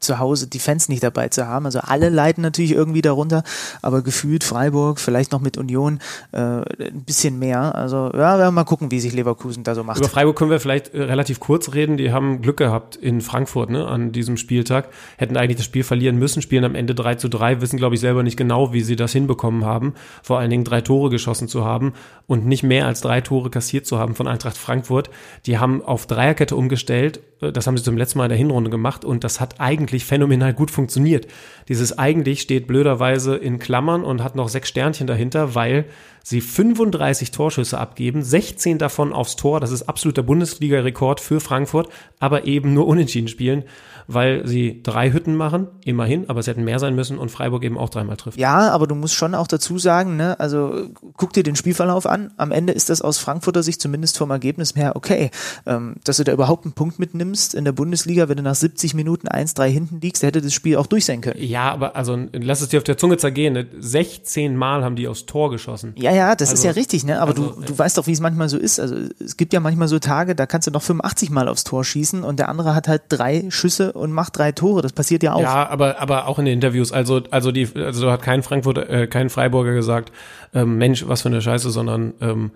zu 0.01 0.19
Hause 0.19 0.47
die 0.47 0.59
Fans 0.59 0.89
nicht 0.89 1.03
dabei 1.03 1.29
zu 1.29 1.47
haben. 1.47 1.67
Also 1.67 1.81
alle 1.81 2.09
leiden 2.09 2.41
natürlich 2.41 2.73
irgendwie 2.73 3.03
darunter, 3.03 3.43
aber 3.83 4.01
gefühlt 4.01 4.43
Freiburg, 4.43 5.01
vielleicht 5.01 5.33
noch 5.33 5.43
mit 5.43 5.59
Union 5.59 5.99
äh, 6.33 6.39
ein 6.39 7.05
bisschen 7.05 7.39
mehr. 7.39 7.75
Also 7.75 8.11
ja, 8.15 8.39
wir 8.39 8.51
mal 8.53 8.65
gucken, 8.65 8.91
wie 8.91 9.01
sich 9.01 9.13
Leverkusen 9.13 9.65
da 9.65 9.75
so 9.75 9.85
macht. 9.85 9.99
Über 9.99 10.09
Freiburg 10.09 10.37
können 10.37 10.51
wir 10.51 10.61
vielleicht 10.61 10.95
äh, 10.95 11.03
relativ 11.03 11.39
kurz 11.39 11.75
reden. 11.75 11.99
Die 11.99 12.11
haben 12.11 12.41
Glück 12.41 12.57
gehabt 12.57 12.97
in 12.97 13.21
Frankfurt 13.21 13.69
ne, 13.69 13.87
an 13.87 14.13
diesem 14.13 14.39
Spieltag. 14.39 14.89
Hätten 15.19 15.37
eigentlich 15.37 15.59
das 15.59 15.67
Spiel 15.67 15.85
verlieren 15.85 16.17
müssen, 16.17 16.41
spielen 16.41 16.65
am 16.65 16.75
Ende 16.75 16.95
3 16.95 17.17
zu 17.17 17.29
3, 17.29 17.61
wissen 17.61 17.77
glaube 17.77 17.97
ich 17.97 18.01
selber 18.01 18.23
nicht 18.23 18.39
genau, 18.39 18.73
wie 18.73 18.81
sie 18.81 18.97
das 18.97 19.13
hinbekommen 19.13 19.67
haben, 19.67 19.93
vor 20.23 20.39
allen 20.39 20.49
Dingen 20.49 20.65
drei 20.65 20.81
Tore 20.81 21.11
geschossen 21.11 21.49
zu 21.49 21.67
haben 21.67 21.93
und 22.27 22.47
nicht 22.47 22.63
mehr 22.63 22.87
als 22.87 23.03
drei 23.03 23.21
Tore 23.21 23.51
kassiert 23.59 23.87
zu 23.87 23.99
haben 23.99 24.15
von 24.15 24.29
Eintracht 24.29 24.57
Frankfurt. 24.57 25.11
Die 25.47 25.59
haben 25.59 25.85
auf 25.85 26.07
Dreierkette 26.07 26.55
umgestellt. 26.55 27.19
Das 27.41 27.67
haben 27.67 27.77
sie 27.77 27.83
zum 27.83 27.97
letzten 27.97 28.19
Mal 28.19 28.27
in 28.27 28.31
der 28.31 28.39
Hinrunde 28.39 28.71
gemacht 28.71 29.05
und 29.05 29.25
das 29.25 29.41
hat 29.41 29.61
eigentlich 29.61 30.05
phänomenal 30.05 30.55
gut 30.55 30.71
funktioniert. 30.71 31.27
Dieses 31.67 31.99
eigentlich 31.99 32.41
steht 32.41 32.69
blöderweise 32.69 33.35
in 33.37 33.59
Klammern 33.59 34.05
und 34.05 34.23
hat 34.23 34.37
noch 34.37 34.49
sechs 34.49 34.69
Sternchen 34.69 35.09
dahinter, 35.09 35.57
weil 35.57 35.87
sie 36.23 36.41
35 36.41 37.33
Torschüsse 37.33 37.79
abgeben, 37.79 38.23
16 38.23 38.79
davon 38.79 39.13
aufs 39.13 39.35
Tor. 39.35 39.59
Das 39.59 39.73
ist 39.73 39.89
absoluter 39.89 40.23
Bundesliga-Rekord 40.23 41.21
für 41.21 41.41
Frankfurt, 41.41 41.89
aber 42.21 42.45
eben 42.45 42.75
nur 42.75 42.87
unentschieden 42.87 43.29
spielen 43.29 43.65
weil 44.09 44.47
sie 44.47 44.83
drei 44.83 45.13
Hütten 45.13 45.37
machen, 45.37 45.69
immerhin, 45.85 46.31
aber 46.31 46.41
es 46.41 46.47
hätten 46.47 46.65
mehr 46.65 46.79
sein 46.79 46.95
müssen 46.95 47.19
und 47.19 47.31
Freiburg 47.31 47.63
eben 47.63 47.77
auch 47.77 47.91
dreimal 47.91 48.17
trifft. 48.17 48.39
Ja, 48.39 48.71
aber 48.71 48.87
du 48.87 48.95
musst 48.95 49.15
schon 49.15 49.35
auch 49.35 49.47
dazu 49.47 49.79
sagen, 49.79 50.17
ne, 50.17 50.41
also 50.41 50.89
guck 51.19 51.35
dir 51.35 51.43
den 51.43 51.57
Spielverlauf 51.57 52.07
an. 52.07 52.33
Am 52.39 52.51
Ende 52.51 52.73
ist 52.73 52.89
das 52.89 53.03
aus 53.03 53.19
Frankfurter 53.19 53.63
Sicht 53.63 53.83
zumindest 53.83 54.17
vom 54.17 54.31
Ergebnis 54.31 54.75
her 54.75 54.97
okay. 54.97 55.31
Ähm, 55.67 55.97
dass 56.05 56.17
du 56.17 56.25
da 56.25 56.33
überhaupt 56.33 56.65
einen 56.65 56.73
Punkt 56.73 56.99
mitnimmst 56.99 57.55
in 57.55 57.67
der 57.67 57.73
Bundesliga, 57.73 58.31
wenn 58.31 58.39
du 58.39 58.43
nach 58.43 58.55
70 58.55 58.95
Minuten 58.95 59.29
1-3 59.29 59.67
hinten 59.67 60.01
liegst, 60.01 60.23
hätte 60.23 60.41
das 60.41 60.55
Spiel 60.55 60.77
auch 60.77 60.87
durch 60.87 61.05
sein 61.05 61.21
können. 61.21 61.41
Ja, 61.43 61.71
aber 61.71 61.95
also 61.95 62.19
lass 62.33 62.63
es 62.63 62.71
dir 62.71 62.79
auf 62.79 62.85
der 62.85 62.97
Zunge 62.97 63.19
zergehen. 63.19 63.53
Ne? 63.53 63.67
16 63.79 64.57
Mal 64.57 64.85
haben 64.85 64.97
die 64.97 65.07
aufs 65.07 65.27
Tor 65.27 65.51
geschossen. 65.51 65.93
Ja, 65.97 66.13
ja, 66.13 66.35
das 66.35 66.49
also, 66.49 66.61
ist 66.61 66.65
ja 66.65 66.71
richtig, 66.71 67.05
ne? 67.05 67.21
Aber 67.21 67.33
also, 67.33 67.51
du, 67.51 67.61
du 67.61 67.79
weißt 67.79 67.99
doch, 67.99 68.07
wie 68.07 68.13
es 68.13 68.21
manchmal 68.21 68.49
so 68.49 68.57
ist. 68.57 68.81
Also 68.81 68.97
es 69.23 69.37
gibt 69.37 69.53
ja 69.53 69.61
manchmal 69.61 69.89
so 69.89 69.99
Tage, 69.99 70.35
da 70.35 70.47
kannst 70.47 70.67
du 70.67 70.71
noch 70.71 70.83
85 70.83 71.29
Mal 71.29 71.47
aufs 71.49 71.65
Tor 71.65 71.85
schießen 71.85 72.25
und 72.25 72.39
der 72.39 72.49
andere 72.49 72.75
hat 72.75 72.89
halt 72.89 73.03
drei 73.11 73.45
Schüsse 73.51 73.93
und 73.99 74.13
macht 74.13 74.39
drei 74.39 74.53
Tore. 74.53 74.83
Das 74.83 74.93
passiert 74.93 75.23
ja 75.23 75.35
auch. 75.35 75.41
Ja, 75.41 75.69
aber, 75.69 76.01
aber 76.01 76.27
auch 76.27 76.39
in 76.39 76.45
den 76.45 76.55
Interviews. 76.55 76.93
Also, 76.93 77.23
also 77.31 77.53
die, 77.53 77.69
also 77.77 78.11
hat 78.11 78.23
kein 78.23 78.43
Frankfurt, 78.43 78.79
äh, 78.79 79.07
kein 79.07 79.31
Freiburger 79.31 79.75
gesagt, 79.75 80.13
ähm, 80.55 80.79
Mensch, 80.79 81.07
was 81.07 81.23
für 81.23 81.29
eine 81.29 81.43
Scheiße, 81.43 81.71
sondern 81.71 82.15
ähm, 82.21 82.51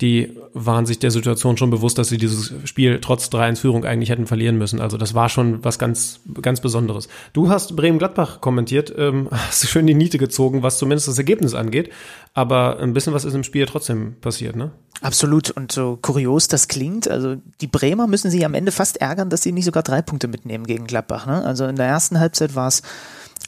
die 0.00 0.36
waren 0.54 0.86
sich 0.86 1.00
der 1.00 1.10
Situation 1.10 1.56
schon 1.56 1.70
bewusst, 1.70 1.98
dass 1.98 2.08
sie 2.08 2.18
dieses 2.18 2.52
Spiel 2.64 3.00
trotz 3.00 3.26
3-1-Führung 3.26 3.84
eigentlich 3.84 4.10
hätten 4.10 4.28
verlieren 4.28 4.56
müssen. 4.56 4.80
Also 4.80 4.96
das 4.96 5.14
war 5.14 5.28
schon 5.28 5.64
was 5.64 5.80
ganz, 5.80 6.20
ganz 6.40 6.60
Besonderes. 6.60 7.08
Du 7.32 7.48
hast 7.48 7.74
Bremen-Gladbach 7.74 8.40
kommentiert, 8.40 8.94
ähm, 8.96 9.28
hast 9.32 9.68
schön 9.68 9.88
die 9.88 9.94
Niete 9.94 10.18
gezogen, 10.18 10.62
was 10.62 10.78
zumindest 10.78 11.08
das 11.08 11.18
Ergebnis 11.18 11.54
angeht. 11.54 11.90
Aber 12.32 12.78
ein 12.78 12.92
bisschen 12.92 13.12
was 13.12 13.24
ist 13.24 13.34
im 13.34 13.42
Spiel 13.42 13.66
trotzdem 13.66 14.14
passiert, 14.20 14.54
ne? 14.54 14.70
Absolut. 15.00 15.50
Und 15.50 15.72
so 15.72 15.98
kurios 16.00 16.46
das 16.46 16.68
klingt, 16.68 17.08
also 17.08 17.36
die 17.60 17.66
Bremer 17.66 18.06
müssen 18.06 18.30
sich 18.30 18.44
am 18.44 18.54
Ende 18.54 18.72
fast 18.72 19.00
ärgern, 19.00 19.30
dass 19.30 19.42
sie 19.42 19.52
nicht 19.52 19.64
sogar 19.64 19.82
drei 19.82 20.02
Punkte 20.02 20.28
mitnehmen 20.28 20.66
gegen 20.66 20.86
Gladbach. 20.86 21.26
Ne? 21.26 21.44
Also 21.44 21.66
in 21.66 21.76
der 21.76 21.86
ersten 21.86 22.18
Halbzeit 22.18 22.54
war 22.54 22.68
es 22.68 22.82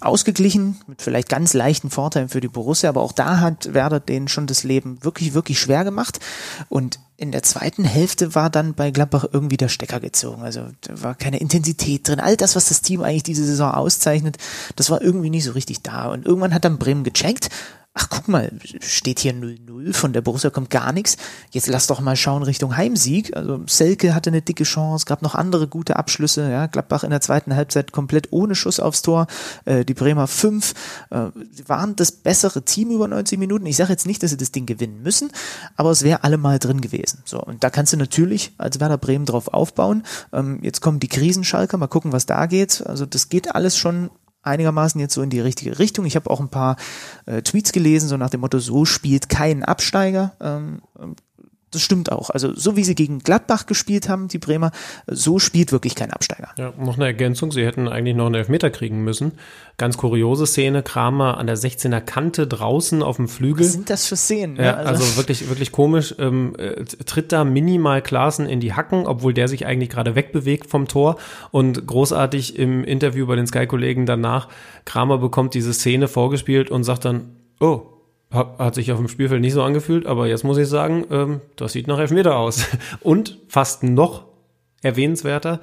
ausgeglichen, 0.00 0.80
mit 0.86 1.02
vielleicht 1.02 1.28
ganz 1.28 1.52
leichten 1.52 1.90
Vorteilen 1.90 2.28
für 2.28 2.40
die 2.40 2.48
Borussia, 2.48 2.88
aber 2.88 3.02
auch 3.02 3.12
da 3.12 3.40
hat 3.40 3.74
Werder 3.74 4.00
denen 4.00 4.28
schon 4.28 4.46
das 4.46 4.64
Leben 4.64 5.02
wirklich, 5.04 5.34
wirklich 5.34 5.58
schwer 5.58 5.84
gemacht. 5.84 6.20
Und 6.68 6.98
in 7.16 7.32
der 7.32 7.42
zweiten 7.42 7.84
Hälfte 7.84 8.34
war 8.34 8.48
dann 8.48 8.72
bei 8.72 8.90
Gladbach 8.90 9.26
irgendwie 9.30 9.58
der 9.58 9.68
Stecker 9.68 10.00
gezogen. 10.00 10.42
Also 10.42 10.62
da 10.80 11.02
war 11.02 11.14
keine 11.14 11.38
Intensität 11.38 12.08
drin. 12.08 12.18
All 12.18 12.36
das, 12.36 12.56
was 12.56 12.68
das 12.68 12.80
Team 12.80 13.02
eigentlich 13.02 13.24
diese 13.24 13.44
Saison 13.44 13.72
auszeichnet, 13.72 14.38
das 14.76 14.88
war 14.88 15.02
irgendwie 15.02 15.28
nicht 15.28 15.44
so 15.44 15.52
richtig 15.52 15.82
da. 15.82 16.06
Und 16.10 16.24
irgendwann 16.24 16.54
hat 16.54 16.64
dann 16.64 16.78
Bremen 16.78 17.04
gecheckt, 17.04 17.50
ach 17.92 18.08
guck 18.08 18.28
mal, 18.28 18.52
steht 18.80 19.18
hier 19.18 19.34
0-0, 19.34 19.92
von 19.94 20.12
der 20.12 20.20
Borussia 20.20 20.50
kommt 20.50 20.70
gar 20.70 20.92
nichts. 20.92 21.16
Jetzt 21.50 21.66
lass 21.66 21.88
doch 21.88 22.00
mal 22.00 22.14
schauen 22.14 22.44
Richtung 22.44 22.76
Heimsieg. 22.76 23.36
Also 23.36 23.62
Selke 23.66 24.14
hatte 24.14 24.30
eine 24.30 24.42
dicke 24.42 24.62
Chance, 24.62 25.06
gab 25.06 25.22
noch 25.22 25.34
andere 25.34 25.66
gute 25.66 25.96
Abschlüsse. 25.96 26.48
Ja, 26.48 26.66
Gladbach 26.66 27.02
in 27.02 27.10
der 27.10 27.20
zweiten 27.20 27.56
Halbzeit 27.56 27.90
komplett 27.90 28.28
ohne 28.30 28.54
Schuss 28.54 28.78
aufs 28.78 29.02
Tor. 29.02 29.26
Äh, 29.64 29.84
die 29.84 29.94
Bremer 29.94 30.28
fünf. 30.28 30.74
Äh, 31.10 31.30
sie 31.50 31.68
waren 31.68 31.96
das 31.96 32.12
bessere 32.12 32.62
Team 32.62 32.90
über 32.90 33.08
90 33.08 33.38
Minuten. 33.40 33.66
Ich 33.66 33.76
sage 33.76 33.90
jetzt 33.90 34.06
nicht, 34.06 34.22
dass 34.22 34.30
sie 34.30 34.36
das 34.36 34.52
Ding 34.52 34.66
gewinnen 34.66 35.02
müssen, 35.02 35.32
aber 35.76 35.90
es 35.90 36.04
wäre 36.04 36.22
allemal 36.22 36.60
drin 36.60 36.80
gewesen. 36.80 37.22
So, 37.24 37.42
und 37.42 37.64
da 37.64 37.70
kannst 37.70 37.92
du 37.92 37.96
natürlich 37.96 38.52
als 38.56 38.78
Werder 38.78 38.98
Bremen 38.98 39.26
drauf 39.26 39.48
aufbauen. 39.48 40.04
Ähm, 40.32 40.60
jetzt 40.62 40.80
kommen 40.80 41.00
die 41.00 41.08
Krisenschalker, 41.08 41.76
mal 41.76 41.88
gucken, 41.88 42.12
was 42.12 42.26
da 42.26 42.46
geht. 42.46 42.86
Also 42.86 43.04
das 43.04 43.28
geht 43.28 43.52
alles 43.52 43.76
schon 43.76 44.10
einigermaßen 44.42 45.00
jetzt 45.00 45.14
so 45.14 45.22
in 45.22 45.30
die 45.30 45.40
richtige 45.40 45.78
Richtung. 45.78 46.06
Ich 46.06 46.16
habe 46.16 46.30
auch 46.30 46.40
ein 46.40 46.48
paar 46.48 46.76
äh, 47.26 47.42
Tweets 47.42 47.72
gelesen, 47.72 48.08
so 48.08 48.16
nach 48.16 48.30
dem 48.30 48.40
Motto, 48.40 48.58
so 48.58 48.84
spielt 48.84 49.28
kein 49.28 49.64
Absteiger. 49.64 50.32
Ähm, 50.40 50.82
das 51.70 51.82
stimmt 51.82 52.10
auch. 52.10 52.30
Also 52.30 52.54
so 52.54 52.76
wie 52.76 52.82
sie 52.82 52.94
gegen 52.94 53.20
Gladbach 53.20 53.66
gespielt 53.66 54.08
haben, 54.08 54.28
die 54.28 54.38
Bremer, 54.38 54.72
so 55.06 55.38
spielt 55.38 55.70
wirklich 55.70 55.94
kein 55.94 56.10
Absteiger. 56.10 56.48
Ja, 56.56 56.72
noch 56.78 56.96
eine 56.96 57.06
Ergänzung. 57.06 57.52
Sie 57.52 57.64
hätten 57.64 57.88
eigentlich 57.88 58.16
noch 58.16 58.26
einen 58.26 58.34
Elfmeter 58.34 58.70
kriegen 58.70 59.04
müssen. 59.04 59.32
Ganz 59.76 59.96
kuriose 59.96 60.46
Szene. 60.46 60.82
Kramer 60.82 61.38
an 61.38 61.46
der 61.46 61.56
16er 61.56 62.00
Kante 62.00 62.46
draußen 62.46 63.02
auf 63.02 63.16
dem 63.16 63.28
Flügel. 63.28 63.64
Was 63.64 63.72
sind 63.72 63.88
das 63.88 64.06
für 64.06 64.16
Szenen? 64.16 64.56
Ja, 64.56 64.74
also, 64.74 65.04
also 65.04 65.16
wirklich, 65.16 65.48
wirklich 65.48 65.70
komisch. 65.70 66.14
Ähm, 66.18 66.54
äh, 66.58 66.84
tritt 66.84 67.30
da 67.30 67.44
minimal 67.44 68.02
Klaassen 68.02 68.46
in 68.46 68.60
die 68.60 68.74
Hacken, 68.74 69.06
obwohl 69.06 69.32
der 69.32 69.46
sich 69.46 69.66
eigentlich 69.66 69.90
gerade 69.90 70.16
wegbewegt 70.16 70.68
vom 70.68 70.88
Tor. 70.88 71.16
Und 71.52 71.86
großartig 71.86 72.58
im 72.58 72.82
Interview 72.82 73.26
bei 73.26 73.36
den 73.36 73.46
Sky-Kollegen 73.46 74.06
danach, 74.06 74.48
Kramer 74.84 75.18
bekommt 75.18 75.54
diese 75.54 75.72
Szene 75.72 76.08
vorgespielt 76.08 76.70
und 76.70 76.82
sagt 76.82 77.04
dann, 77.04 77.36
oh, 77.60 77.99
hat 78.30 78.74
sich 78.76 78.92
auf 78.92 78.98
dem 78.98 79.08
Spielfeld 79.08 79.40
nicht 79.40 79.54
so 79.54 79.62
angefühlt, 79.62 80.06
aber 80.06 80.28
jetzt 80.28 80.44
muss 80.44 80.58
ich 80.58 80.68
sagen, 80.68 81.04
ähm, 81.10 81.40
das 81.56 81.72
sieht 81.72 81.88
nach 81.88 81.98
Elfmeter 81.98 82.36
aus. 82.36 82.66
Und 83.00 83.38
fast 83.48 83.82
noch 83.82 84.26
erwähnenswerter, 84.82 85.60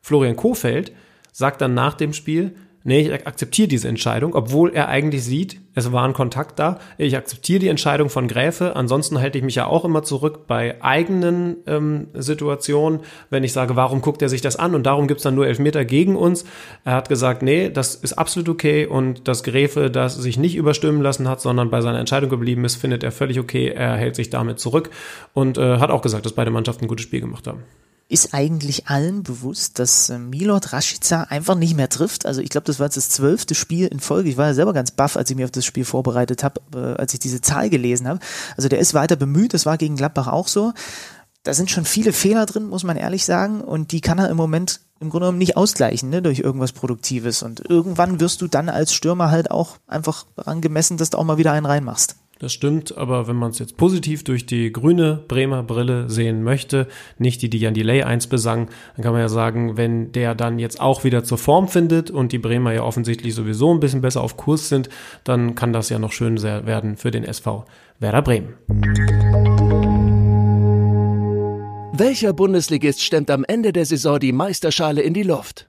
Florian 0.00 0.36
Kofeld 0.36 0.92
sagt 1.32 1.60
dann 1.60 1.74
nach 1.74 1.94
dem 1.94 2.12
Spiel, 2.12 2.56
nee, 2.84 3.00
ich 3.00 3.26
akzeptiere 3.26 3.68
diese 3.68 3.88
Entscheidung, 3.88 4.34
obwohl 4.34 4.72
er 4.72 4.88
eigentlich 4.88 5.24
sieht, 5.24 5.60
es 5.74 5.90
war 5.90 6.04
ein 6.04 6.12
Kontakt 6.12 6.58
da. 6.58 6.78
Ich 6.98 7.16
akzeptiere 7.16 7.60
die 7.60 7.68
Entscheidung 7.68 8.10
von 8.10 8.28
Gräfe. 8.28 8.76
Ansonsten 8.76 9.20
halte 9.20 9.38
ich 9.38 9.44
mich 9.44 9.54
ja 9.54 9.66
auch 9.66 9.84
immer 9.84 10.02
zurück 10.02 10.46
bei 10.46 10.82
eigenen 10.82 11.56
ähm, 11.66 12.08
Situationen, 12.12 13.00
wenn 13.30 13.42
ich 13.42 13.52
sage, 13.52 13.74
warum 13.74 14.02
guckt 14.02 14.20
er 14.20 14.28
sich 14.28 14.42
das 14.42 14.56
an? 14.56 14.74
Und 14.74 14.84
darum 14.84 15.06
gibt's 15.06 15.22
dann 15.22 15.34
nur 15.34 15.46
Elfmeter 15.46 15.84
gegen 15.84 16.16
uns. 16.16 16.44
Er 16.84 16.94
hat 16.94 17.08
gesagt, 17.08 17.42
nee, 17.42 17.70
das 17.70 17.94
ist 17.94 18.12
absolut 18.14 18.48
okay 18.50 18.86
und 18.86 19.28
dass 19.28 19.42
Gräfe 19.42 19.90
das 19.90 20.14
sich 20.14 20.36
nicht 20.36 20.56
überstimmen 20.56 21.00
lassen 21.00 21.28
hat, 21.28 21.40
sondern 21.40 21.70
bei 21.70 21.80
seiner 21.80 22.00
Entscheidung 22.00 22.28
geblieben 22.28 22.64
ist, 22.64 22.76
findet 22.76 23.02
er 23.02 23.12
völlig 23.12 23.40
okay. 23.40 23.68
Er 23.68 23.96
hält 23.96 24.16
sich 24.16 24.28
damit 24.28 24.60
zurück 24.60 24.90
und 25.32 25.56
äh, 25.56 25.78
hat 25.78 25.90
auch 25.90 26.02
gesagt, 26.02 26.26
dass 26.26 26.32
beide 26.32 26.50
Mannschaften 26.50 26.84
ein 26.84 26.88
gutes 26.88 27.04
Spiel 27.04 27.20
gemacht 27.20 27.46
haben. 27.46 27.62
Ist 28.08 28.34
eigentlich 28.34 28.88
allen 28.88 29.22
bewusst, 29.22 29.78
dass 29.78 30.10
äh, 30.10 30.18
Milot 30.18 30.72
Rashica 30.72 31.22
einfach 31.24 31.54
nicht 31.54 31.76
mehr 31.76 31.88
trifft. 31.88 32.26
Also 32.26 32.40
ich 32.40 32.50
glaube, 32.50 32.66
das 32.66 32.78
war 32.78 32.86
jetzt 32.86 32.96
das 32.96 33.08
zwölfte 33.08 33.54
Spiel 33.54 33.86
in 33.86 34.00
Folge. 34.00 34.28
Ich 34.28 34.36
war 34.36 34.48
ja 34.48 34.54
selber 34.54 34.72
ganz 34.72 34.90
baff, 34.90 35.16
als 35.16 35.30
ich 35.30 35.36
mich 35.36 35.44
auf 35.44 35.50
das 35.50 35.64
Spiel 35.64 35.84
vorbereitet 35.84 36.44
habe, 36.44 36.60
äh, 36.74 37.00
als 37.00 37.14
ich 37.14 37.20
diese 37.20 37.40
Zahl 37.40 37.70
gelesen 37.70 38.08
habe. 38.08 38.20
Also 38.56 38.68
der 38.68 38.78
ist 38.78 38.94
weiter 38.94 39.16
bemüht, 39.16 39.54
das 39.54 39.66
war 39.66 39.78
gegen 39.78 39.96
Gladbach 39.96 40.28
auch 40.28 40.48
so. 40.48 40.72
Da 41.42 41.54
sind 41.54 41.70
schon 41.70 41.84
viele 41.84 42.12
Fehler 42.12 42.46
drin, 42.46 42.68
muss 42.68 42.84
man 42.84 42.96
ehrlich 42.96 43.24
sagen. 43.24 43.60
Und 43.60 43.92
die 43.92 44.00
kann 44.00 44.18
er 44.18 44.28
im 44.28 44.36
Moment 44.36 44.80
im 45.00 45.10
Grunde 45.10 45.26
genommen 45.26 45.38
nicht 45.38 45.56
ausgleichen, 45.56 46.10
ne, 46.10 46.22
durch 46.22 46.38
irgendwas 46.38 46.72
Produktives. 46.72 47.42
Und 47.42 47.68
irgendwann 47.68 48.20
wirst 48.20 48.40
du 48.40 48.46
dann 48.46 48.68
als 48.68 48.94
Stürmer 48.94 49.30
halt 49.30 49.50
auch 49.50 49.78
einfach 49.88 50.26
daran 50.36 50.60
gemessen, 50.60 50.96
dass 50.96 51.10
du 51.10 51.18
auch 51.18 51.24
mal 51.24 51.38
wieder 51.38 51.52
einen 51.52 51.66
reinmachst. 51.66 52.16
Das 52.42 52.52
stimmt, 52.52 52.98
aber 52.98 53.28
wenn 53.28 53.36
man 53.36 53.52
es 53.52 53.60
jetzt 53.60 53.76
positiv 53.76 54.24
durch 54.24 54.46
die 54.46 54.72
grüne 54.72 55.22
Bremer 55.28 55.62
Brille 55.62 56.10
sehen 56.10 56.42
möchte, 56.42 56.88
nicht 57.16 57.40
die, 57.40 57.48
die 57.48 57.58
Jan 57.58 57.72
Delay 57.72 58.02
1 58.02 58.26
besang, 58.26 58.68
dann 58.96 59.04
kann 59.04 59.12
man 59.12 59.20
ja 59.20 59.28
sagen, 59.28 59.76
wenn 59.76 60.10
der 60.10 60.34
dann 60.34 60.58
jetzt 60.58 60.80
auch 60.80 61.04
wieder 61.04 61.22
zur 61.22 61.38
Form 61.38 61.68
findet 61.68 62.10
und 62.10 62.32
die 62.32 62.40
Bremer 62.40 62.72
ja 62.72 62.82
offensichtlich 62.82 63.36
sowieso 63.36 63.72
ein 63.72 63.78
bisschen 63.78 64.00
besser 64.00 64.22
auf 64.22 64.36
Kurs 64.36 64.68
sind, 64.68 64.88
dann 65.22 65.54
kann 65.54 65.72
das 65.72 65.88
ja 65.88 66.00
noch 66.00 66.10
schön 66.10 66.42
werden 66.42 66.96
für 66.96 67.12
den 67.12 67.22
SV 67.22 67.64
Werder 68.00 68.22
Bremen. 68.22 68.54
Welcher 71.92 72.32
Bundesligist 72.32 73.04
stemmt 73.04 73.30
am 73.30 73.44
Ende 73.44 73.72
der 73.72 73.86
Saison 73.86 74.18
die 74.18 74.32
Meisterschale 74.32 75.00
in 75.00 75.14
die 75.14 75.22
Luft? 75.22 75.68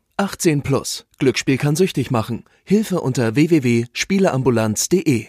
18 0.17 0.61
plus. 0.61 1.05
Glücksspiel 1.19 1.57
kann 1.57 1.75
süchtig 1.75 2.11
machen. 2.11 2.45
Hilfe 2.63 3.01
unter 3.01 3.35
www.spieleambulanz.de. 3.35 5.27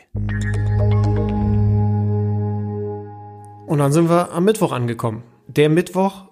Und 3.67 3.79
dann 3.79 3.93
sind 3.93 4.09
wir 4.11 4.33
am 4.33 4.45
Mittwoch 4.45 4.73
angekommen. 4.73 5.23
Der 5.47 5.69
Mittwoch, 5.69 6.27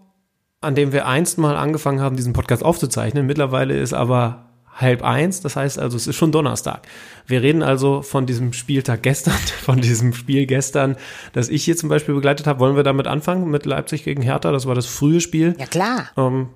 an 0.61 0.75
dem 0.75 0.93
wir 0.93 1.07
einst 1.07 1.39
mal 1.39 1.57
angefangen 1.57 2.01
haben, 2.01 2.17
diesen 2.17 2.33
Podcast 2.33 2.65
aufzuzeichnen. 2.65 3.27
Mittlerweile 3.27 3.79
ist 3.79 3.95
aber 3.95 4.51
halb 4.81 5.03
eins, 5.03 5.41
das 5.41 5.57
heißt 5.57 5.79
also, 5.79 5.97
es 5.97 6.07
ist 6.07 6.17
schon 6.17 6.33
Donnerstag. 6.33 6.87
Wir 7.27 7.43
reden 7.43 7.63
also 7.63 8.03
von 8.03 8.27
diesem 8.27 8.53
Spieltag 8.53 9.03
gestern, 9.03 9.35
von 9.63 9.81
diesem 9.81 10.13
Spiel 10.13 10.47
gestern, 10.47 10.97
das 11.33 11.49
ich 11.49 11.65
hier 11.65 11.77
zum 11.77 11.89
Beispiel 11.89 12.15
begleitet 12.15 12.47
habe. 12.47 12.61
Wollen 12.61 12.77
wir 12.77 12.83
damit 12.83 13.07
anfangen 13.07 13.51
mit 13.51 13.67
Leipzig 13.67 14.05
gegen 14.05 14.23
Hertha? 14.23 14.53
Das 14.53 14.67
war 14.67 14.75
das 14.75 14.87
frühe 14.87 15.21
Spiel. 15.21 15.55
Ja, 15.59 15.67
klar. 15.67 16.11
Ähm, 16.17 16.51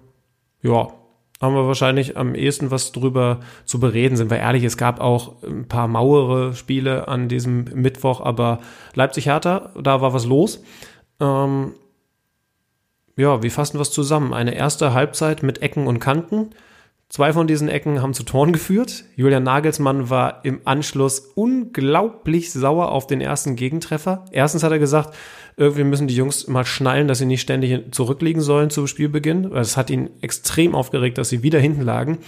ja, 0.63 0.89
haben 1.45 1.55
wir 1.55 1.67
wahrscheinlich 1.67 2.17
am 2.17 2.35
ehesten 2.35 2.71
was 2.71 2.93
drüber 2.93 3.41
zu 3.65 3.79
bereden. 3.79 4.17
Sind 4.17 4.31
wir 4.31 4.39
ehrlich, 4.39 4.65
es 4.65 4.77
gab 4.77 5.01
auch 5.01 5.43
ein 5.43 5.69
paar 5.69 5.89
mauere 5.89 6.55
Spiele 6.55 7.09
an 7.09 7.29
diesem 7.29 7.65
Mittwoch, 7.75 8.21
aber 8.21 8.61
Leipzig-Hertha, 8.95 9.71
da 9.81 10.01
war 10.01 10.13
was 10.13 10.27
los. 10.27 10.63
Ähm, 11.21 11.75
ja, 13.17 13.43
wir 13.43 13.51
fassen 13.51 13.79
was 13.79 13.93
zusammen. 13.93 14.35
Eine 14.35 14.55
erste 14.55 14.93
Halbzeit 14.93 15.43
mit 15.43 15.63
Ecken 15.63 15.87
und 15.87 16.01
Kanten. 16.01 16.51
Zwei 17.15 17.33
von 17.33 17.47
diesen 17.47 17.69
Ecken 17.69 18.03
haben 18.03 18.13
zu 18.13 18.25
Toren 18.25 18.53
geführt. 18.53 19.05
Julian 19.15 19.45
Nagelsmann 19.45 20.11
war 20.11 20.45
im 20.45 20.63
Anschluss 20.65 21.21
unglaublich 21.37 22.53
sauer 22.53 22.91
auf 22.91 23.07
den 23.07 23.21
ersten 23.21 23.55
Gegentreffer. 23.55 24.25
Erstens 24.33 24.65
hat 24.65 24.73
er 24.73 24.81
gesagt, 24.81 25.15
irgendwie 25.57 25.85
müssen 25.85 26.09
die 26.09 26.17
Jungs 26.17 26.49
mal 26.49 26.65
schnallen, 26.65 27.07
dass 27.07 27.19
sie 27.19 27.27
nicht 27.27 27.43
ständig 27.43 27.95
zurückliegen 27.95 28.43
sollen 28.43 28.69
zu 28.69 28.89
Spielbeginn. 28.89 29.53
Es 29.53 29.77
hat 29.77 29.91
ihn 29.91 30.11
extrem 30.23 30.75
aufgeregt, 30.75 31.17
dass 31.17 31.29
sie 31.29 31.45
wieder 31.45 31.61
hinten 31.61 31.83
lagen. 31.83 32.19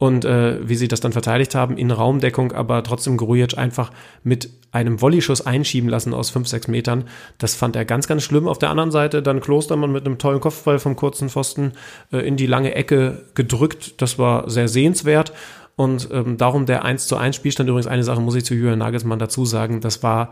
Und 0.00 0.24
äh, 0.24 0.66
wie 0.68 0.76
sie 0.76 0.86
das 0.86 1.00
dann 1.00 1.12
verteidigt 1.12 1.56
haben, 1.56 1.76
in 1.76 1.90
Raumdeckung, 1.90 2.52
aber 2.52 2.84
trotzdem 2.84 3.16
Grujic 3.16 3.58
einfach 3.58 3.90
mit 4.22 4.48
einem 4.70 5.00
Volleyschuss 5.00 5.44
einschieben 5.44 5.88
lassen 5.88 6.14
aus 6.14 6.30
5, 6.30 6.46
6 6.46 6.68
Metern. 6.68 7.04
Das 7.38 7.56
fand 7.56 7.74
er 7.74 7.84
ganz, 7.84 8.06
ganz 8.06 8.22
schlimm. 8.22 8.46
Auf 8.46 8.58
der 8.58 8.70
anderen 8.70 8.92
Seite 8.92 9.22
dann 9.22 9.40
Klostermann 9.40 9.90
mit 9.90 10.06
einem 10.06 10.18
tollen 10.18 10.40
Kopfball 10.40 10.78
vom 10.78 10.94
kurzen 10.94 11.28
Pfosten 11.28 11.72
äh, 12.12 12.18
in 12.18 12.36
die 12.36 12.46
lange 12.46 12.74
Ecke 12.76 13.24
gedrückt. 13.34 14.00
Das 14.00 14.20
war 14.20 14.48
sehr 14.48 14.68
sehenswert. 14.68 15.32
Und 15.74 16.08
ähm, 16.12 16.36
darum 16.36 16.66
der 16.66 16.84
1 16.84 17.08
zu 17.08 17.16
1 17.16 17.34
Spielstand. 17.34 17.68
Übrigens 17.68 17.86
eine 17.88 18.04
Sache 18.04 18.20
muss 18.20 18.36
ich 18.36 18.44
zu 18.44 18.54
Julian 18.54 18.78
Nagelsmann 18.78 19.18
dazu 19.18 19.44
sagen. 19.44 19.80
Das 19.80 20.02
war 20.04 20.30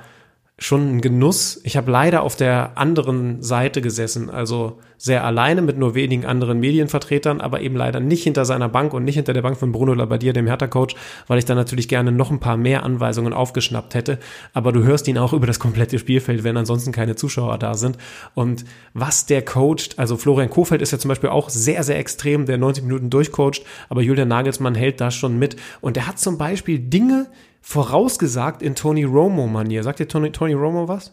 schon 0.59 0.96
ein 0.96 1.00
Genuss. 1.02 1.61
Ich 1.64 1.76
habe 1.76 1.90
leider 1.90 2.22
auf 2.22 2.34
der 2.34 2.78
anderen 2.78 3.42
Seite 3.42 3.82
gesessen, 3.82 4.30
also 4.30 4.78
sehr 4.96 5.22
alleine 5.22 5.61
mit 5.61 5.76
nur 5.76 5.94
wenigen 5.94 6.24
anderen 6.24 6.61
Medienvertretern, 6.61 7.42
aber 7.42 7.61
eben 7.61 7.76
leider 7.76 8.00
nicht 8.00 8.22
hinter 8.22 8.46
seiner 8.46 8.70
Bank 8.70 8.94
und 8.94 9.04
nicht 9.04 9.16
hinter 9.16 9.34
der 9.34 9.42
Bank 9.42 9.59
von 9.59 9.70
Bruno 9.70 9.92
Labbadia, 9.92 10.32
dem 10.32 10.46
Hertha-Coach, 10.46 10.94
weil 11.26 11.38
ich 11.38 11.44
dann 11.44 11.59
natürlich 11.59 11.88
gerne 11.88 12.11
noch 12.11 12.30
ein 12.30 12.40
paar 12.40 12.57
mehr 12.57 12.84
Anweisungen 12.84 13.34
aufgeschnappt 13.34 13.94
hätte. 13.94 14.18
Aber 14.54 14.72
du 14.72 14.82
hörst 14.82 15.07
ihn 15.09 15.18
auch 15.18 15.34
über 15.34 15.46
das 15.46 15.61
komplette 15.61 15.98
Spielfeld, 15.98 16.42
wenn 16.42 16.57
ansonsten 16.57 16.90
keine 16.90 17.16
Zuschauer 17.16 17.59
da 17.59 17.74
sind. 17.74 17.98
Und 18.32 18.64
was 18.94 19.26
der 19.26 19.44
coacht, 19.44 19.98
also 19.98 20.16
Florian 20.16 20.48
Kofeld 20.48 20.80
ist 20.80 20.92
ja 20.92 20.98
zum 20.98 21.11
Beispiel 21.11 21.28
auch 21.28 21.50
sehr, 21.50 21.82
sehr 21.82 21.98
extrem, 21.98 22.46
der 22.46 22.57
90 22.57 22.84
Minuten 22.84 23.11
durchcoacht, 23.11 23.62
aber 23.90 24.00
Julian 24.00 24.28
Nagelsmann 24.28 24.74
hält 24.74 25.02
da 25.02 25.11
schon 25.11 25.38
mit. 25.38 25.57
Und 25.82 25.98
er 25.98 26.07
hat 26.07 26.18
zum 26.18 26.38
Beispiel 26.38 26.78
Dinge, 26.78 27.26
vorausgesagt 27.66 28.62
in 28.62 28.76
Tony 28.76 29.02
Romo-Manier. 29.02 29.82
Sagt 29.82 29.98
dir 29.98 30.06
Tony, 30.06 30.30
Tony 30.30 30.52
Romo 30.52 30.86
was? 30.86 31.12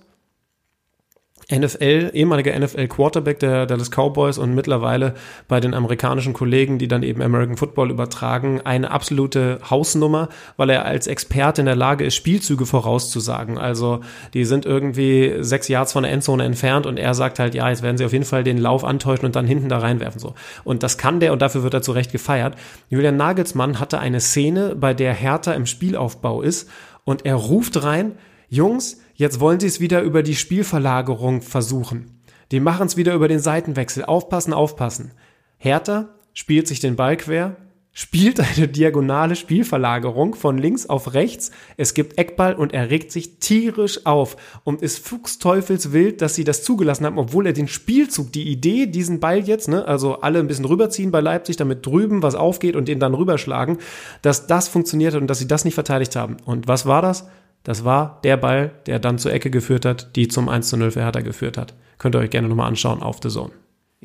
NFL, 1.51 2.11
ehemaliger 2.13 2.57
NFL-Quarterback 2.57 3.39
der 3.39 3.65
Dallas 3.65 3.89
Cowboys 3.89 4.37
und 4.37 4.55
mittlerweile 4.55 5.13
bei 5.47 5.59
den 5.59 5.73
amerikanischen 5.73 6.33
Kollegen, 6.33 6.79
die 6.79 6.87
dann 6.87 7.03
eben 7.03 7.21
American 7.21 7.57
Football 7.57 7.91
übertragen, 7.91 8.61
eine 8.63 8.91
absolute 8.91 9.59
Hausnummer, 9.69 10.29
weil 10.57 10.69
er 10.69 10.85
als 10.85 11.07
Experte 11.07 11.61
in 11.61 11.65
der 11.65 11.75
Lage 11.75 12.05
ist, 12.05 12.15
Spielzüge 12.15 12.65
vorauszusagen. 12.65 13.57
Also 13.57 14.01
die 14.33 14.45
sind 14.45 14.65
irgendwie 14.65 15.35
sechs 15.39 15.67
Yards 15.67 15.93
von 15.93 16.03
der 16.03 16.11
Endzone 16.11 16.43
entfernt 16.43 16.85
und 16.85 16.97
er 16.97 17.13
sagt 17.13 17.39
halt, 17.39 17.55
ja, 17.55 17.69
jetzt 17.69 17.83
werden 17.83 17.97
sie 17.97 18.05
auf 18.05 18.13
jeden 18.13 18.25
Fall 18.25 18.43
den 18.43 18.57
Lauf 18.57 18.83
antäuschen 18.83 19.25
und 19.25 19.35
dann 19.35 19.47
hinten 19.47 19.69
da 19.69 19.79
reinwerfen. 19.79 20.19
so. 20.19 20.35
Und 20.63 20.83
das 20.83 20.97
kann 20.97 21.19
der 21.19 21.33
und 21.33 21.41
dafür 21.41 21.63
wird 21.63 21.73
er 21.73 21.81
zu 21.81 21.91
Recht 21.91 22.11
gefeiert. 22.11 22.55
Julian 22.89 23.17
Nagelsmann 23.17 23.79
hatte 23.79 23.99
eine 23.99 24.19
Szene, 24.19 24.75
bei 24.75 24.93
der 24.93 25.13
Hertha 25.13 25.53
im 25.53 25.65
Spielaufbau 25.65 26.41
ist 26.41 26.69
und 27.03 27.25
er 27.25 27.35
ruft 27.35 27.83
rein, 27.83 28.13
Jungs, 28.53 28.97
Jetzt 29.15 29.39
wollen 29.39 29.59
sie 29.59 29.67
es 29.67 29.79
wieder 29.79 30.01
über 30.01 30.23
die 30.23 30.35
Spielverlagerung 30.35 31.41
versuchen. 31.41 32.19
Die 32.51 32.59
machen 32.59 32.87
es 32.87 32.97
wieder 32.97 33.13
über 33.13 33.27
den 33.27 33.39
Seitenwechsel. 33.39 34.05
Aufpassen, 34.05 34.53
aufpassen. 34.53 35.11
Hertha 35.57 36.09
spielt 36.33 36.67
sich 36.67 36.79
den 36.79 36.95
Ball 36.95 37.15
quer, 37.15 37.55
spielt 37.91 38.39
eine 38.39 38.67
diagonale 38.67 39.35
Spielverlagerung 39.35 40.33
von 40.33 40.57
links 40.57 40.87
auf 40.87 41.13
rechts. 41.13 41.51
Es 41.77 41.93
gibt 41.93 42.17
Eckball 42.17 42.55
und 42.55 42.73
er 42.73 42.89
regt 42.89 43.11
sich 43.11 43.37
tierisch 43.37 44.07
auf 44.07 44.35
und 44.63 44.81
ist 44.81 44.97
fuchsteufelswild, 45.05 46.19
dass 46.19 46.33
sie 46.33 46.43
das 46.43 46.63
zugelassen 46.63 47.05
haben, 47.05 47.19
obwohl 47.19 47.45
er 47.45 47.53
den 47.53 47.67
Spielzug, 47.67 48.31
die 48.33 48.51
Idee, 48.51 48.87
diesen 48.87 49.19
Ball 49.19 49.47
jetzt, 49.47 49.67
ne, 49.67 49.87
also 49.87 50.21
alle 50.21 50.39
ein 50.39 50.47
bisschen 50.47 50.65
rüberziehen 50.65 51.11
bei 51.11 51.21
Leipzig, 51.21 51.57
damit 51.57 51.85
drüben 51.85 52.23
was 52.23 52.33
aufgeht 52.33 52.75
und 52.75 52.87
den 52.87 52.99
dann 52.99 53.13
rüberschlagen, 53.13 53.77
dass 54.23 54.47
das 54.47 54.67
funktioniert 54.67 55.13
und 55.13 55.27
dass 55.27 55.37
sie 55.37 55.47
das 55.47 55.65
nicht 55.65 55.75
verteidigt 55.75 56.15
haben. 56.15 56.37
Und 56.45 56.67
was 56.67 56.87
war 56.87 57.03
das? 57.03 57.27
Das 57.63 57.85
war 57.85 58.19
der 58.23 58.37
Ball, 58.37 58.71
der 58.85 58.99
dann 58.99 59.17
zur 59.17 59.31
Ecke 59.33 59.49
geführt 59.49 59.85
hat, 59.85 60.15
die 60.15 60.27
zum 60.27 60.49
1 60.49 60.67
zu 60.67 60.77
0 60.77 60.91
für 60.91 61.01
Hertha 61.01 61.21
geführt 61.21 61.57
hat. 61.57 61.73
Könnt 61.97 62.15
ihr 62.15 62.19
euch 62.19 62.29
gerne 62.29 62.49
nochmal 62.49 62.67
anschauen 62.67 63.01
auf 63.01 63.19
The 63.23 63.29
Zone. 63.29 63.53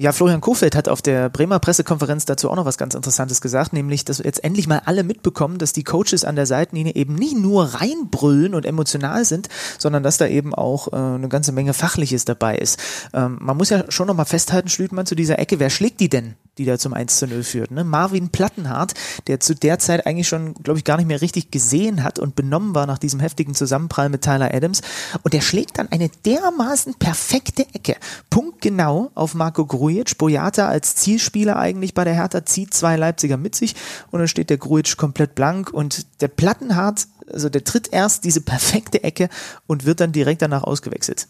Ja, 0.01 0.13
Florian 0.13 0.41
Kofeld 0.41 0.77
hat 0.77 0.89
auf 0.89 1.03
der 1.03 1.29
Bremer 1.29 1.59
Pressekonferenz 1.59 2.25
dazu 2.25 2.49
auch 2.49 2.55
noch 2.55 2.65
was 2.65 2.79
ganz 2.79 2.95
Interessantes 2.95 3.41
gesagt, 3.41 3.73
nämlich, 3.73 4.05
dass 4.05 4.19
jetzt 4.19 4.45
endlich 4.45 4.69
mal 4.69 4.81
alle 4.85 5.03
mitbekommen, 5.03 5.59
dass 5.59 5.73
die 5.73 5.83
Coaches 5.83 6.25
an 6.25 6.37
der 6.37 6.47
Seitenlinie 6.47 6.95
eben 6.95 7.17
nicht 7.17 7.37
nur 7.37 7.65
reinbrüllen 7.65 8.55
und 8.55 8.65
emotional 8.65 9.25
sind, 9.25 9.49
sondern 9.77 10.05
dass 10.05 10.17
da 10.17 10.29
eben 10.29 10.55
auch 10.55 10.93
äh, 10.93 10.97
eine 10.97 11.29
ganze 11.29 11.51
Menge 11.51 11.75
Fachliches 11.75 12.25
dabei 12.25 12.57
ist. 12.59 12.79
Ähm, 13.13 13.39
man 13.41 13.57
muss 13.57 13.71
ja 13.71 13.91
schon 13.91 14.07
noch 14.07 14.15
mal 14.15 14.25
festhalten, 14.25 14.69
Schlütmann, 14.69 15.05
zu 15.05 15.17
dieser 15.17 15.41
Ecke, 15.41 15.59
wer 15.59 15.69
schlägt 15.69 15.99
die 15.99 16.09
denn, 16.09 16.37
die 16.59 16.65
da 16.65 16.79
zum 16.79 16.93
1 16.93 17.19
zu 17.19 17.27
0 17.27 17.43
führt? 17.43 17.71
Ne? 17.71 17.85
Marvin 17.85 18.29
Plattenhardt, 18.29 18.95
der 19.27 19.41
zu 19.41 19.55
der 19.55 19.79
Zeit 19.79 20.07
eigentlich 20.07 20.29
schon, 20.29 20.55
glaube 20.55 20.79
ich, 20.79 20.85
gar 20.85 20.97
nicht 20.97 21.07
mehr 21.07 21.21
richtig 21.21 21.51
gesehen 21.51 22.03
hat 22.03 22.19
und 22.19 22.35
benommen 22.35 22.75
war 22.75 22.87
nach 22.87 22.99
diesem 22.99 23.21
heftigen 23.21 23.55
Zusammenprall 23.55 24.09
mit 24.09 24.23
Tyler 24.23 24.53
Adams. 24.53 24.83
Und 25.23 25.33
der 25.33 25.41
schlägt 25.41 25.79
dann 25.79 25.89
eine 25.91 26.11
dermaßen 26.27 26.95
perfekte 26.95 27.67
Ecke, 27.73 27.97
punktgenau 28.31 29.11
auf 29.15 29.35
Marco 29.35 29.65
Grujic. 29.65 30.19
Boyata 30.19 30.69
als 30.69 30.97
Zielspieler 30.97 31.57
eigentlich 31.57 31.95
bei 31.95 32.05
der 32.05 32.15
Hertha 32.15 32.45
zieht 32.45 32.75
zwei 32.75 32.97
Leipziger 32.97 33.37
mit 33.37 33.55
sich 33.55 33.77
und 34.11 34.19
dann 34.19 34.29
steht 34.29 34.51
der 34.51 34.59
Grujic 34.59 34.97
komplett 34.97 35.35
blank 35.35 35.71
und 35.73 36.07
der 36.21 36.29
Plattenhardt, 36.29 37.07
also 37.33 37.49
der 37.49 37.65
tritt 37.65 37.93
erst 37.93 38.25
diese 38.25 38.41
perfekte 38.41 39.05
Ecke 39.05 39.29
und 39.67 39.85
wird 39.85 40.01
dann 40.01 40.13
direkt 40.13 40.43
danach 40.43 40.65
ausgewechselt. 40.65 41.29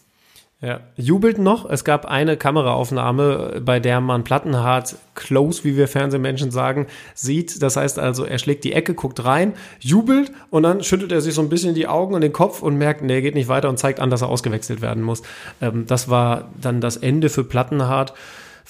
Ja, 0.61 0.81
jubelt 0.97 1.37
noch. 1.37 1.69
Es 1.69 1.85
gab 1.85 2.05
eine 2.05 2.35
Kameraaufnahme, 2.35 3.61
bei 3.63 3.79
der 3.79 4.01
man 4.01 4.25
Plattenhardt 4.25 4.97
close, 5.15 5.63
wie 5.63 5.77
wir 5.77 5.87
Fernsehmenschen 5.87 6.51
sagen, 6.51 6.87
sieht. 7.15 7.63
Das 7.63 7.77
heißt 7.77 7.97
also, 7.97 8.25
er 8.25 8.39
schlägt 8.39 8.65
die 8.65 8.73
Ecke, 8.73 8.93
guckt 8.93 9.23
rein, 9.23 9.53
jubelt 9.79 10.33
und 10.49 10.63
dann 10.63 10.83
schüttelt 10.83 11.13
er 11.13 11.21
sich 11.21 11.33
so 11.33 11.41
ein 11.41 11.47
bisschen 11.47 11.75
die 11.75 11.87
Augen 11.87 12.13
und 12.13 12.19
den 12.19 12.33
Kopf 12.33 12.61
und 12.61 12.77
merkt, 12.77 13.01
nee, 13.01 13.21
geht 13.21 13.35
nicht 13.35 13.47
weiter 13.47 13.69
und 13.69 13.79
zeigt 13.79 14.01
an, 14.01 14.09
dass 14.09 14.21
er 14.21 14.27
ausgewechselt 14.27 14.81
werden 14.81 15.01
muss. 15.01 15.21
Ähm, 15.61 15.85
das 15.87 16.09
war 16.09 16.49
dann 16.59 16.81
das 16.81 16.97
Ende 16.97 17.29
für 17.29 17.45
Plattenhardt. 17.45 18.13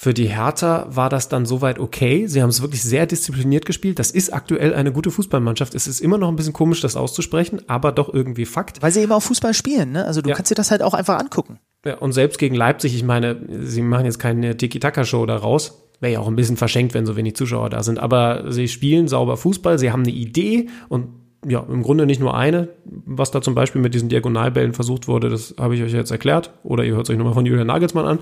Für 0.02 0.14
die 0.14 0.30
Hertha 0.30 0.86
war 0.88 1.10
das 1.10 1.28
dann 1.28 1.44
soweit 1.44 1.78
okay. 1.78 2.26
Sie 2.26 2.40
haben 2.40 2.48
es 2.48 2.62
wirklich 2.62 2.82
sehr 2.82 3.04
diszipliniert 3.04 3.66
gespielt. 3.66 3.98
Das 3.98 4.10
ist 4.10 4.32
aktuell 4.32 4.72
eine 4.72 4.92
gute 4.92 5.10
Fußballmannschaft. 5.10 5.74
Es 5.74 5.86
ist 5.86 6.00
immer 6.00 6.16
noch 6.16 6.30
ein 6.30 6.36
bisschen 6.36 6.54
komisch, 6.54 6.80
das 6.80 6.96
auszusprechen, 6.96 7.60
aber 7.66 7.92
doch 7.92 8.08
irgendwie 8.10 8.46
Fakt. 8.46 8.80
Weil 8.80 8.92
sie 8.92 9.00
eben 9.00 9.12
auch 9.12 9.20
Fußball 9.20 9.52
spielen, 9.52 9.92
ne? 9.92 10.06
Also 10.06 10.22
du 10.22 10.30
Ja. 10.30 10.36
kannst 10.36 10.50
dir 10.50 10.54
das 10.54 10.70
halt 10.70 10.80
auch 10.82 10.94
einfach 10.94 11.18
angucken. 11.18 11.58
Ja, 11.84 11.98
und 11.98 12.12
selbst 12.12 12.38
gegen 12.38 12.54
Leipzig, 12.54 12.94
ich 12.94 13.04
meine, 13.04 13.42
sie 13.60 13.82
machen 13.82 14.06
jetzt 14.06 14.18
keine 14.18 14.56
Tiki-Taka-Show 14.56 15.26
daraus. 15.26 15.90
Wäre 16.00 16.14
ja 16.14 16.20
auch 16.20 16.28
ein 16.28 16.36
bisschen 16.36 16.56
verschenkt, 16.56 16.94
wenn 16.94 17.04
so 17.04 17.14
wenig 17.16 17.36
Zuschauer 17.36 17.68
da 17.68 17.82
sind. 17.82 17.98
Aber 17.98 18.50
sie 18.50 18.68
spielen 18.68 19.06
sauber 19.06 19.36
Fußball, 19.36 19.78
sie 19.78 19.92
haben 19.92 20.04
eine 20.04 20.12
Idee 20.12 20.70
und 20.88 21.08
ja, 21.46 21.64
im 21.68 21.82
Grunde 21.82 22.06
nicht 22.06 22.20
nur 22.20 22.36
eine, 22.36 22.68
was 22.84 23.30
da 23.30 23.40
zum 23.40 23.54
Beispiel 23.54 23.80
mit 23.80 23.94
diesen 23.94 24.08
Diagonalbällen 24.08 24.74
versucht 24.74 25.08
wurde, 25.08 25.30
das 25.30 25.54
habe 25.58 25.74
ich 25.74 25.82
euch 25.82 25.92
jetzt 25.92 26.10
erklärt. 26.10 26.52
Oder 26.62 26.84
ihr 26.84 26.94
hört 26.94 27.06
es 27.06 27.10
euch 27.10 27.16
nochmal 27.16 27.34
von 27.34 27.46
Julian 27.46 27.66
Nagelsmann 27.66 28.06
an. 28.06 28.18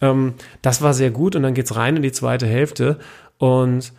Ähm, 0.00 0.34
das 0.62 0.82
war 0.82 0.94
sehr 0.94 1.10
gut 1.10 1.34
und 1.34 1.42
dann 1.42 1.54
geht's 1.54 1.74
rein 1.74 1.96
in 1.96 2.02
die 2.02 2.12
zweite 2.12 2.46
Hälfte 2.46 2.98
und 3.38 3.92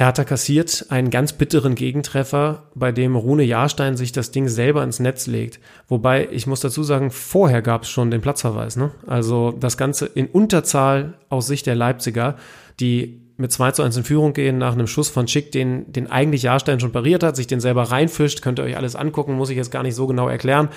Hertha 0.00 0.24
kassiert 0.24 0.86
einen 0.88 1.10
ganz 1.10 1.34
bitteren 1.34 1.74
Gegentreffer, 1.74 2.62
bei 2.74 2.90
dem 2.90 3.16
Rune 3.16 3.42
Jahrstein 3.42 3.98
sich 3.98 4.12
das 4.12 4.30
Ding 4.30 4.48
selber 4.48 4.82
ins 4.82 4.98
Netz 4.98 5.26
legt. 5.26 5.60
Wobei, 5.88 6.26
ich 6.30 6.46
muss 6.46 6.60
dazu 6.60 6.82
sagen, 6.82 7.10
vorher 7.10 7.60
gab 7.60 7.82
es 7.82 7.90
schon 7.90 8.10
den 8.10 8.22
Platzverweis. 8.22 8.76
Ne? 8.76 8.92
Also 9.06 9.52
das 9.52 9.76
Ganze 9.76 10.06
in 10.06 10.26
Unterzahl 10.26 11.18
aus 11.28 11.48
Sicht 11.48 11.66
der 11.66 11.74
Leipziger, 11.74 12.36
die 12.80 13.20
mit 13.40 13.50
2 13.50 13.72
zu 13.72 13.82
1 13.82 13.96
in 13.96 14.04
Führung 14.04 14.32
gehen 14.32 14.58
nach 14.58 14.74
einem 14.74 14.86
Schuss 14.86 15.08
von 15.08 15.26
Schick, 15.26 15.50
den, 15.50 15.90
den 15.92 16.10
eigentlich 16.10 16.42
Jahrstein 16.42 16.78
schon 16.78 16.92
pariert 16.92 17.22
hat, 17.22 17.36
sich 17.36 17.46
den 17.46 17.60
selber 17.60 17.84
reinfischt, 17.84 18.42
könnt 18.42 18.58
ihr 18.60 18.64
euch 18.64 18.76
alles 18.76 18.94
angucken, 18.94 19.34
muss 19.34 19.50
ich 19.50 19.56
jetzt 19.56 19.70
gar 19.70 19.82
nicht 19.82 19.94
so 19.94 20.06
genau 20.06 20.28
erklären. 20.28 20.68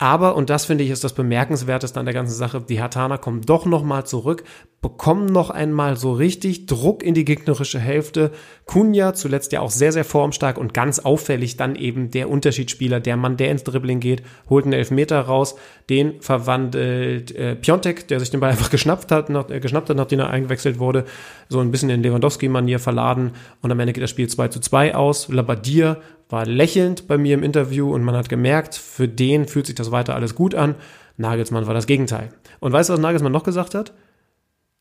Aber, 0.00 0.36
und 0.36 0.48
das 0.48 0.64
finde 0.64 0.84
ich 0.84 0.90
ist 0.90 1.02
das 1.02 1.12
Bemerkenswerteste 1.12 1.98
an 1.98 2.06
der 2.06 2.14
ganzen 2.14 2.34
Sache, 2.34 2.60
die 2.60 2.78
Hertaner 2.78 3.18
kommen 3.18 3.42
doch 3.42 3.66
nochmal 3.66 4.06
zurück, 4.06 4.44
bekommen 4.80 5.26
noch 5.26 5.50
einmal 5.50 5.96
so 5.96 6.12
richtig 6.12 6.66
Druck 6.66 7.02
in 7.02 7.14
die 7.14 7.24
gegnerische 7.24 7.80
Hälfte. 7.80 8.30
Kunja, 8.64 9.12
zuletzt 9.12 9.50
ja 9.50 9.60
auch 9.60 9.72
sehr, 9.72 9.90
sehr 9.90 10.04
formstark 10.04 10.56
und 10.56 10.72
ganz 10.72 11.00
auffällig 11.00 11.56
dann 11.56 11.74
eben 11.74 12.12
der 12.12 12.30
Unterschiedsspieler, 12.30 13.00
der 13.00 13.16
Mann, 13.16 13.36
der 13.36 13.50
ins 13.50 13.64
Dribbling 13.64 13.98
geht, 13.98 14.22
holt 14.48 14.66
einen 14.66 14.74
Elfmeter 14.74 15.20
raus, 15.20 15.56
den 15.90 16.22
verwandelt 16.22 17.34
äh, 17.34 17.56
Piontek, 17.56 18.06
der 18.06 18.20
sich 18.20 18.30
den 18.30 18.38
Ball 18.38 18.50
einfach 18.50 18.70
geschnappt 18.70 19.10
hat, 19.10 19.30
nach, 19.30 19.50
äh, 19.50 19.58
geschnappt 19.58 19.90
hat, 19.90 19.96
nachdem 19.96 20.20
er 20.20 20.30
eingewechselt 20.30 20.78
wurde, 20.78 21.06
so 21.48 21.58
ein 21.58 21.72
bisschen 21.72 21.90
in 21.90 22.04
Lewandowski-Manier 22.04 22.78
verladen 22.78 23.32
und 23.62 23.72
am 23.72 23.80
Ende 23.80 23.94
geht 23.94 24.04
das 24.04 24.10
Spiel 24.10 24.28
2 24.28 24.46
zu 24.46 24.60
2 24.60 24.94
aus. 24.94 25.26
Labadier 25.28 26.00
war 26.28 26.46
lächelnd 26.46 27.08
bei 27.08 27.16
mir 27.16 27.34
im 27.34 27.42
Interview 27.42 27.92
und 27.94 28.02
man 28.02 28.16
hat 28.16 28.28
gemerkt, 28.28 28.74
für 28.74 29.08
den 29.08 29.46
fühlt 29.46 29.66
sich 29.66 29.74
das 29.74 29.90
weiter 29.90 30.14
alles 30.14 30.34
gut 30.34 30.54
an. 30.54 30.74
Nagelsmann 31.16 31.66
war 31.66 31.74
das 31.74 31.86
Gegenteil. 31.86 32.30
Und 32.60 32.72
weißt 32.72 32.88
du, 32.88 32.92
was 32.94 33.00
Nagelsmann 33.00 33.32
noch 33.32 33.44
gesagt 33.44 33.74
hat? 33.74 33.92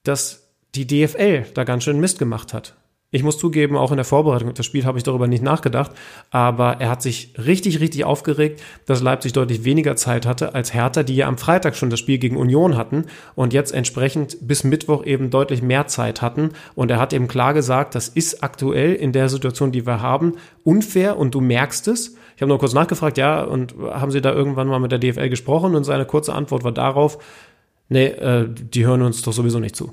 Dass 0.04 0.50
die 0.76 0.86
DFL 0.86 1.45
da 1.54 1.64
ganz 1.64 1.84
schön 1.84 2.00
Mist 2.00 2.20
gemacht 2.20 2.54
hat. 2.54 2.76
Ich 3.18 3.24
muss 3.24 3.39
zugeben, 3.39 3.76
auch 3.76 3.89
in 3.89 3.97
der 3.97 4.05
Vorbereitung 4.05 4.49
auf 4.49 4.53
das 4.53 4.68
Spiel 4.68 4.86
habe 4.86 4.99
ich 4.99 5.03
darüber 5.03 5.26
nicht 5.26 5.41
nachgedacht, 5.41 5.89
aber 6.30 6.76
er 6.80 6.91
hat 6.91 7.01
sich 7.01 7.34
richtig, 7.36 7.80
richtig 7.80 8.05
aufgeregt, 8.05 8.61
dass 8.86 9.01
Leipzig 9.01 9.34
deutlich 9.34 9.63
weniger 9.63 9.95
Zeit 9.95 10.28
hatte 10.28 10.53
als 10.53 10.72
Hertha, 10.72 11.01
die 11.01 11.15
ja 11.15 11.28
am 11.28 11.39
Freitag 11.39 11.76
schon 11.76 11.89
das 11.89 11.99
Spiel 11.99 12.20
gegen 12.20 12.38
Union 12.38 12.78
hatten 12.78 13.05
und 13.34 13.53
jetzt 13.53 13.74
entsprechend 13.74 14.38
bis 14.41 14.63
Mittwoch 14.63 15.03
eben 15.03 15.32
deutlich 15.32 15.63
mehr 15.63 15.88
Zeit 15.88 16.22
hatten. 16.22 16.51
Und 16.76 16.91
er 16.91 16.99
hat 16.99 17.11
eben 17.11 17.28
klar 17.28 17.55
gesagt, 17.55 17.95
das 17.95 18.07
ist 18.07 18.43
aktuell 18.43 18.93
in 18.93 19.13
der 19.13 19.30
Situation, 19.30 19.72
die 19.72 19.88
wir 19.88 19.99
haben, 20.03 20.34
unfair 20.63 21.18
und 21.18 21.34
du 21.34 21.41
merkst 21.41 21.88
es. 21.88 22.18
Ich 22.36 22.43
habe 22.43 22.49
nur 22.49 22.59
kurz 22.59 22.74
nachgefragt, 22.74 23.18
ja, 23.18 23.41
und 23.43 23.74
haben 23.80 24.11
Sie 24.11 24.22
da 24.22 24.32
irgendwann 24.32 24.68
mal 24.68 24.80
mit 24.80 24.91
der 24.91 24.99
DFL 24.99 25.30
gesprochen? 25.30 25.74
Und 25.74 25.86
seine 25.86 26.05
kurze 26.05 26.34
Antwort 26.36 26.63
war 26.63 26.72
darauf, 26.72 27.18
nee, 27.89 28.05
äh, 28.05 28.47
die 28.47 28.86
hören 28.86 29.01
uns 29.01 29.24
doch 29.24 29.34
sowieso 29.34 29.57
nicht 29.57 29.76
zu. 29.76 29.91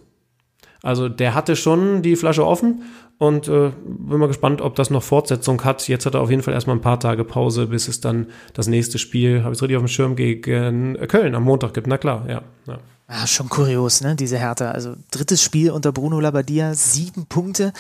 Also 0.84 1.08
der 1.08 1.34
hatte 1.34 1.56
schon 1.56 2.02
die 2.02 2.14
Flasche 2.14 2.46
offen 2.46 2.82
und 3.16 3.48
äh, 3.48 3.70
bin 3.86 4.18
mal 4.18 4.28
gespannt, 4.28 4.60
ob 4.60 4.74
das 4.74 4.90
noch 4.90 5.02
Fortsetzung 5.02 5.64
hat. 5.64 5.88
Jetzt 5.88 6.04
hat 6.04 6.14
er 6.14 6.20
auf 6.20 6.30
jeden 6.30 6.42
Fall 6.42 6.52
erstmal 6.52 6.76
ein 6.76 6.82
paar 6.82 7.00
Tage 7.00 7.24
Pause, 7.24 7.68
bis 7.68 7.88
es 7.88 8.00
dann 8.00 8.26
das 8.52 8.66
nächste 8.66 8.98
Spiel, 8.98 9.42
habe 9.42 9.52
ich 9.52 9.58
es 9.58 9.62
richtig 9.62 9.78
auf 9.78 9.82
dem 9.82 9.88
Schirm, 9.88 10.14
gegen 10.14 10.98
Köln 11.08 11.34
am 11.34 11.44
Montag 11.44 11.72
gibt. 11.72 11.86
Na 11.86 11.96
klar, 11.96 12.26
ja. 12.28 12.42
ja. 12.66 12.78
Ja, 13.08 13.26
schon 13.26 13.48
kurios, 13.48 14.02
ne, 14.02 14.14
diese 14.14 14.38
Hertha. 14.38 14.70
Also 14.70 14.94
drittes 15.10 15.42
Spiel 15.42 15.70
unter 15.70 15.92
Bruno 15.92 16.20
Labbadia, 16.20 16.74
sieben 16.74 17.26
Punkte, 17.26 17.72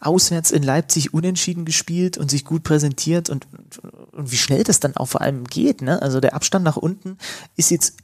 auswärts 0.00 0.50
in 0.50 0.62
Leipzig 0.62 1.14
unentschieden 1.14 1.64
gespielt 1.64 2.16
und 2.18 2.30
sich 2.30 2.44
gut 2.44 2.62
präsentiert 2.62 3.28
und, 3.28 3.46
und 4.12 4.30
wie 4.30 4.36
schnell 4.36 4.64
das 4.64 4.80
dann 4.80 4.96
auch 4.96 5.06
vor 5.06 5.20
allem 5.20 5.44
geht, 5.44 5.82
ne? 5.82 6.02
Also 6.02 6.20
der 6.20 6.34
Abstand 6.34 6.64
nach 6.64 6.76
unten 6.76 7.16
ist 7.56 7.70
jetzt 7.70 7.96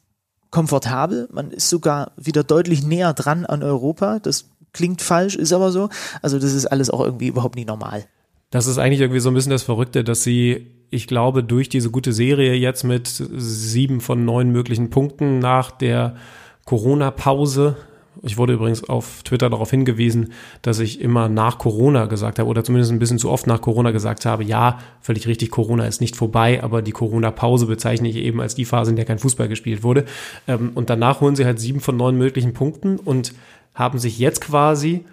komfortabel, 0.50 1.28
man 1.32 1.50
ist 1.50 1.68
sogar 1.68 2.12
wieder 2.16 2.42
deutlich 2.44 2.84
näher 2.84 3.12
dran 3.12 3.44
an 3.46 3.62
Europa. 3.62 4.18
Das 4.18 4.46
klingt 4.72 5.02
falsch, 5.02 5.36
ist 5.36 5.52
aber 5.52 5.72
so. 5.72 5.88
Also 6.22 6.38
das 6.38 6.52
ist 6.52 6.66
alles 6.66 6.90
auch 6.90 7.00
irgendwie 7.00 7.28
überhaupt 7.28 7.56
nicht 7.56 7.68
normal. 7.68 8.04
Das 8.50 8.66
ist 8.66 8.78
eigentlich 8.78 9.00
irgendwie 9.00 9.20
so 9.20 9.30
ein 9.30 9.34
bisschen 9.34 9.50
das 9.50 9.62
Verrückte, 9.62 10.04
dass 10.04 10.22
sie, 10.22 10.70
ich 10.90 11.06
glaube, 11.06 11.44
durch 11.44 11.68
diese 11.68 11.90
gute 11.90 12.12
Serie 12.12 12.54
jetzt 12.54 12.82
mit 12.82 13.08
sieben 13.08 14.00
von 14.00 14.24
neun 14.24 14.50
möglichen 14.50 14.88
Punkten 14.88 15.38
nach 15.38 15.70
der 15.70 16.16
Corona-Pause, 16.64 17.76
ich 18.22 18.36
wurde 18.36 18.54
übrigens 18.54 18.88
auf 18.88 19.22
Twitter 19.22 19.50
darauf 19.50 19.70
hingewiesen, 19.70 20.32
dass 20.62 20.78
ich 20.78 21.00
immer 21.00 21.28
nach 21.28 21.58
Corona 21.58 22.06
gesagt 22.06 22.38
habe 22.38 22.48
oder 22.48 22.64
zumindest 22.64 22.92
ein 22.92 22.98
bisschen 22.98 23.18
zu 23.18 23.30
oft 23.30 23.46
nach 23.46 23.60
Corona 23.60 23.90
gesagt 23.90 24.26
habe, 24.26 24.44
ja, 24.44 24.78
völlig 25.00 25.26
richtig, 25.26 25.50
Corona 25.50 25.86
ist 25.86 26.00
nicht 26.00 26.16
vorbei, 26.16 26.62
aber 26.62 26.82
die 26.82 26.92
Corona-Pause 26.92 27.66
bezeichne 27.66 28.08
ich 28.08 28.16
eben 28.16 28.40
als 28.40 28.54
die 28.54 28.64
Phase, 28.64 28.90
in 28.90 28.96
der 28.96 29.04
kein 29.04 29.18
Fußball 29.18 29.48
gespielt 29.48 29.82
wurde. 29.82 30.04
Ähm, 30.46 30.72
Und 30.74 30.90
danach 30.90 31.20
holen 31.20 31.36
sie 31.36 31.44
halt 31.44 31.60
sieben 31.60 31.80
von 31.80 31.96
neun 31.96 32.16
möglichen 32.16 32.52
Punkten 32.52 32.98
und 32.98 33.34
haben 33.74 33.98
sich 33.98 34.18
jetzt 34.18 34.40
quasi 34.40 35.04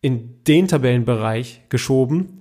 in 0.00 0.42
den 0.46 0.68
Tabellenbereich 0.68 1.62
geschoben, 1.68 2.38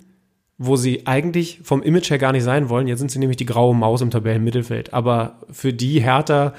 wo 0.58 0.76
sie 0.76 1.06
eigentlich 1.06 1.60
vom 1.64 1.84
Image 1.84 2.10
her 2.10 2.18
gar 2.18 2.32
nicht 2.32 2.44
sein 2.44 2.70
wollen. 2.70 2.88
Jetzt 2.88 3.00
sind 3.00 3.12
sie 3.12 3.20
nämlich 3.20 3.38
die 3.38 3.46
graue 3.46 3.76
Maus 3.76 4.02
im 4.02 4.10
Tabellenmittelfeld. 4.10 4.94
Aber 4.94 5.42
für 5.52 5.74
die 5.74 6.02
Hertha, 6.02 6.54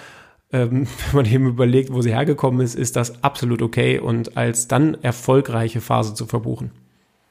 ähm, 0.52 0.86
wenn 1.12 1.16
man 1.16 1.26
eben 1.26 1.46
überlegt, 1.46 1.92
wo 1.92 2.02
sie 2.02 2.10
hergekommen 2.14 2.60
ist, 2.60 2.74
ist 2.74 2.96
das 2.96 3.22
absolut 3.22 3.62
okay 3.62 3.98
und 3.98 4.36
als 4.36 4.68
dann 4.68 4.96
erfolgreiche 5.02 5.80
Phase 5.80 6.14
zu 6.14 6.26
verbuchen. 6.26 6.70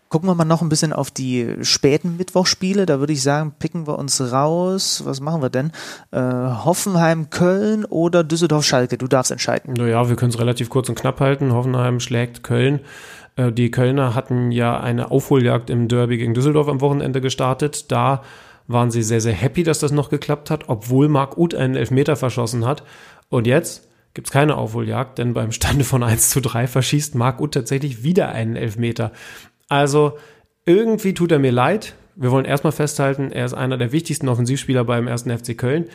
Gucken 0.09 0.29
wir 0.29 0.35
mal 0.35 0.45
noch 0.45 0.61
ein 0.61 0.69
bisschen 0.69 0.93
auf 0.93 1.11
die 1.11 1.55
späten 1.63 2.15
Mittwochspiele. 2.15 2.85
Da 2.85 2.99
würde 2.99 3.11
ich 3.11 3.21
sagen, 3.21 3.53
picken 3.59 3.87
wir 3.87 3.99
uns 3.99 4.21
raus. 4.31 5.01
Was 5.03 5.19
machen 5.19 5.41
wir 5.41 5.49
denn? 5.49 5.73
Äh, 6.11 6.21
Hoffenheim, 6.21 7.29
Köln 7.29 7.83
oder 7.83 8.23
Düsseldorf, 8.23 8.63
Schalke? 8.63 8.97
Du 8.97 9.07
darfst 9.07 9.33
entscheiden. 9.33 9.73
Naja, 9.73 10.07
wir 10.07 10.15
können 10.15 10.31
es 10.31 10.39
relativ 10.39 10.69
kurz 10.69 10.87
und 10.87 10.95
knapp 10.95 11.19
halten. 11.19 11.51
Hoffenheim 11.51 11.99
schlägt 11.99 12.41
Köln. 12.41 12.79
Äh, 13.35 13.51
Die 13.51 13.69
Kölner 13.69 14.15
hatten 14.15 14.51
ja 14.51 14.79
eine 14.79 15.11
Aufholjagd 15.11 15.69
im 15.69 15.89
Derby 15.89 16.17
gegen 16.17 16.33
Düsseldorf 16.33 16.69
am 16.69 16.79
Wochenende 16.79 17.19
gestartet. 17.19 17.91
Da 17.91 18.23
waren 18.67 18.91
sie 18.91 19.03
sehr, 19.03 19.21
sehr 19.21 19.33
happy, 19.33 19.63
dass 19.63 19.79
das 19.79 19.91
noch 19.91 20.09
geklappt 20.09 20.51
hat, 20.51 20.67
obwohl 20.67 21.07
Marc 21.07 21.37
Uth 21.37 21.55
einen 21.55 21.75
Elfmeter 21.75 22.15
verschossen 22.15 22.65
hat. 22.65 22.83
Und 23.29 23.47
jetzt 23.47 23.87
gibt's 24.13 24.31
keine 24.31 24.57
Aufholjagd, 24.57 25.17
denn 25.17 25.33
beim 25.33 25.51
Stande 25.51 25.83
von 25.83 26.03
1 26.03 26.29
zu 26.29 26.41
3 26.41 26.67
verschießt 26.67 27.15
Marc 27.15 27.39
Uth 27.39 27.53
tatsächlich 27.53 28.03
wieder 28.03 28.29
einen 28.29 28.55
Elfmeter. 28.55 29.11
Also 29.69 30.17
irgendwie 30.65 31.13
tut 31.13 31.31
er 31.31 31.39
mir 31.39 31.51
leid. 31.51 31.95
Wir 32.15 32.31
wollen 32.31 32.45
erstmal 32.45 32.73
festhalten, 32.73 33.31
er 33.31 33.45
ist 33.45 33.53
einer 33.53 33.77
der 33.77 33.91
wichtigsten 33.91 34.27
Offensivspieler 34.27 34.83
beim 34.83 35.07
ersten 35.07 35.35
FC 35.35 35.57
Köln. 35.57 35.85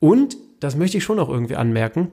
Und, 0.00 0.36
das 0.58 0.76
möchte 0.76 0.98
ich 0.98 1.04
schon 1.04 1.20
auch 1.20 1.28
irgendwie 1.28 1.56
anmerken, 1.56 2.08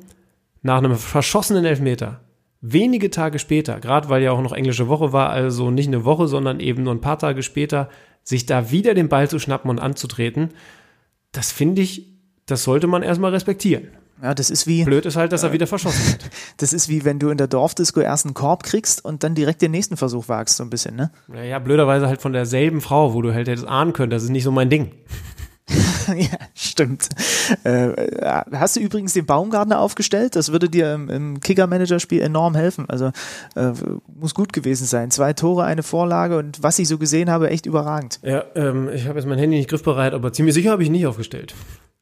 nach 0.62 0.78
einem 0.78 0.96
verschossenen 0.96 1.66
Elfmeter, 1.66 2.22
wenige 2.62 3.10
Tage 3.10 3.40
später, 3.40 3.80
gerade 3.80 4.10
weil 4.10 4.24
ja 4.24 4.32
auch 4.32 4.42
noch 4.42 4.54
englische 4.54 4.88
Woche 4.88 5.14
war, 5.14 5.30
also 5.30 5.72
nicht 5.72 5.88
eine 5.88 6.06
Woche, 6.06 6.28
sondern 6.28 6.60
eben 6.60 6.84
nur 6.84 6.94
ein 6.94 7.02
paar 7.02 7.20
Tage 7.20 7.44
später, 7.44 7.90
sich 8.24 8.46
da 8.46 8.72
wieder 8.72 8.94
den 8.94 9.10
Ball 9.10 9.30
zu 9.30 9.40
schnappen 9.40 9.70
und 9.70 9.80
anzutreten, 9.80 10.50
das 11.32 11.52
finde 11.52 11.82
ich, 11.82 12.08
das 12.46 12.64
sollte 12.64 12.88
man 12.88 13.04
erstmal 13.04 13.32
respektieren. 13.32 13.90
Ja, 14.22 14.34
das 14.34 14.50
ist 14.50 14.66
wie, 14.66 14.84
Blöd 14.84 15.06
ist 15.06 15.16
halt, 15.16 15.32
dass 15.32 15.44
er 15.44 15.54
wieder 15.54 15.68
verschossen 15.68 16.04
wird. 16.12 16.32
das 16.58 16.74
ist 16.74 16.90
wie 16.90 17.06
wenn 17.06 17.20
du 17.20 17.30
in 17.30 17.38
der 17.38 17.48
Dorfdisco 17.48 18.00
erst 18.00 18.26
einen 18.26 18.34
Korb 18.34 18.64
kriegst 18.64 19.06
und 19.06 19.24
dann 19.24 19.36
direkt 19.36 19.62
den 19.62 19.72
nächsten 19.72 19.96
Versuch 19.96 20.28
wagst, 20.28 20.58
so 20.58 20.64
ein 20.64 20.72
bisschen, 20.72 20.96
ne? 20.96 21.12
Naja, 21.28 21.60
blöderweise 21.60 22.08
halt 22.08 22.22
von 22.22 22.34
derselben 22.34 22.82
Frau, 22.82 23.14
wo 23.14 23.22
du 23.22 23.34
halt 23.34 23.48
hättest 23.48 23.68
ahnen 23.68 23.94
können, 23.94 24.10
das 24.10 24.24
ist 24.24 24.30
nicht 24.30 24.44
so 24.44 24.52
mein 24.52 24.72
Ding. 24.72 24.92
ja, 26.08 26.38
stimmt. 26.56 27.10
Äh, 27.64 27.90
hast 28.54 28.76
du 28.76 28.80
übrigens 28.80 29.14
den 29.14 29.26
Baumgartner 29.26 29.80
aufgestellt? 29.80 30.36
Das 30.36 30.52
würde 30.52 30.70
dir 30.70 30.94
im, 30.94 31.10
im 31.10 31.40
Kicker-Manager-Spiel 31.40 32.22
enorm 32.22 32.56
helfen. 32.56 32.86
Also 32.90 33.12
äh, 33.56 33.72
muss 34.08 34.34
gut 34.34 34.54
gewesen 34.54 34.86
sein. 34.86 35.12
Zwei 35.12 35.34
Tore, 35.34 35.66
eine 35.66 35.84
Vorlage 35.84 36.38
und 36.38 36.64
was 36.64 36.80
ich 36.80 36.88
so 36.88 36.98
gesehen 36.98 37.30
habe, 37.30 37.50
echt 37.50 37.66
überragend. 37.66 38.20
Ja, 38.24 38.46
ähm, 38.56 38.90
ich 38.94 39.08
habe 39.08 39.20
jetzt 39.20 39.28
mein 39.28 39.40
Handy 39.40 39.58
nicht 39.58 39.70
griffbereit, 39.70 40.14
aber 40.14 40.32
ziemlich 40.32 40.56
sicher 40.56 40.72
habe 40.72 40.84
ich 40.84 40.88
ihn 40.88 40.94
nicht 40.94 41.08
aufgestellt. 41.08 41.54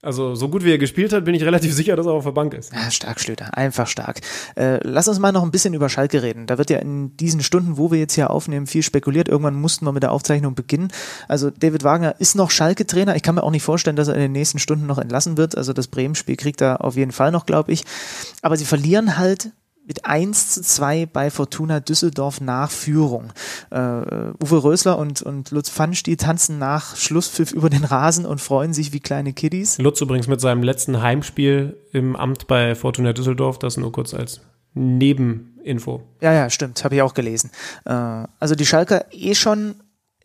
Also 0.06 0.36
so 0.36 0.50
gut 0.50 0.64
wie 0.64 0.72
er 0.72 0.78
gespielt 0.78 1.12
hat, 1.14 1.26
bin 1.26 1.34
ich 1.34 1.44
relativ 1.44 1.74
sicher, 1.74 1.96
dass 1.96 2.06
er 2.06 2.12
auf 2.12 2.24
der 2.24 2.32
Bank 2.32 2.54
ist. 2.54 2.72
Ja, 2.72 2.92
stark, 2.92 3.20
Schlöter, 3.20 3.58
einfach 3.58 3.88
stark. 3.88 4.22
Äh, 4.56 4.80
lass 4.84 5.08
uns 5.08 5.18
mal 5.18 5.32
noch 5.32 5.42
ein 5.42 5.50
bisschen 5.50 5.74
über 5.74 5.90
Schalke 5.90 6.22
reden. 6.22 6.46
Da 6.46 6.60
wird 6.60 6.70
ja 6.70 6.78
in 6.78 7.18
diesen 7.18 7.42
Stunden, 7.42 7.78
wo 7.78 7.92
wir 7.92 7.98
jetzt 7.98 8.14
hier 8.14 8.30
aufnehmen, 8.30 8.68
viel 8.68 8.84
spekuliert. 8.84 9.28
Irgendwann 9.28 9.56
mussten 9.56 9.84
wir 9.84 9.92
mit 9.92 10.04
der 10.04 10.12
Aufzeichnung 10.12 10.54
beginnen. 10.54 10.90
Also 11.28 11.50
David 11.50 11.84
Wagner 11.84 12.16
ist 12.20 12.36
noch 12.36 12.52
Schalke-Trainer. 12.52 13.16
Ich 13.16 13.24
kann 13.24 13.34
mir 13.34 13.44
auch 13.44 13.50
nicht 13.50 13.64
vorstellen, 13.64 13.96
dass 13.96 14.08
er 14.08 14.14
in 14.14 14.22
den 14.22 14.32
nächsten 14.32 14.60
Stunden 14.60 14.86
noch 14.86 15.00
entlassen 15.00 15.38
wird. 15.38 15.58
Also 15.58 15.74
das 15.74 15.88
Bremen-Spiel 15.88 16.36
kriegt 16.36 16.62
er 16.62 16.86
auf 16.86 16.96
jeden 16.96 17.12
Fall 17.12 17.32
noch, 17.32 17.48
glaube 17.48 17.72
ich. 17.72 17.84
Aber 18.44 18.58
sie 18.58 18.66
verlieren 18.66 19.18
halt 19.18 19.50
mit 19.86 20.06
1 20.06 20.52
zu 20.52 20.62
2 20.62 21.06
bei 21.06 21.30
Fortuna 21.30 21.80
Düsseldorf 21.80 22.42
nach 22.42 22.72
Führung. 22.72 23.32
Äh, 23.70 23.78
Uwe 23.78 24.64
Rösler 24.64 24.98
und, 24.98 25.22
und 25.22 25.52
Lutz 25.52 25.70
Pfannstiel 25.70 26.18
tanzen 26.18 26.58
nach 26.60 26.96
Schlusspfiff 26.96 27.52
über 27.52 27.70
den 27.70 27.84
Rasen 27.84 28.26
und 28.26 28.42
freuen 28.42 28.74
sich 28.74 28.94
wie 28.94 29.00
kleine 29.00 29.34
Kiddies. 29.34 29.78
Lutz 29.78 30.02
übrigens 30.02 30.28
mit 30.28 30.42
seinem 30.42 30.64
letzten 30.64 31.02
Heimspiel 31.02 31.78
im 31.92 32.16
Amt 32.16 32.48
bei 32.48 32.76
Fortuna 32.76 33.14
Düsseldorf, 33.14 33.60
das 33.60 33.78
nur 33.78 33.92
kurz 33.92 34.14
als 34.14 34.42
Nebeninfo. 34.74 36.04
Ja, 36.22 36.34
ja, 36.34 36.50
stimmt, 36.50 36.84
habe 36.84 36.96
ich 36.96 37.02
auch 37.02 37.14
gelesen. 37.14 37.52
Äh, 37.86 37.92
also 38.40 38.56
die 38.56 38.66
Schalker 38.66 39.06
eh 39.12 39.36
schon 39.36 39.76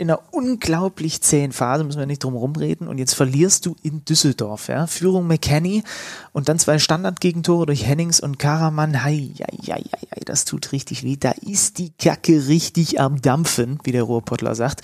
in 0.01 0.11
einer 0.11 0.23
unglaublich 0.31 1.21
zähen 1.21 1.53
Phase, 1.53 1.85
müssen 1.85 1.99
wir 1.99 2.07
nicht 2.07 2.25
drum 2.25 2.35
rumreden. 2.35 2.89
Und 2.89 2.97
jetzt 2.97 3.13
verlierst 3.13 3.67
du 3.67 3.77
in 3.83 4.03
Düsseldorf, 4.07 4.69
ja. 4.69 4.87
Führung 4.87 5.27
McKenny 5.27 5.85
und 6.33 6.49
dann 6.49 6.59
zwei 6.59 6.79
Standardgegentore 6.79 7.67
durch 7.67 7.87
Hennings 7.87 8.19
und 8.19 8.39
Karaman. 8.39 9.05
Hei, 9.05 9.29
hei, 9.39 9.59
hei, 9.67 9.83
hei, 9.93 10.21
das 10.25 10.47
tut 10.47 10.73
richtig 10.73 11.05
weh. 11.05 11.19
Da 11.21 11.33
ist 11.43 11.77
die 11.77 11.91
Kacke 11.91 12.49
richtig 12.49 12.99
am 12.99 13.21
Dampfen, 13.21 13.79
wie 13.85 13.93
der 13.93 14.05
Ruhrpottler 14.05 14.55
sagt. 14.55 14.81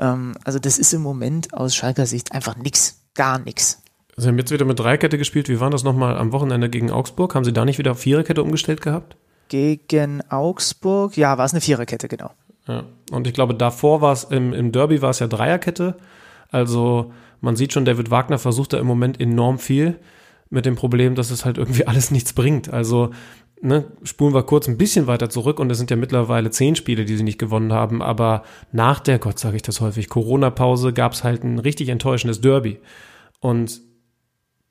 Ähm, 0.00 0.34
also 0.42 0.58
das 0.58 0.78
ist 0.78 0.92
im 0.92 1.02
Moment 1.02 1.54
aus 1.54 1.76
Schalker 1.76 2.06
Sicht 2.06 2.32
einfach 2.32 2.56
nix. 2.56 2.98
Gar 3.14 3.38
nix. 3.38 3.80
Sie 4.16 4.26
haben 4.26 4.36
jetzt 4.36 4.50
wieder 4.50 4.64
mit 4.64 4.80
Dreikette 4.80 5.16
gespielt. 5.16 5.48
Wie 5.48 5.60
war 5.60 5.70
das 5.70 5.84
nochmal 5.84 6.18
am 6.18 6.32
Wochenende 6.32 6.68
gegen 6.68 6.90
Augsburg? 6.90 7.36
Haben 7.36 7.44
Sie 7.44 7.52
da 7.52 7.64
nicht 7.64 7.78
wieder 7.78 7.92
auf 7.92 8.00
Viererkette 8.00 8.42
umgestellt 8.42 8.80
gehabt? 8.80 9.16
Gegen 9.48 10.28
Augsburg, 10.28 11.16
ja, 11.16 11.38
war 11.38 11.44
es 11.44 11.52
eine 11.52 11.60
Viererkette, 11.60 12.08
genau. 12.08 12.32
Ja. 12.68 12.84
Und 13.10 13.26
ich 13.26 13.34
glaube, 13.34 13.54
davor 13.54 14.00
war 14.00 14.12
es 14.12 14.24
im, 14.24 14.52
im 14.52 14.72
Derby 14.72 15.02
war 15.02 15.10
es 15.10 15.20
ja 15.20 15.26
Dreierkette. 15.26 15.96
Also 16.50 17.12
man 17.40 17.56
sieht 17.56 17.72
schon, 17.72 17.84
David 17.84 18.10
Wagner 18.10 18.38
versucht 18.38 18.72
da 18.72 18.78
im 18.78 18.86
Moment 18.86 19.20
enorm 19.20 19.58
viel 19.58 19.98
mit 20.50 20.66
dem 20.66 20.76
Problem, 20.76 21.14
dass 21.14 21.30
es 21.30 21.44
halt 21.44 21.58
irgendwie 21.58 21.84
alles 21.86 22.10
nichts 22.10 22.32
bringt. 22.32 22.72
Also 22.72 23.10
ne, 23.60 23.84
spulen 24.02 24.34
wir 24.34 24.42
kurz 24.42 24.68
ein 24.68 24.78
bisschen 24.78 25.06
weiter 25.06 25.30
zurück 25.30 25.60
und 25.60 25.70
es 25.70 25.78
sind 25.78 25.90
ja 25.90 25.96
mittlerweile 25.96 26.50
zehn 26.50 26.76
Spiele, 26.76 27.04
die 27.04 27.16
sie 27.16 27.24
nicht 27.24 27.38
gewonnen 27.38 27.72
haben. 27.72 28.02
Aber 28.02 28.42
nach 28.72 29.00
der, 29.00 29.18
Gott 29.18 29.38
sage 29.38 29.56
ich 29.56 29.62
das 29.62 29.80
häufig, 29.80 30.08
Corona-Pause 30.08 30.92
gab 30.92 31.12
es 31.12 31.24
halt 31.24 31.44
ein 31.44 31.58
richtig 31.58 31.88
enttäuschendes 31.88 32.40
Derby. 32.40 32.78
Und 33.40 33.80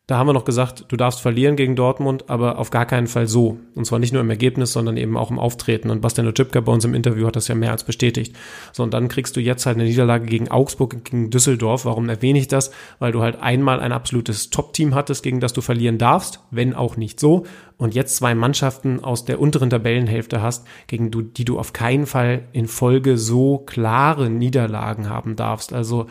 da 0.07 0.17
haben 0.17 0.27
wir 0.27 0.33
noch 0.33 0.45
gesagt, 0.45 0.85
du 0.89 0.97
darfst 0.97 1.19
verlieren 1.19 1.55
gegen 1.55 1.75
Dortmund, 1.75 2.29
aber 2.29 2.59
auf 2.59 2.69
gar 2.69 2.85
keinen 2.85 3.07
Fall 3.07 3.27
so. 3.27 3.57
Und 3.73 3.85
zwar 3.85 3.97
nicht 3.97 4.13
nur 4.13 4.21
im 4.21 4.29
Ergebnis, 4.29 4.71
sondern 4.71 4.97
eben 4.97 5.17
auch 5.17 5.31
im 5.31 5.39
Auftreten. 5.39 5.89
Und 5.89 6.01
Bastian 6.01 6.27
Oczipka 6.27 6.59
bei 6.59 6.71
uns 6.71 6.85
im 6.85 6.93
Interview 6.93 7.25
hat 7.25 7.35
das 7.35 7.47
ja 7.47 7.55
mehr 7.55 7.71
als 7.71 7.83
bestätigt. 7.83 8.35
So, 8.71 8.83
und 8.83 8.93
dann 8.93 9.07
kriegst 9.07 9.35
du 9.35 9.39
jetzt 9.39 9.65
halt 9.65 9.77
eine 9.77 9.85
Niederlage 9.85 10.27
gegen 10.27 10.51
Augsburg, 10.51 11.03
gegen 11.05 11.31
Düsseldorf. 11.31 11.85
Warum 11.85 12.07
erwähne 12.07 12.37
ich 12.37 12.47
das? 12.47 12.69
Weil 12.99 13.13
du 13.13 13.23
halt 13.23 13.41
einmal 13.41 13.79
ein 13.79 13.91
absolutes 13.91 14.51
Top-Team 14.51 14.93
hattest, 14.93 15.23
gegen 15.23 15.39
das 15.39 15.53
du 15.53 15.61
verlieren 15.61 15.97
darfst, 15.97 16.39
wenn 16.51 16.75
auch 16.75 16.97
nicht 16.97 17.19
so. 17.19 17.47
Und 17.77 17.95
jetzt 17.95 18.15
zwei 18.15 18.35
Mannschaften 18.35 19.03
aus 19.03 19.25
der 19.25 19.39
unteren 19.41 19.71
Tabellenhälfte 19.71 20.39
hast, 20.39 20.67
gegen 20.85 21.09
du, 21.09 21.23
die 21.23 21.45
du 21.45 21.57
auf 21.57 21.73
keinen 21.73 22.05
Fall 22.05 22.43
in 22.53 22.67
Folge 22.67 23.17
so 23.17 23.57
klare 23.57 24.29
Niederlagen 24.29 25.09
haben 25.09 25.35
darfst. 25.35 25.73
Also, 25.73 26.05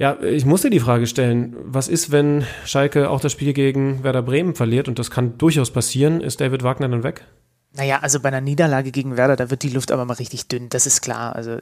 ja, 0.00 0.18
ich 0.22 0.46
muss 0.46 0.62
dir 0.62 0.70
die 0.70 0.80
Frage 0.80 1.06
stellen, 1.06 1.54
was 1.62 1.86
ist, 1.86 2.10
wenn 2.10 2.46
Schalke 2.64 3.10
auch 3.10 3.20
das 3.20 3.32
Spiel 3.32 3.52
gegen 3.52 4.02
Werder 4.02 4.22
Bremen 4.22 4.54
verliert 4.54 4.88
und 4.88 4.98
das 4.98 5.10
kann 5.10 5.36
durchaus 5.36 5.70
passieren, 5.70 6.22
ist 6.22 6.40
David 6.40 6.62
Wagner 6.62 6.88
dann 6.88 7.02
weg? 7.02 7.26
Naja, 7.74 7.98
also 8.00 8.18
bei 8.18 8.28
einer 8.28 8.40
Niederlage 8.40 8.92
gegen 8.92 9.18
Werder, 9.18 9.36
da 9.36 9.50
wird 9.50 9.62
die 9.62 9.68
Luft 9.68 9.92
aber 9.92 10.06
mal 10.06 10.14
richtig 10.14 10.48
dünn, 10.48 10.70
das 10.70 10.86
ist 10.86 11.02
klar. 11.02 11.36
Also 11.36 11.58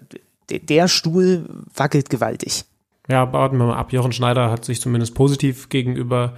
der 0.48 0.86
Stuhl 0.86 1.46
wackelt 1.74 2.10
gewaltig. 2.10 2.64
Ja, 3.08 3.32
warten 3.32 3.56
wir 3.56 3.66
mal 3.66 3.76
ab. 3.76 3.92
Jochen 3.92 4.12
Schneider 4.12 4.52
hat 4.52 4.64
sich 4.64 4.80
zumindest 4.80 5.16
positiv 5.16 5.68
gegenüber 5.68 6.34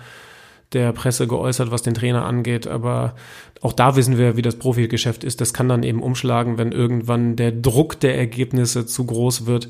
der 0.72 0.92
Presse 0.94 1.26
geäußert, 1.26 1.70
was 1.70 1.82
den 1.82 1.94
Trainer 1.94 2.24
angeht, 2.24 2.66
aber 2.66 3.14
auch 3.60 3.74
da 3.74 3.94
wissen 3.94 4.16
wir, 4.16 4.38
wie 4.38 4.42
das 4.42 4.56
Profigeschäft 4.56 5.22
ist. 5.22 5.42
Das 5.42 5.52
kann 5.52 5.68
dann 5.68 5.82
eben 5.82 6.02
umschlagen, 6.02 6.56
wenn 6.56 6.72
irgendwann 6.72 7.36
der 7.36 7.52
Druck 7.52 8.00
der 8.00 8.16
Ergebnisse 8.16 8.86
zu 8.86 9.04
groß 9.04 9.44
wird 9.44 9.68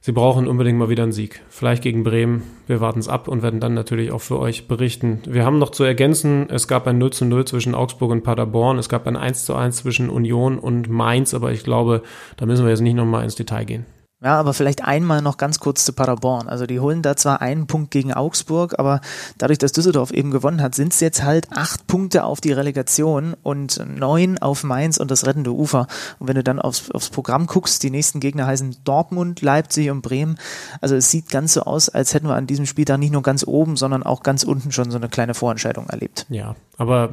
Sie 0.00 0.12
brauchen 0.12 0.46
unbedingt 0.46 0.78
mal 0.78 0.88
wieder 0.88 1.02
einen 1.02 1.12
Sieg. 1.12 1.42
Vielleicht 1.48 1.82
gegen 1.82 2.04
Bremen. 2.04 2.42
Wir 2.66 2.80
warten 2.80 3.00
es 3.00 3.08
ab 3.08 3.26
und 3.26 3.42
werden 3.42 3.60
dann 3.60 3.74
natürlich 3.74 4.12
auch 4.12 4.20
für 4.20 4.38
euch 4.38 4.68
berichten. 4.68 5.20
Wir 5.26 5.44
haben 5.44 5.58
noch 5.58 5.70
zu 5.70 5.82
ergänzen, 5.82 6.48
es 6.50 6.68
gab 6.68 6.86
ein 6.86 6.98
0 6.98 7.12
zu 7.12 7.24
0 7.24 7.44
zwischen 7.46 7.74
Augsburg 7.74 8.12
und 8.12 8.22
Paderborn. 8.22 8.78
Es 8.78 8.88
gab 8.88 9.06
ein 9.06 9.16
1 9.16 9.44
zu 9.44 9.54
1 9.54 9.76
zwischen 9.76 10.08
Union 10.08 10.58
und 10.58 10.88
Mainz, 10.88 11.34
aber 11.34 11.52
ich 11.52 11.64
glaube, 11.64 12.02
da 12.36 12.46
müssen 12.46 12.64
wir 12.64 12.70
jetzt 12.70 12.80
nicht 12.80 12.94
nochmal 12.94 13.24
ins 13.24 13.34
Detail 13.34 13.64
gehen. 13.64 13.86
Ja, 14.20 14.36
aber 14.40 14.52
vielleicht 14.52 14.82
einmal 14.84 15.22
noch 15.22 15.36
ganz 15.36 15.60
kurz 15.60 15.84
zu 15.84 15.92
Paderborn. 15.92 16.48
Also 16.48 16.66
die 16.66 16.80
holen 16.80 17.02
da 17.02 17.14
zwar 17.14 17.40
einen 17.40 17.68
Punkt 17.68 17.92
gegen 17.92 18.12
Augsburg, 18.12 18.76
aber 18.76 19.00
dadurch, 19.38 19.58
dass 19.58 19.70
Düsseldorf 19.70 20.10
eben 20.10 20.32
gewonnen 20.32 20.60
hat, 20.60 20.74
sind 20.74 20.92
es 20.92 20.98
jetzt 20.98 21.22
halt 21.22 21.46
acht 21.52 21.86
Punkte 21.86 22.24
auf 22.24 22.40
die 22.40 22.50
Relegation 22.50 23.36
und 23.44 23.80
neun 23.86 24.36
auf 24.38 24.64
Mainz 24.64 24.98
und 24.98 25.12
das 25.12 25.24
rettende 25.24 25.52
Ufer. 25.52 25.86
Und 26.18 26.26
wenn 26.26 26.34
du 26.34 26.42
dann 26.42 26.58
aufs, 26.58 26.90
aufs 26.90 27.10
Programm 27.10 27.46
guckst, 27.46 27.84
die 27.84 27.90
nächsten 27.90 28.18
Gegner 28.18 28.48
heißen 28.48 28.78
Dortmund, 28.82 29.40
Leipzig 29.40 29.88
und 29.88 30.02
Bremen. 30.02 30.36
Also 30.80 30.96
es 30.96 31.12
sieht 31.12 31.30
ganz 31.30 31.52
so 31.52 31.62
aus, 31.62 31.88
als 31.88 32.12
hätten 32.12 32.26
wir 32.26 32.34
an 32.34 32.48
diesem 32.48 32.66
Spieltag 32.66 32.98
nicht 32.98 33.12
nur 33.12 33.22
ganz 33.22 33.46
oben, 33.46 33.76
sondern 33.76 34.02
auch 34.02 34.24
ganz 34.24 34.42
unten 34.42 34.72
schon 34.72 34.90
so 34.90 34.96
eine 34.96 35.08
kleine 35.08 35.34
Vorentscheidung 35.34 35.88
erlebt. 35.88 36.26
Ja, 36.28 36.56
aber 36.76 37.10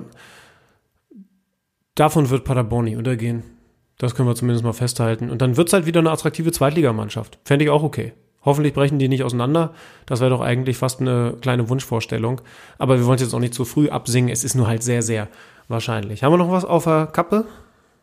davon 1.93 2.31
wird 2.31 2.45
Paderborn 2.45 2.85
nicht 2.85 2.97
untergehen. 2.97 3.54
Das 3.97 4.15
können 4.15 4.27
wir 4.27 4.35
zumindest 4.35 4.63
mal 4.65 4.73
festhalten. 4.73 5.29
Und 5.29 5.41
dann 5.41 5.57
wird 5.57 5.67
es 5.67 5.73
halt 5.73 5.85
wieder 5.85 5.99
eine 5.99 6.11
attraktive 6.11 6.51
Zweitligamannschaft. 6.51 7.39
Fände 7.45 7.65
ich 7.65 7.71
auch 7.71 7.83
okay. 7.83 8.13
Hoffentlich 8.43 8.73
brechen 8.73 8.99
die 8.99 9.07
nicht 9.07 9.23
auseinander. 9.23 9.73
Das 10.05 10.19
wäre 10.19 10.29
doch 10.29 10.41
eigentlich 10.41 10.77
fast 10.77 11.01
eine 11.01 11.35
kleine 11.41 11.69
Wunschvorstellung. 11.69 12.41
Aber 12.77 12.99
wir 12.99 13.05
wollen 13.05 13.15
es 13.15 13.21
jetzt 13.21 13.33
auch 13.33 13.39
nicht 13.39 13.53
zu 13.53 13.65
früh 13.65 13.89
absingen. 13.89 14.29
Es 14.29 14.43
ist 14.43 14.55
nur 14.55 14.67
halt 14.67 14.83
sehr, 14.83 15.01
sehr 15.01 15.27
wahrscheinlich. 15.67 16.23
Haben 16.23 16.33
wir 16.33 16.37
noch 16.37 16.51
was 16.51 16.65
auf 16.65 16.83
der 16.83 17.07
Kappe? 17.07 17.45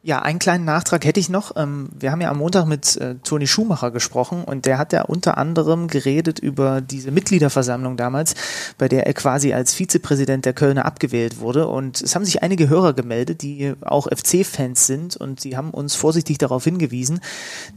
Ja, 0.05 0.21
einen 0.21 0.41
kleinen 0.41 0.65
Nachtrag 0.65 1.05
hätte 1.05 1.21
ich 1.21 1.29
noch. 1.29 1.55
Ähm, 1.55 1.89
wir 1.97 2.11
haben 2.11 2.21
ja 2.21 2.29
am 2.29 2.39
Montag 2.39 2.67
mit 2.67 2.97
äh, 2.97 3.15
Toni 3.23 3.47
Schumacher 3.47 3.93
gesprochen 3.93 4.43
und 4.43 4.67
der 4.67 4.77
hat 4.77 4.93
ja 4.93 5.03
unter 5.03 5.39
anderem 5.39 5.87
geredet 5.87 6.41
über 6.41 6.81
diese 6.81 7.13
Mitgliederversammlung 7.13 7.97
damals, 7.97 8.35
bei 8.79 8.89
der 8.89 9.07
er 9.07 9.15
quasi 9.15 9.53
als 9.53 9.75
Vizepräsident 9.75 10.45
der 10.45 10.55
Kölner 10.55 10.87
abgewählt 10.87 11.39
wurde. 11.39 11.69
Und 11.69 12.03
es 12.03 12.17
haben 12.17 12.25
sich 12.25 12.43
einige 12.43 12.69
Hörer 12.69 12.95
gemeldet, 12.95 13.43
die 13.43 13.75
auch 13.81 14.09
FC-Fans 14.09 14.89
sind 14.89 15.17
und 15.17 15.41
sie 15.41 15.57
haben 15.57 15.71
uns 15.71 15.95
vorsichtig 15.95 16.37
darauf 16.37 16.65
hingewiesen, 16.65 17.21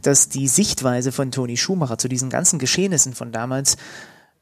dass 0.02 0.28
die 0.28 0.48
Sichtweise 0.48 1.12
von 1.12 1.30
Toni 1.30 1.56
Schumacher 1.56 1.96
zu 1.96 2.08
diesen 2.08 2.28
ganzen 2.28 2.58
Geschehnissen 2.58 3.14
von 3.14 3.30
damals 3.30 3.76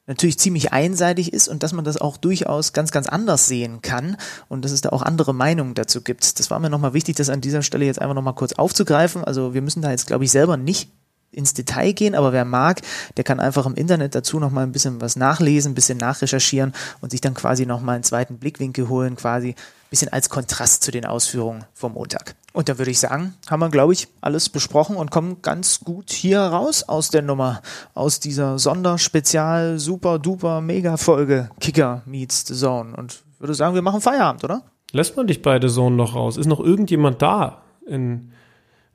natürlich 0.07 0.39
ziemlich 0.39 0.73
einseitig 0.73 1.33
ist 1.33 1.49
und 1.49 1.63
dass 1.63 1.73
man 1.73 1.85
das 1.85 1.97
auch 1.97 2.17
durchaus 2.17 2.73
ganz, 2.73 2.91
ganz 2.91 3.07
anders 3.07 3.47
sehen 3.47 3.81
kann 3.83 4.17
und 4.49 4.65
dass 4.65 4.73
es 4.73 4.83
da 4.83 4.91
auch 4.91 5.03
andere 5.03 5.35
Meinungen 5.35 5.75
dazu 5.75 6.03
gibt. 6.03 6.39
Das 6.39 6.51
war 6.51 6.59
mir 6.59 6.71
nochmal 6.71 6.95
wichtig, 6.95 7.17
das 7.17 7.31
an 7.31 7.41
dieser 7.41 7.63
Stelle 7.63 7.87
jetzt 7.87 8.01
einfach 8.01 8.15
nochmal 8.15 8.35
kurz 8.35 8.53
aufzugreifen. 8.53 9.25
Also 9.25 9.55
wir 9.55 9.63
müssen 9.63 9.83
da 9.83 9.91
jetzt, 9.91 10.07
glaube 10.07 10.25
ich, 10.25 10.31
selber 10.31 10.57
nicht 10.57 10.91
ins 11.35 11.55
Detail 11.55 11.93
gehen, 11.93 12.15
aber 12.15 12.33
wer 12.33 12.45
mag, 12.45 12.81
der 13.17 13.25
kann 13.25 13.41
einfach 13.41 13.67
im 13.67 13.75
Internet 13.75 14.15
dazu 14.15 14.39
nochmal 14.39 14.65
ein 14.65 14.73
bisschen 14.73 15.01
was 15.01 15.17
nachlesen, 15.17 15.73
ein 15.73 15.75
bisschen 15.75 15.99
nachrecherchieren 15.99 16.73
und 17.01 17.11
sich 17.11 17.21
dann 17.21 17.35
quasi 17.35 17.67
nochmal 17.67 17.97
einen 17.97 18.05
zweiten 18.05 18.39
Blickwinkel 18.39 18.89
holen, 18.89 19.17
quasi 19.17 19.55
bisschen 19.91 20.13
als 20.13 20.29
Kontrast 20.29 20.83
zu 20.83 20.91
den 20.91 21.07
Ausführungen 21.07 21.65
vom 21.75 21.93
Montag. 21.93 22.35
Und 22.53 22.69
da 22.69 22.79
würde 22.79 22.91
ich 22.91 23.01
sagen, 23.01 23.35
haben 23.51 23.61
wir, 23.61 23.69
glaube 23.69 23.93
ich, 23.93 24.09
alles 24.21 24.49
besprochen 24.49 24.97
und 24.97 25.11
kommen 25.11 25.43
ganz 25.43 25.81
gut 25.81 26.11
hier 26.11 26.41
raus 26.41 26.85
aus 26.85 27.11
der 27.11 27.23
Nummer, 27.23 27.63
aus 27.95 28.21
dieser 28.21 28.59
Sonderspezial 28.59 29.79
Super 29.79 30.19
Duper 30.19 30.61
Mega 30.61 30.97
Folge 30.97 31.51
Kicker 31.61 32.03
meets 32.07 32.47
the 32.47 32.55
Zone. 32.55 32.95
Und 32.97 33.25
würde 33.39 33.55
sagen, 33.55 33.75
wir 33.75 33.83
machen 33.83 34.01
Feierabend, 34.01 34.45
oder? 34.45 34.63
Lässt 34.93 35.17
man 35.17 35.27
dich 35.27 35.43
bei 35.43 35.61
The 35.61 35.69
Zone 35.69 35.97
noch 35.97 36.15
raus? 36.15 36.37
Ist 36.37 36.47
noch 36.47 36.61
irgendjemand 36.61 37.21
da 37.21 37.63
in 37.87 38.31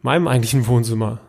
meinem 0.02 0.28
eigentlichen 0.28 0.66
Wohnzimmer? 0.66 1.20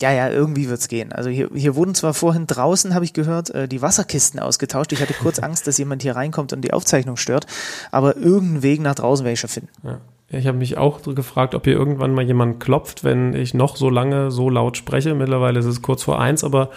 Ja, 0.00 0.12
ja, 0.12 0.28
irgendwie 0.28 0.68
wird's 0.68 0.88
gehen. 0.88 1.12
Also 1.12 1.30
hier, 1.30 1.48
hier 1.54 1.74
wurden 1.74 1.94
zwar 1.94 2.12
vorhin 2.12 2.46
draußen, 2.46 2.94
habe 2.94 3.04
ich 3.04 3.12
gehört, 3.12 3.50
äh, 3.50 3.66
die 3.66 3.80
Wasserkisten 3.80 4.38
ausgetauscht. 4.40 4.92
Ich 4.92 5.00
hatte 5.00 5.14
kurz 5.14 5.38
Angst, 5.42 5.66
dass 5.66 5.78
jemand 5.78 6.02
hier 6.02 6.16
reinkommt 6.16 6.52
und 6.52 6.60
die 6.62 6.72
Aufzeichnung 6.72 7.16
stört. 7.16 7.46
Aber 7.90 8.16
irgendeinen 8.16 8.62
Weg 8.62 8.80
nach 8.80 8.94
draußen 8.94 9.24
werde 9.24 9.34
ich 9.34 9.40
schon 9.40 9.50
finden. 9.50 9.70
Ja. 9.82 10.00
Ich 10.28 10.46
habe 10.46 10.58
mich 10.58 10.76
auch 10.76 11.02
gefragt, 11.02 11.54
ob 11.54 11.64
hier 11.64 11.74
irgendwann 11.74 12.12
mal 12.12 12.24
jemand 12.24 12.58
klopft, 12.58 13.04
wenn 13.04 13.32
ich 13.32 13.54
noch 13.54 13.76
so 13.76 13.88
lange 13.88 14.32
so 14.32 14.50
laut 14.50 14.76
spreche. 14.76 15.14
Mittlerweile 15.14 15.60
ist 15.60 15.66
es 15.66 15.82
kurz 15.82 16.02
vor 16.02 16.20
eins, 16.20 16.42
aber 16.42 16.70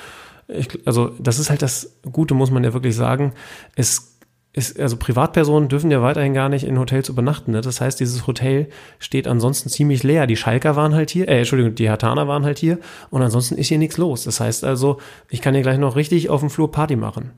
ich, 0.47 0.67
also 0.85 1.11
das 1.19 1.39
ist 1.39 1.49
halt 1.49 1.61
das 1.61 1.95
Gute, 2.11 2.35
muss 2.35 2.51
man 2.51 2.63
ja 2.63 2.73
wirklich 2.73 2.95
sagen. 2.95 3.33
Es 3.75 4.08
ist, 4.51 4.79
also 4.79 4.97
Privatpersonen 4.97 5.69
dürfen 5.69 5.91
ja 5.91 6.01
weiterhin 6.01 6.33
gar 6.33 6.49
nicht 6.49 6.65
in 6.65 6.79
Hotels 6.79 7.09
übernachten. 7.09 7.51
Ne? 7.51 7.61
Das 7.61 7.81
heißt, 7.81 7.99
dieses 7.99 8.25
Hotel 8.25 8.67
steht 8.97 9.27
ansonsten 9.27 9.69
ziemlich 9.69 10.03
leer. 10.03 10.25
Die 10.27 10.37
Schalker 10.37 10.75
waren 10.75 10.95
halt 10.95 11.11
hier, 11.11 11.27
äh, 11.27 11.39
Entschuldigung, 11.39 11.75
die 11.75 11.89
Hatana 11.89 12.27
waren 12.27 12.45
halt 12.45 12.57
hier 12.57 12.79
und 13.11 13.21
ansonsten 13.21 13.57
ist 13.57 13.67
hier 13.67 13.77
nichts 13.77 13.97
los. 13.97 14.23
Das 14.23 14.39
heißt 14.39 14.63
also, 14.63 14.97
ich 15.29 15.41
kann 15.41 15.53
hier 15.53 15.63
gleich 15.63 15.77
noch 15.77 15.95
richtig 15.95 16.29
auf 16.29 16.39
dem 16.39 16.49
Flur 16.49 16.71
Party 16.71 16.95
machen. 16.95 17.31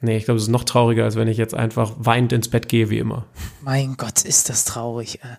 Nee, 0.00 0.18
ich 0.18 0.26
glaube, 0.26 0.36
es 0.36 0.44
ist 0.44 0.50
noch 0.50 0.64
trauriger, 0.64 1.04
als 1.04 1.16
wenn 1.16 1.28
ich 1.28 1.38
jetzt 1.38 1.54
einfach 1.54 1.92
weinend 1.96 2.34
ins 2.34 2.48
Bett 2.48 2.68
gehe, 2.68 2.90
wie 2.90 2.98
immer. 2.98 3.24
Mein 3.62 3.96
Gott, 3.96 4.22
ist 4.22 4.50
das 4.50 4.66
traurig. 4.66 5.20
Äh, 5.22 5.36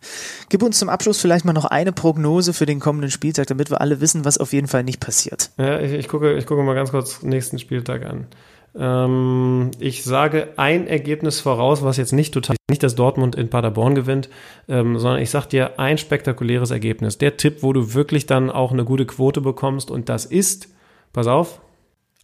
gib 0.50 0.64
uns 0.64 0.80
zum 0.80 0.90
Abschluss 0.90 1.22
vielleicht 1.22 1.46
mal 1.46 1.54
noch 1.54 1.66
eine 1.66 1.92
Prognose 1.92 2.52
für 2.52 2.66
den 2.66 2.80
kommenden 2.80 3.12
Spieltag, 3.12 3.46
damit 3.46 3.70
wir 3.70 3.80
alle 3.80 4.02
wissen, 4.02 4.26
was 4.26 4.40
auf 4.40 4.54
jeden 4.54 4.68
Fall 4.68 4.84
nicht 4.84 5.00
passiert. 5.00 5.52
Ja, 5.58 5.80
ich, 5.80 5.92
ich 5.92 6.08
gucke, 6.08 6.36
ich 6.36 6.48
gucke 6.48 6.64
mal 6.64 6.74
ganz 6.74 6.90
kurz 6.90 7.22
nächsten 7.22 7.60
Spieltag 7.60 8.06
an. 8.06 8.26
Ähm, 8.78 9.72
ich 9.80 10.04
sage 10.04 10.50
ein 10.58 10.88
Ergebnis 10.88 11.40
voraus, 11.40 11.84
was 11.84 11.98
jetzt 11.98 12.12
nicht 12.12 12.34
total, 12.34 12.58
nicht, 12.70 12.84
dass 12.84 12.96
Dortmund 12.96 13.36
in 13.36 13.50
Paderborn 13.50 13.96
gewinnt, 13.96 14.30
ähm, 14.68 15.00
sondern 15.00 15.22
ich 15.22 15.30
sage 15.30 15.48
dir 15.48 15.80
ein 15.80 15.98
spektakuläres 15.98 16.72
Ergebnis. 16.72 17.18
Der 17.18 17.38
Tipp, 17.38 17.64
wo 17.64 17.74
du 17.74 17.94
wirklich 17.94 18.26
dann 18.26 18.50
auch 18.50 18.72
eine 18.72 18.84
gute 18.84 19.06
Quote 19.06 19.42
bekommst 19.42 19.92
und 19.92 20.10
das 20.10 20.26
ist, 20.26 20.70
pass 21.14 21.28
auf, 21.28 21.62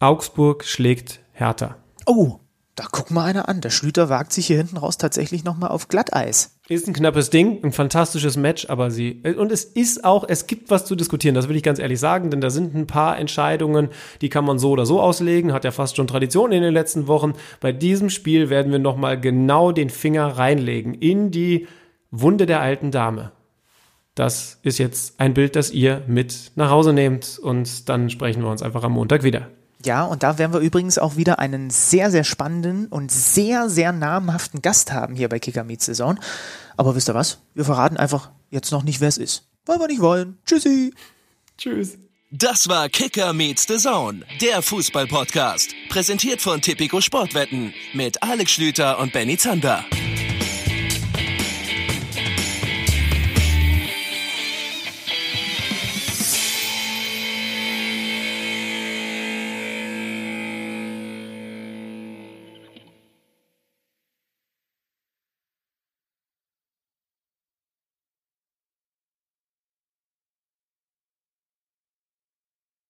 Augsburg 0.00 0.64
schlägt 0.64 1.20
Hertha. 1.32 1.76
Oh, 2.06 2.38
da 2.74 2.84
guck 2.90 3.10
mal 3.10 3.24
einer 3.24 3.48
an. 3.48 3.60
Der 3.60 3.70
Schlüter 3.70 4.08
wagt 4.08 4.32
sich 4.32 4.46
hier 4.46 4.56
hinten 4.56 4.78
raus 4.78 4.96
tatsächlich 4.96 5.44
nochmal 5.44 5.70
auf 5.70 5.88
Glatteis. 5.88 6.58
Ist 6.68 6.88
ein 6.88 6.94
knappes 6.94 7.28
Ding, 7.28 7.62
ein 7.62 7.72
fantastisches 7.72 8.36
Match, 8.38 8.70
aber 8.70 8.90
sie, 8.90 9.22
und 9.36 9.52
es 9.52 9.64
ist 9.64 10.04
auch, 10.04 10.24
es 10.26 10.46
gibt 10.46 10.70
was 10.70 10.86
zu 10.86 10.96
diskutieren, 10.96 11.34
das 11.34 11.48
will 11.48 11.56
ich 11.56 11.62
ganz 11.62 11.78
ehrlich 11.78 12.00
sagen, 12.00 12.30
denn 12.30 12.40
da 12.40 12.48
sind 12.48 12.74
ein 12.74 12.86
paar 12.86 13.18
Entscheidungen, 13.18 13.90
die 14.22 14.30
kann 14.30 14.46
man 14.46 14.58
so 14.58 14.70
oder 14.70 14.86
so 14.86 15.00
auslegen, 15.00 15.52
hat 15.52 15.64
ja 15.64 15.70
fast 15.70 15.96
schon 15.96 16.06
Tradition 16.06 16.52
in 16.52 16.62
den 16.62 16.72
letzten 16.72 17.08
Wochen. 17.08 17.34
Bei 17.60 17.72
diesem 17.72 18.08
Spiel 18.08 18.48
werden 18.48 18.72
wir 18.72 18.78
nochmal 18.78 19.20
genau 19.20 19.70
den 19.72 19.90
Finger 19.90 20.26
reinlegen 20.38 20.94
in 20.94 21.30
die 21.30 21.66
Wunde 22.10 22.46
der 22.46 22.60
alten 22.60 22.90
Dame. 22.90 23.32
Das 24.14 24.60
ist 24.62 24.78
jetzt 24.78 25.20
ein 25.20 25.34
Bild, 25.34 25.56
das 25.56 25.70
ihr 25.70 26.02
mit 26.06 26.52
nach 26.54 26.70
Hause 26.70 26.92
nehmt 26.92 27.38
und 27.38 27.88
dann 27.88 28.08
sprechen 28.08 28.42
wir 28.42 28.50
uns 28.50 28.62
einfach 28.62 28.84
am 28.84 28.92
Montag 28.92 29.24
wieder. 29.24 29.48
Ja, 29.84 30.04
und 30.04 30.22
da 30.22 30.38
werden 30.38 30.52
wir 30.52 30.60
übrigens 30.60 30.98
auch 30.98 31.16
wieder 31.16 31.38
einen 31.38 31.70
sehr, 31.70 32.10
sehr 32.10 32.24
spannenden 32.24 32.86
und 32.86 33.10
sehr, 33.10 33.68
sehr 33.68 33.92
namhaften 33.92 34.62
Gast 34.62 34.92
haben 34.92 35.14
hier 35.16 35.28
bei 35.28 35.38
Kicker 35.38 35.64
Meets 35.64 35.86
Saison. 35.86 36.18
Aber 36.76 36.94
wisst 36.94 37.08
ihr 37.08 37.14
was? 37.14 37.38
Wir 37.54 37.64
verraten 37.64 37.96
einfach 37.96 38.30
jetzt 38.50 38.70
noch 38.70 38.82
nicht, 38.82 39.00
wer 39.00 39.08
es 39.08 39.18
ist. 39.18 39.48
Weil 39.66 39.78
wir 39.78 39.88
nicht 39.88 40.00
wollen. 40.00 40.38
Tschüssi. 40.46 40.92
Tschüss. 41.58 41.98
Das 42.30 42.66
war 42.68 42.88
Kicker 42.88 43.34
meets 43.34 43.66
the 43.68 43.76
Zone, 43.76 44.22
der 44.40 44.62
Fußball-Podcast. 44.62 45.74
Präsentiert 45.90 46.40
von 46.40 46.62
Tipico 46.62 47.02
Sportwetten 47.02 47.74
mit 47.92 48.22
Alex 48.22 48.52
Schlüter 48.52 48.98
und 48.98 49.12
Benny 49.12 49.36
Zander. 49.36 49.84